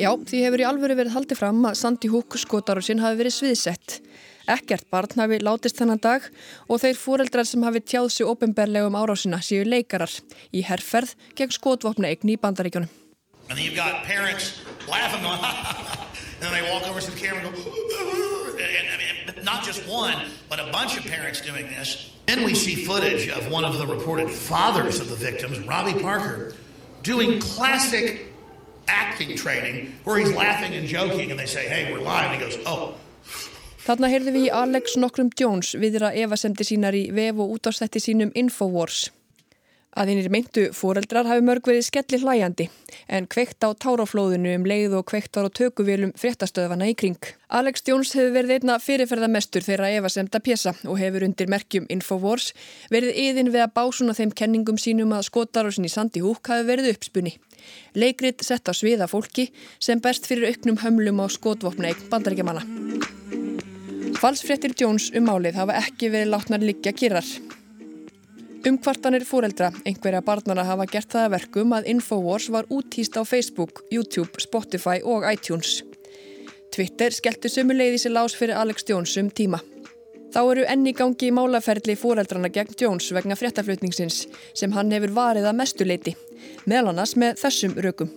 Já, 0.00 0.14
því 0.16 0.38
hefur 0.46 0.62
í 0.62 0.64
alvöru 0.64 0.94
verið 0.96 1.12
haldið 1.12 1.36
fram 1.36 1.58
að 1.68 1.74
Sandy 1.76 2.08
Hook 2.08 2.32
skotarúsin 2.40 3.02
hafi 3.04 3.18
verið 3.18 3.34
sviðsett. 3.36 3.98
Ekkert 4.48 4.86
barn 4.88 5.20
hafi 5.20 5.36
látist 5.44 5.76
þennan 5.76 6.00
dag 6.00 6.24
og 6.72 6.80
þeir 6.80 6.96
fóreldrar 6.96 7.44
sem 7.44 7.60
hafi 7.66 7.82
tjáð 7.84 8.08
sig 8.14 8.30
ofinberlega 8.30 8.88
um 8.88 8.96
árásina 8.96 9.42
séu 9.44 9.60
leikarar 9.68 10.08
í 10.56 10.62
herrferð 10.64 11.12
gegn 11.36 11.52
skotvopna 11.52 12.08
eigni 12.08 12.38
í 12.38 12.40
bandaríkjónum. 12.40 12.88
Not 19.44 19.64
just 19.64 19.86
one, 19.86 20.16
but 20.48 20.60
a 20.60 20.72
bunch 20.72 20.96
of 20.96 21.04
parents 21.04 21.42
doing 21.42 21.66
this. 21.66 22.10
Then 22.24 22.44
we 22.44 22.54
see 22.54 22.86
footage 22.86 23.28
of 23.28 23.52
one 23.52 23.66
of 23.66 23.76
the 23.76 23.86
reported 23.86 24.30
fathers 24.30 25.00
of 25.00 25.10
the 25.10 25.16
victims, 25.16 25.60
Robbie 25.60 26.00
Parker, 26.00 26.54
doing 27.02 27.38
classic 27.40 28.29
acting 28.88 29.36
training 29.36 29.92
where 30.04 30.18
he's 30.18 30.34
laughing 30.34 30.74
and 30.74 30.86
joking 30.86 31.30
and 31.30 31.38
they 31.38 31.46
say, 31.46 31.68
hey, 31.68 31.92
we're 31.92 32.00
live. 32.00 32.30
And 32.30 32.34
he 32.34 32.40
goes, 32.40 32.58
oh. 32.66 32.94
Þarna 33.80 34.10
heyrðum 34.12 34.36
við 34.36 34.50
í 34.50 34.52
Alex 34.52 34.98
nokkrum 35.00 35.30
Jones 35.34 35.72
viðra 35.80 36.12
evasemdi 36.12 36.66
sínar 36.68 36.94
í 36.94 37.08
vef 37.16 37.40
og 37.40 37.56
útastætti 37.56 38.02
sínum 38.02 38.30
Infowars. 38.36 39.08
Að 39.90 40.12
hinnir 40.12 40.30
meintu 40.30 40.68
fóreldrar 40.70 41.26
hafi 41.26 41.42
mörg 41.42 41.66
verið 41.66 41.82
skelli 41.88 42.20
hlæjandi 42.22 42.68
en 43.10 43.26
kveikt 43.26 43.64
á 43.66 43.74
táraflóðinu 43.74 44.52
um 44.54 44.66
leið 44.68 44.94
og 45.00 45.08
kveikt 45.10 45.34
á 45.34 45.42
tökuvélum 45.50 46.12
fréttastöðvana 46.20 46.86
í 46.92 46.94
kring. 46.94 47.18
Alex 47.50 47.82
Jones 47.88 48.12
hefur 48.14 48.36
verið 48.36 48.60
einna 48.60 48.78
fyrirferðamestur 48.78 49.66
þeirra 49.66 49.90
evasemda 49.96 50.38
pjessa 50.38 50.76
og 50.86 51.00
hefur 51.02 51.26
undir 51.26 51.50
merkjum 51.50 51.90
Infowars 51.90 52.52
verið 52.94 53.18
yðin 53.18 53.50
við 53.50 53.64
að 53.64 53.74
básuna 53.80 54.14
þeim 54.14 54.30
kenningum 54.38 54.78
sínum 54.78 55.16
að 55.16 55.26
skotarásin 55.32 55.88
í 55.88 55.90
Sandi 55.90 56.22
Húk 56.22 56.52
hafi 56.52 56.68
verið 56.70 56.92
uppspunni. 56.92 57.34
Leikrit 57.94 58.42
sett 58.46 58.68
á 58.68 58.72
sviða 58.76 59.08
fólki 59.10 59.50
sem 59.78 60.00
berst 60.00 60.26
fyrir 60.30 60.50
auknum 60.50 60.80
hömlum 60.82 61.22
á 61.22 61.26
skotvopna 61.28 61.90
eign 61.90 62.08
bandaríkjamanna. 62.10 62.64
Falsfrettir 64.20 64.74
Jones 64.76 65.08
um 65.16 65.24
málið 65.24 65.56
hafa 65.56 65.78
ekki 65.80 66.10
verið 66.12 66.34
látnar 66.34 66.60
liggja 66.60 66.92
kýrar. 66.92 67.24
Umkvartanir 68.68 69.24
fóreldra, 69.24 69.70
einhverja 69.88 70.20
barnana 70.20 70.66
hafa 70.68 70.84
gert 70.90 71.08
það 71.14 71.26
að 71.26 71.34
verkum 71.38 71.72
að 71.72 71.86
Infowars 71.94 72.50
var 72.52 72.68
útýst 72.68 73.16
á 73.16 73.24
Facebook, 73.24 73.80
YouTube, 73.88 74.36
Spotify 74.42 75.00
og 75.00 75.24
iTunes. 75.24 75.78
Twitter 76.68 77.16
skelltu 77.16 77.48
sömuleiði 77.48 78.02
sér 78.02 78.18
lás 78.18 78.36
fyrir 78.36 78.60
Alex 78.60 78.84
Jones 78.90 79.16
um 79.16 79.30
tíma. 79.32 79.62
Þá 80.30 80.40
eru 80.44 80.64
enni 80.70 80.92
gangi 80.94 81.26
í 81.26 81.34
málaferli 81.34 81.96
fóreldrana 81.98 82.50
gegn 82.54 82.76
Jones 82.78 83.08
vegna 83.10 83.34
fréttaflutningsins 83.38 84.28
sem 84.54 84.70
hann 84.76 84.92
hefur 84.94 85.10
varið 85.16 85.48
að 85.50 85.56
mestuleiti, 85.58 86.12
meðal 86.70 86.92
annars 86.92 87.16
með 87.18 87.40
þessum 87.42 87.74
rökum. 87.82 88.12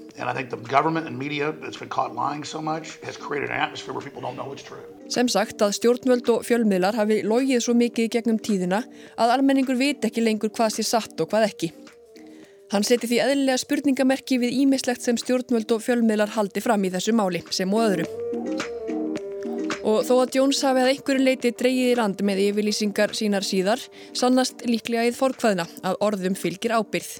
So 5.10 5.18
sem 5.18 5.30
sagt 5.30 5.62
að 5.66 5.74
stjórnvöld 5.78 6.30
og 6.32 6.46
fjölmiðlar 6.48 6.96
hafi 6.98 7.22
logið 7.26 7.66
svo 7.66 7.74
mikið 7.78 8.12
gegnum 8.14 8.38
tíðina 8.40 8.84
að 9.18 9.34
almenningur 9.34 9.78
veit 9.78 10.06
ekki 10.06 10.24
lengur 10.24 10.54
hvað 10.54 10.78
sé 10.78 10.86
satt 10.88 11.20
og 11.20 11.34
hvað 11.34 11.50
ekki. 11.50 11.74
Hann 12.74 12.86
seti 12.86 13.10
því 13.10 13.20
eðlilega 13.26 13.60
spurningamerki 13.62 14.40
við 14.42 14.56
ímislegt 14.64 15.04
sem 15.06 15.18
stjórnvöld 15.20 15.76
og 15.76 15.84
fjölmiðlar 15.86 16.34
haldi 16.38 16.64
fram 16.64 16.86
í 16.86 16.94
þessu 16.94 17.14
máli 17.18 17.44
sem 17.54 17.74
og 17.74 17.84
öðrum. 17.90 18.82
Og 19.84 20.06
þó 20.08 20.14
að 20.22 20.38
Jones 20.38 20.62
hafi 20.64 20.80
að 20.80 20.90
einhverju 20.94 21.24
leiti 21.28 21.52
dreyið 21.60 21.92
í 21.92 21.96
rand 22.00 22.22
með 22.24 22.42
yfirlýsingar 22.46 23.12
sínar 23.18 23.44
síðar, 23.44 23.82
sannast 24.16 24.64
líklega 24.64 25.10
í 25.10 25.16
þorkvæðina 25.16 25.66
að 25.84 25.98
orðum 26.08 26.38
fylgir 26.40 26.76
ábyrð. 26.78 27.18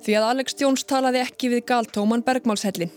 Því 0.00 0.14
að 0.16 0.26
Alex 0.28 0.54
Jones 0.60 0.86
talaði 0.86 1.24
ekki 1.24 1.50
við 1.50 1.64
galtóman 1.68 2.22
bergmálshellin. 2.24 2.92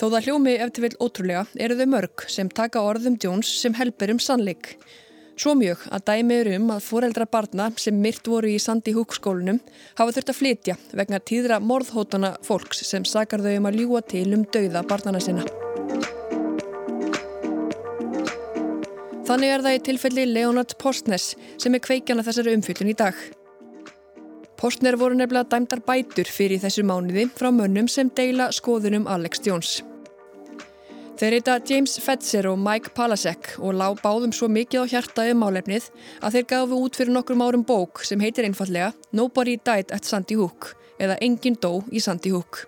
Þó 0.00 0.06
það 0.08 0.26
hljómi 0.26 0.56
eftir 0.64 0.86
vil 0.86 0.96
ótrúlega 0.98 1.44
eru 1.60 1.76
þau 1.78 1.86
mörg 1.92 2.26
sem 2.32 2.50
taka 2.50 2.82
orðum 2.82 3.18
Jones 3.20 3.52
sem 3.60 3.78
helber 3.78 4.10
um 4.14 4.20
sannleik. 4.22 4.74
Svo 5.40 5.54
mjög 5.56 5.86
að 5.92 6.04
dæmiður 6.10 6.50
um 6.58 6.72
að 6.74 6.82
foreldra 6.84 7.28
barna 7.30 7.70
sem 7.80 7.96
myrt 7.96 8.26
voru 8.28 8.50
í 8.50 8.58
Sandi 8.60 8.92
Húkskólunum 8.96 9.62
hafa 10.00 10.16
þurft 10.16 10.34
að 10.34 10.40
flytja 10.40 10.76
vegna 10.92 11.22
tíðra 11.22 11.62
morðhótana 11.64 12.34
fólks 12.44 12.84
sem 12.90 13.08
sakar 13.08 13.44
þau 13.44 13.54
um 13.54 13.70
að 13.70 13.80
ljúa 13.80 14.04
til 14.04 14.28
um 14.36 14.44
dauða 14.52 14.84
barnana 14.88 15.22
sinna. 15.24 15.59
Þannig 19.30 19.52
er 19.54 19.62
það 19.62 19.74
í 19.76 19.80
tilfelli 19.86 20.22
Leonard 20.26 20.72
Postnes 20.82 21.24
sem 21.62 21.74
er 21.76 21.82
kveikjana 21.84 22.24
þessari 22.26 22.50
umfyllun 22.56 22.88
í 22.90 22.94
dag. 22.98 23.14
Postner 24.58 24.96
voru 24.98 25.14
nefnilega 25.14 25.46
dæmdar 25.52 25.84
bætur 25.86 26.26
fyrir 26.26 26.58
þessu 26.58 26.82
mánuði 26.82 27.28
frá 27.38 27.52
mönnum 27.54 27.86
sem 27.86 28.10
deila 28.10 28.48
skoðunum 28.50 29.06
Alex 29.06 29.44
Jones. 29.46 29.76
Þeir 31.20 31.36
heita 31.36 31.60
James 31.68 31.94
Fetzer 32.02 32.48
og 32.50 32.58
Mike 32.58 32.90
Palasek 32.96 33.52
og 33.60 33.78
lág 33.78 34.02
báðum 34.02 34.34
svo 34.34 34.50
mikið 34.50 34.82
á 34.82 34.90
hjarta 34.96 35.28
um 35.30 35.44
málefnið 35.44 35.86
að 36.18 36.40
þeir 36.40 36.50
gafu 36.56 36.82
út 36.88 36.98
fyrir 36.98 37.14
nokkrum 37.14 37.46
árum 37.46 37.62
bók 37.70 38.02
sem 38.02 38.18
heitir 38.18 38.50
einfallega 38.50 38.90
Nobody 39.14 39.60
Died 39.62 39.94
at 39.94 40.10
Sandy 40.10 40.40
Hook 40.42 40.72
eða 40.98 41.20
Engin 41.22 41.60
dó 41.62 41.84
í 41.94 42.02
Sandy 42.02 42.34
Hook. 42.34 42.64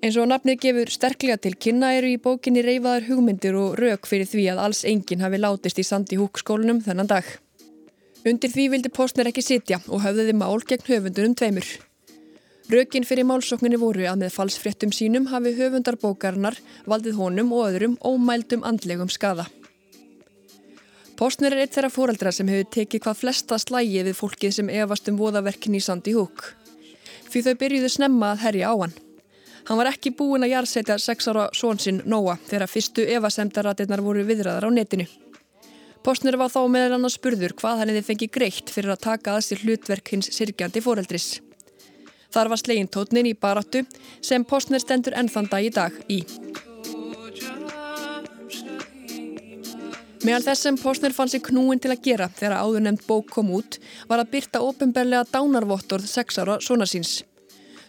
Eins 0.00 0.16
og 0.16 0.30
nafnið 0.30 0.62
gefur 0.62 0.88
sterklega 0.88 1.36
til 1.44 1.58
kynna 1.60 1.90
eru 1.92 2.08
í 2.08 2.16
bókinni 2.24 2.62
reyfaðar 2.64 3.04
hugmyndir 3.10 3.56
og 3.60 3.74
rauk 3.76 4.06
fyrir 4.08 4.28
því 4.30 4.46
að 4.48 4.60
alls 4.64 4.80
enginn 4.88 5.20
hafi 5.20 5.36
látist 5.36 5.76
í 5.76 5.84
Sandi 5.84 6.16
Húk 6.16 6.40
skólanum 6.40 6.78
þennan 6.86 7.10
dag. 7.10 7.26
Undir 8.24 8.48
því 8.48 8.64
vildi 8.72 8.92
postner 8.96 9.28
ekki 9.28 9.44
sitja 9.44 9.76
og 9.92 10.00
höfðiði 10.00 10.32
mál 10.40 10.64
gegn 10.64 10.86
höfundunum 10.86 11.34
tveimur. 11.36 11.68
Rökin 12.72 13.04
fyrir 13.04 13.28
málsókninni 13.28 13.76
voru 13.82 14.06
að 14.08 14.22
með 14.22 14.32
falsfréttum 14.38 14.94
sínum 14.96 15.28
hafi 15.34 15.52
höfundarbókarinnar 15.58 16.56
valdið 16.88 17.20
honum 17.20 17.52
og 17.52 17.68
öðrum 17.68 17.98
ómældum 18.00 18.64
andlegum 18.64 19.12
skada. 19.12 19.50
Postner 21.20 21.52
er 21.52 21.66
eitt 21.66 21.76
þeirra 21.76 21.92
fóreldra 21.92 22.32
sem 22.32 22.48
hefur 22.48 22.72
tekið 22.78 23.04
hvað 23.04 23.20
flesta 23.20 23.60
slægi 23.60 24.00
við 24.08 24.16
fólkið 24.16 24.56
sem 24.62 24.72
efast 24.80 25.12
um 25.12 25.20
voðaverkin 25.20 25.76
í 25.76 25.84
Sandy 25.84 26.16
Hook. 26.16 26.54
Því 27.28 27.44
þau 27.50 27.54
byrjuðu 27.60 27.94
snemma 27.98 28.32
að 28.32 28.44
herja 28.46 28.72
á 28.72 28.74
hann. 28.80 28.98
Hann 29.68 29.78
var 29.78 29.90
ekki 29.90 30.12
búin 30.16 30.46
að 30.46 30.54
jarðsetja 30.54 30.96
sex 30.98 31.28
ára 31.30 31.48
svonsinn 31.56 32.00
Nóa 32.08 32.38
þegar 32.48 32.70
fyrstu 32.70 33.04
evasemdaratirnar 33.16 34.02
voru 34.04 34.24
viðræðar 34.28 34.66
á 34.66 34.70
netinu. 34.72 35.06
Postner 36.00 36.38
var 36.40 36.48
þá 36.48 36.62
meðal 36.72 36.96
annars 36.96 37.18
spurður 37.18 37.52
hvað 37.60 37.82
hann 37.82 37.92
hefði 37.92 38.06
fengið 38.06 38.32
greitt 38.32 38.72
fyrir 38.72 38.94
að 38.94 39.04
taka 39.04 39.36
að 39.36 39.44
sér 39.44 39.64
hlutverk 39.66 40.14
hins 40.14 40.30
sirkjandi 40.32 40.80
fóreldris. 40.80 41.28
Þar 42.32 42.52
var 42.52 42.60
slegin 42.62 42.88
tótnin 42.88 43.28
í 43.28 43.36
barattu 43.36 43.84
sem 44.24 44.46
Postner 44.48 44.80
stendur 44.80 45.16
ennþann 45.18 45.50
dag 45.52 45.66
í 45.66 45.72
dag 45.74 45.96
í. 46.08 46.22
Meðal 50.20 50.44
þess 50.50 50.66
sem 50.66 50.76
Postner 50.76 51.14
fann 51.16 51.30
sig 51.32 51.42
knúin 51.44 51.80
til 51.80 51.92
að 51.92 52.04
gera 52.04 52.28
þegar 52.32 52.60
áður 52.60 52.86
nefnd 52.86 53.06
bók 53.08 53.30
kom 53.32 53.52
út 53.56 53.78
var 54.08 54.20
að 54.20 54.32
byrta 54.34 54.60
ofinberlega 54.64 55.28
dánarvottorð 55.32 56.08
sex 56.08 56.40
ára 56.40 56.58
svona 56.64 56.88
síns. 56.88 57.22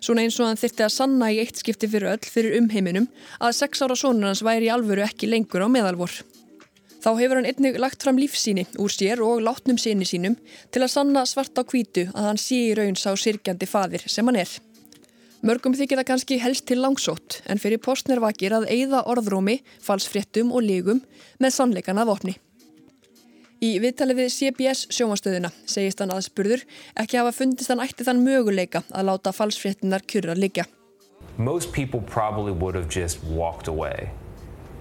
Svona 0.02 0.24
eins 0.26 0.39
og 0.41 0.47
hann 0.49 0.58
þyrti 0.58 0.82
að 0.82 0.93
sanna 0.95 1.28
í 1.30 1.38
eitt 1.43 1.60
skipti 1.62 1.86
fyrir 1.86 2.16
öll 2.16 2.30
fyrir 2.34 2.56
umheiminum 2.58 3.06
að 3.38 3.58
sex 3.60 3.84
ára 3.86 3.97
sonur 3.99 4.32
hans 4.32 4.41
væri 4.41 4.66
í 4.66 4.72
alvöru 4.74 5.04
ekki 5.06 5.30
lengur 5.30 5.62
á 5.62 5.70
meðalvor. 5.70 6.16
Þá 7.02 7.12
hefur 7.20 7.38
hann 7.38 7.49
einnig 7.49 7.78
lagt 7.82 8.02
fram 8.02 8.18
lífsíni 8.18 8.66
úr 8.82 8.89
sér 8.93 9.22
og 9.26 9.43
látnum 9.45 9.78
síni 9.82 10.06
sínum 10.10 10.39
til 10.74 10.82
að 10.82 10.93
sanna 10.95 11.26
svart 11.30 11.54
á 11.58 11.66
kvítu 11.66 12.08
að 12.12 12.28
hann 12.32 12.41
sé 12.41 12.60
í 12.72 12.76
raun 12.78 12.97
sá 12.97 13.14
sirkjandi 13.14 13.70
fadir 13.70 14.06
sem 14.10 14.26
hann 14.26 14.41
er. 14.41 14.49
Mörgum 15.45 15.74
þykir 15.78 16.02
það 16.02 16.10
kannski 16.12 16.41
helst 16.41 16.68
til 16.70 16.82
langsótt 16.82 17.39
en 17.49 17.62
fyrir 17.62 17.82
postner 17.82 18.22
vakir 18.22 18.54
að 18.58 18.70
eigða 18.74 19.06
orðrómi, 19.10 19.62
falsfréttum 19.82 20.54
og 20.54 20.66
lígum 20.66 21.02
með 21.41 21.58
sannleikan 21.58 22.02
að 22.02 22.12
vopni. 22.14 22.36
Í 23.62 23.76
viðtalið 23.78 24.18
við 24.24 24.32
CBS 24.34 24.80
sjómastöðuna 24.89 25.51
segist 25.70 25.99
hann 26.01 26.09
aðspurður 26.09 26.64
ekki 26.97 27.20
hafa 27.20 27.34
fundist 27.36 27.70
hann 27.70 27.84
ætti 27.84 28.07
þann 28.07 28.24
möguleika 28.26 28.82
að 28.89 29.05
láta 29.12 29.34
falsfréttinar 29.38 30.01
kjurra 30.09 30.34
liggja. 30.34 30.66
Most 31.38 31.70
people 31.72 32.01
probably 32.01 32.51
would 32.51 32.74
have 32.74 32.89
just 32.89 33.24
walked 33.24 33.68
away 33.68 34.09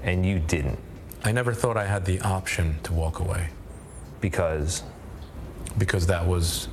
and 0.02 0.24
you 0.24 0.38
didn't. 0.38 0.78
I 1.22 1.32
never 1.32 1.52
thought 1.52 1.76
I 1.76 1.84
had 1.84 2.06
the 2.06 2.20
option 2.22 2.78
to 2.84 2.94
walk 2.94 3.20
away. 3.20 3.50
Because? 4.22 4.82
Because 5.76 6.06
that 6.06 6.26
was 6.26 6.68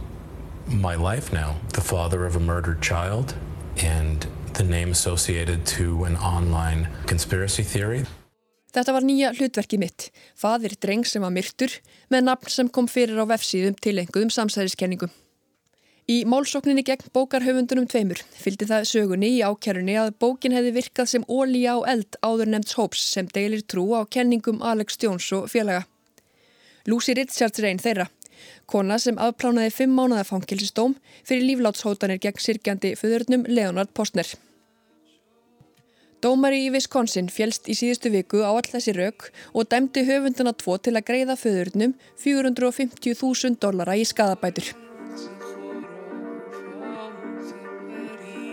my 0.68 0.96
life 0.96 1.34
now. 1.34 1.58
The 1.74 1.82
father 1.82 2.26
of 2.26 2.38
a 2.38 2.40
murdered 2.40 2.82
child 2.82 3.36
and 3.84 4.26
the 4.54 4.64
name 4.64 4.92
associated 4.92 5.66
to 5.76 6.06
an 6.06 6.16
online 6.16 6.88
conspiracy 7.06 7.64
theory. 7.64 8.06
Þetta 8.78 8.94
var 8.94 9.06
nýja 9.08 9.30
hlutverki 9.34 9.78
mitt, 9.82 10.12
fadir 10.38 10.76
dreng 10.78 11.02
sem 11.10 11.24
var 11.26 11.32
myrtur, 11.34 11.72
með 12.14 12.28
nafn 12.28 12.52
sem 12.54 12.68
kom 12.70 12.86
fyrir 12.86 13.18
á 13.18 13.26
vefsíðum 13.26 13.74
til 13.82 13.96
einhverjum 13.98 14.30
samsæðiskenningum. 14.36 15.10
Í 16.08 16.18
málsókninni 16.30 16.84
gegn 16.86 17.10
bókarhöfundunum 17.10 17.88
tveimur 17.90 18.22
fylgdi 18.38 18.70
það 18.70 18.86
sögunni 18.92 19.34
í 19.34 19.42
ákjærunni 19.42 19.98
að 19.98 20.14
bókin 20.22 20.54
hefði 20.54 20.76
virkað 20.78 21.10
sem 21.16 21.26
ólíja 21.26 21.74
á 21.74 21.90
eld 21.98 22.22
áður 22.22 22.54
nefnds 22.54 22.78
hóps 22.78 23.02
sem 23.18 23.34
deilir 23.34 23.66
trú 23.66 23.90
á 23.98 24.06
kenningum 24.06 24.62
Alex 24.62 25.02
Jones 25.02 25.34
og 25.34 25.50
félaga. 25.50 25.88
Lucy 26.86 27.18
Richards 27.18 27.60
reyn 27.66 27.82
þeirra, 27.82 28.12
kona 28.70 29.02
sem 29.02 29.18
afplánaði 29.18 29.74
fimm 29.74 29.98
mánuða 29.98 30.30
fangilsistóm 30.30 31.00
fyrir 31.26 31.50
líflátshótanir 31.50 32.22
gegn 32.22 32.46
sirkjandi 32.46 32.94
föðurnum 33.02 33.50
Leonard 33.50 33.90
Postner. 33.98 34.38
Dómari 36.18 36.64
í 36.66 36.70
Wisconsin 36.74 37.28
fjælst 37.30 37.68
í 37.70 37.76
síðustu 37.78 38.10
viku 38.10 38.40
á 38.42 38.50
all 38.50 38.66
þessi 38.66 38.96
rauk 38.98 39.28
og 39.54 39.68
dæmdi 39.70 40.02
höfunduna 40.08 40.56
tvo 40.58 40.80
til 40.82 40.96
að 40.98 41.06
greiða 41.10 41.36
föðurnum 41.38 41.94
450.000 42.24 43.60
dollara 43.62 43.94
í 43.94 44.06
skadabætur. 44.10 44.72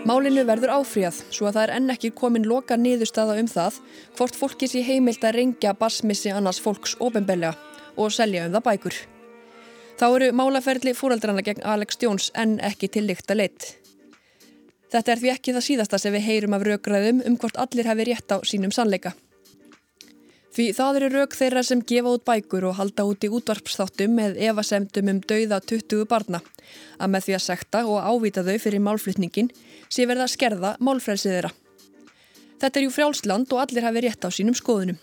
Málinu 0.05 0.43
verður 0.45 0.75
áfríðað 0.75 1.23
svo 1.33 1.47
að 1.49 1.55
það 1.55 1.63
er 1.63 1.73
enn 1.79 1.93
ekki 1.95 2.11
komin 2.13 2.45
loka 2.45 2.77
niðurstaða 2.77 3.39
um 3.41 3.49
það 3.49 3.79
hvort 4.19 4.37
fólki 4.37 4.69
sé 4.69 4.83
heimilt 4.85 5.25
að 5.25 5.39
rengja 5.39 5.73
basmissi 5.79 6.29
annars 6.29 6.61
fólks 6.61 6.93
ofinbellega 7.01 7.57
og 7.97 8.13
selja 8.13 8.45
um 8.45 8.53
það 8.53 8.65
bækur. 8.67 8.99
Þá 9.97 10.05
eru 10.11 10.29
málaferli 10.37 10.93
fóraldrana 10.93 11.41
gegn 11.41 11.65
Alex 11.65 11.97
Jones 11.97 12.29
enn 12.37 12.59
ekki 12.69 12.91
til 12.93 13.07
líkt 13.09 13.33
að 13.33 13.41
leitt. 13.41 13.67
Þetta 14.93 15.11
er 15.11 15.21
því 15.21 15.31
ekki 15.33 15.53
það 15.55 15.67
síðasta 15.67 15.99
sem 16.01 16.13
við 16.13 16.27
heyrum 16.29 16.55
af 16.57 16.65
raugræðum 16.67 17.23
um 17.25 17.37
hvort 17.41 17.57
allir 17.61 17.89
hefur 17.89 18.09
rétt 18.11 18.35
á 18.35 18.37
sínum 18.45 18.73
sannleika. 18.75 19.15
Því 20.55 20.69
það 20.71 20.97
eru 20.97 21.07
raug 21.11 21.33
þeirra 21.35 21.61
sem 21.67 21.81
gefa 21.83 22.11
út 22.15 22.23
bækur 22.23 22.69
og 22.69 22.77
halda 22.77 23.03
út 23.03 23.25
í 23.27 23.29
útvarpsþáttum 23.37 24.13
með 24.15 24.37
evasemdum 24.47 25.09
um 25.11 25.17
dauða 25.19 25.57
20 25.59 26.05
barna, 26.07 26.39
að 26.95 27.11
með 27.11 27.25
því 27.25 27.33
að 27.35 27.43
sekta 27.43 27.81
og 27.91 28.05
ávita 28.07 28.43
þau 28.45 28.55
fyrir 28.63 28.83
málflutningin 28.85 29.49
sé 29.89 30.05
verða 30.07 30.29
að 30.29 30.31
skerða 30.37 30.71
málfrelsið 30.79 31.35
þeirra. 31.35 31.51
Þetta 32.61 32.79
er 32.79 32.85
jú 32.85 32.93
frjálsland 32.95 33.51
og 33.51 33.65
allir 33.65 33.83
hafi 33.83 34.05
rétt 34.05 34.23
á 34.23 34.29
sínum 34.31 34.55
skoðunum. 34.55 35.01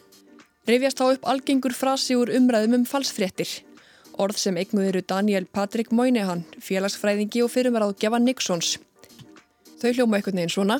Rifjast 0.64 1.02
þá 1.02 1.04
upp 1.10 1.28
algengur 1.28 1.76
frasi 1.76 2.16
úr 2.16 2.32
umræðum 2.32 2.78
um 2.78 2.86
falsfréttir. 2.88 3.50
Orð 4.16 4.40
sem 4.40 4.56
eignuð 4.56 4.88
eru 4.88 5.04
Daniel 5.04 5.44
Patrick 5.44 5.92
Moynihan, 5.92 6.46
félagsfræðingi 6.64 7.44
og 7.44 7.52
fyrirmaraðgefa 7.52 8.22
Nixons. 8.24 8.78
Þau 9.82 9.90
hljóma 9.96 10.20
einhvern 10.20 10.38
veginn 10.38 10.52
svona. 10.54 10.76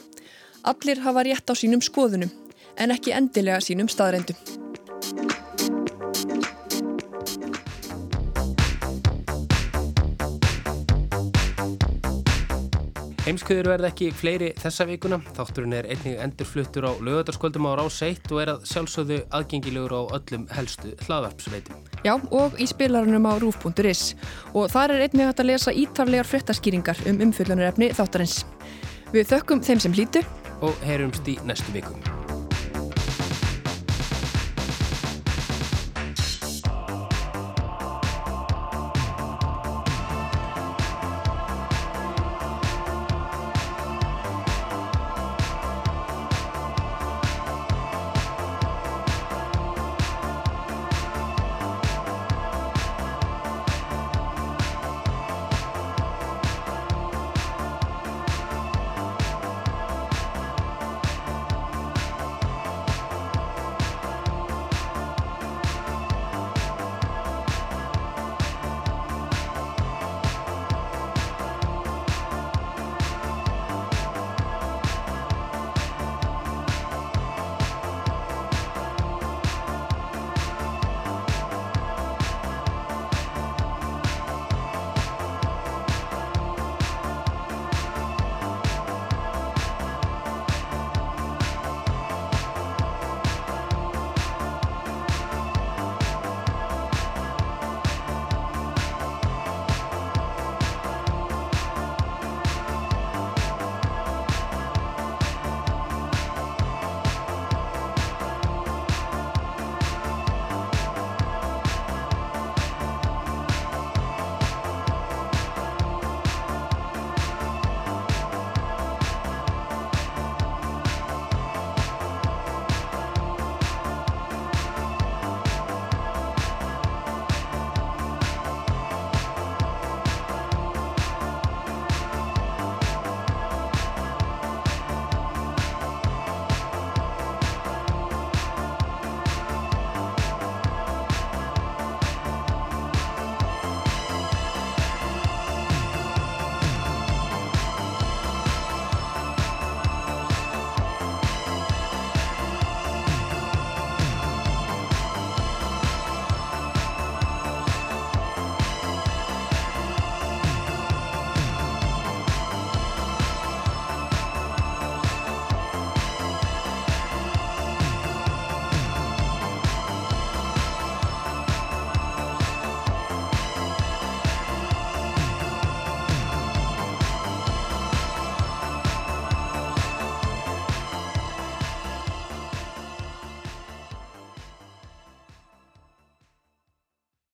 Allir 0.63 1.01
hafa 1.03 1.25
rétt 1.27 1.51
á 1.51 1.59
sínum 1.59 1.81
skoðunum, 1.83 2.31
en 2.79 2.95
ekki 2.95 3.11
endilega 3.17 3.59
sínum 3.59 3.89
staðrendum. 3.91 4.39
Heimskuður 13.23 13.69
verð 13.73 13.87
ekki 13.87 14.11
fleiri 14.15 14.53
þessa 14.59 14.87
vikuna. 14.87 15.19
Þátturinn 15.35 15.75
er 15.79 15.89
einnig 15.91 16.23
endurfluttur 16.23 16.87
á 16.87 16.93
lögadagsköldum 17.03 17.69
á 17.71 17.73
rás 17.79 17.99
1 18.07 18.31
og 18.35 18.41
er 18.43 18.51
að 18.55 18.65
sjálfsögðu 18.71 19.19
aðgengilegur 19.35 19.95
á 19.99 20.03
öllum 20.19 20.47
helstu 20.55 20.95
hlaðvarpsveitum. 21.07 21.85
Já, 22.07 22.15
og 22.19 22.59
í 22.59 22.67
spilarunum 22.71 23.27
á 23.31 23.35
rúf.is. 23.43 24.17
Og 24.55 24.71
þar 24.71 24.95
er 24.95 25.07
einnig 25.09 25.31
hægt 25.31 25.43
að 25.43 25.51
lesa 25.51 25.75
ítarlegar 25.75 26.29
fréttaskýringar 26.29 27.03
um 27.11 27.23
umfyllunarefni 27.29 27.91
þáttarins. 27.99 28.43
Við 29.13 29.29
þökkum 29.29 29.61
þeim 29.61 29.81
sem 29.85 29.93
hlýtu 29.93 30.23
og 30.65 30.79
heyrumst 30.89 31.27
í 31.29 31.37
næstu 31.45 31.75
vikum. 31.75 32.22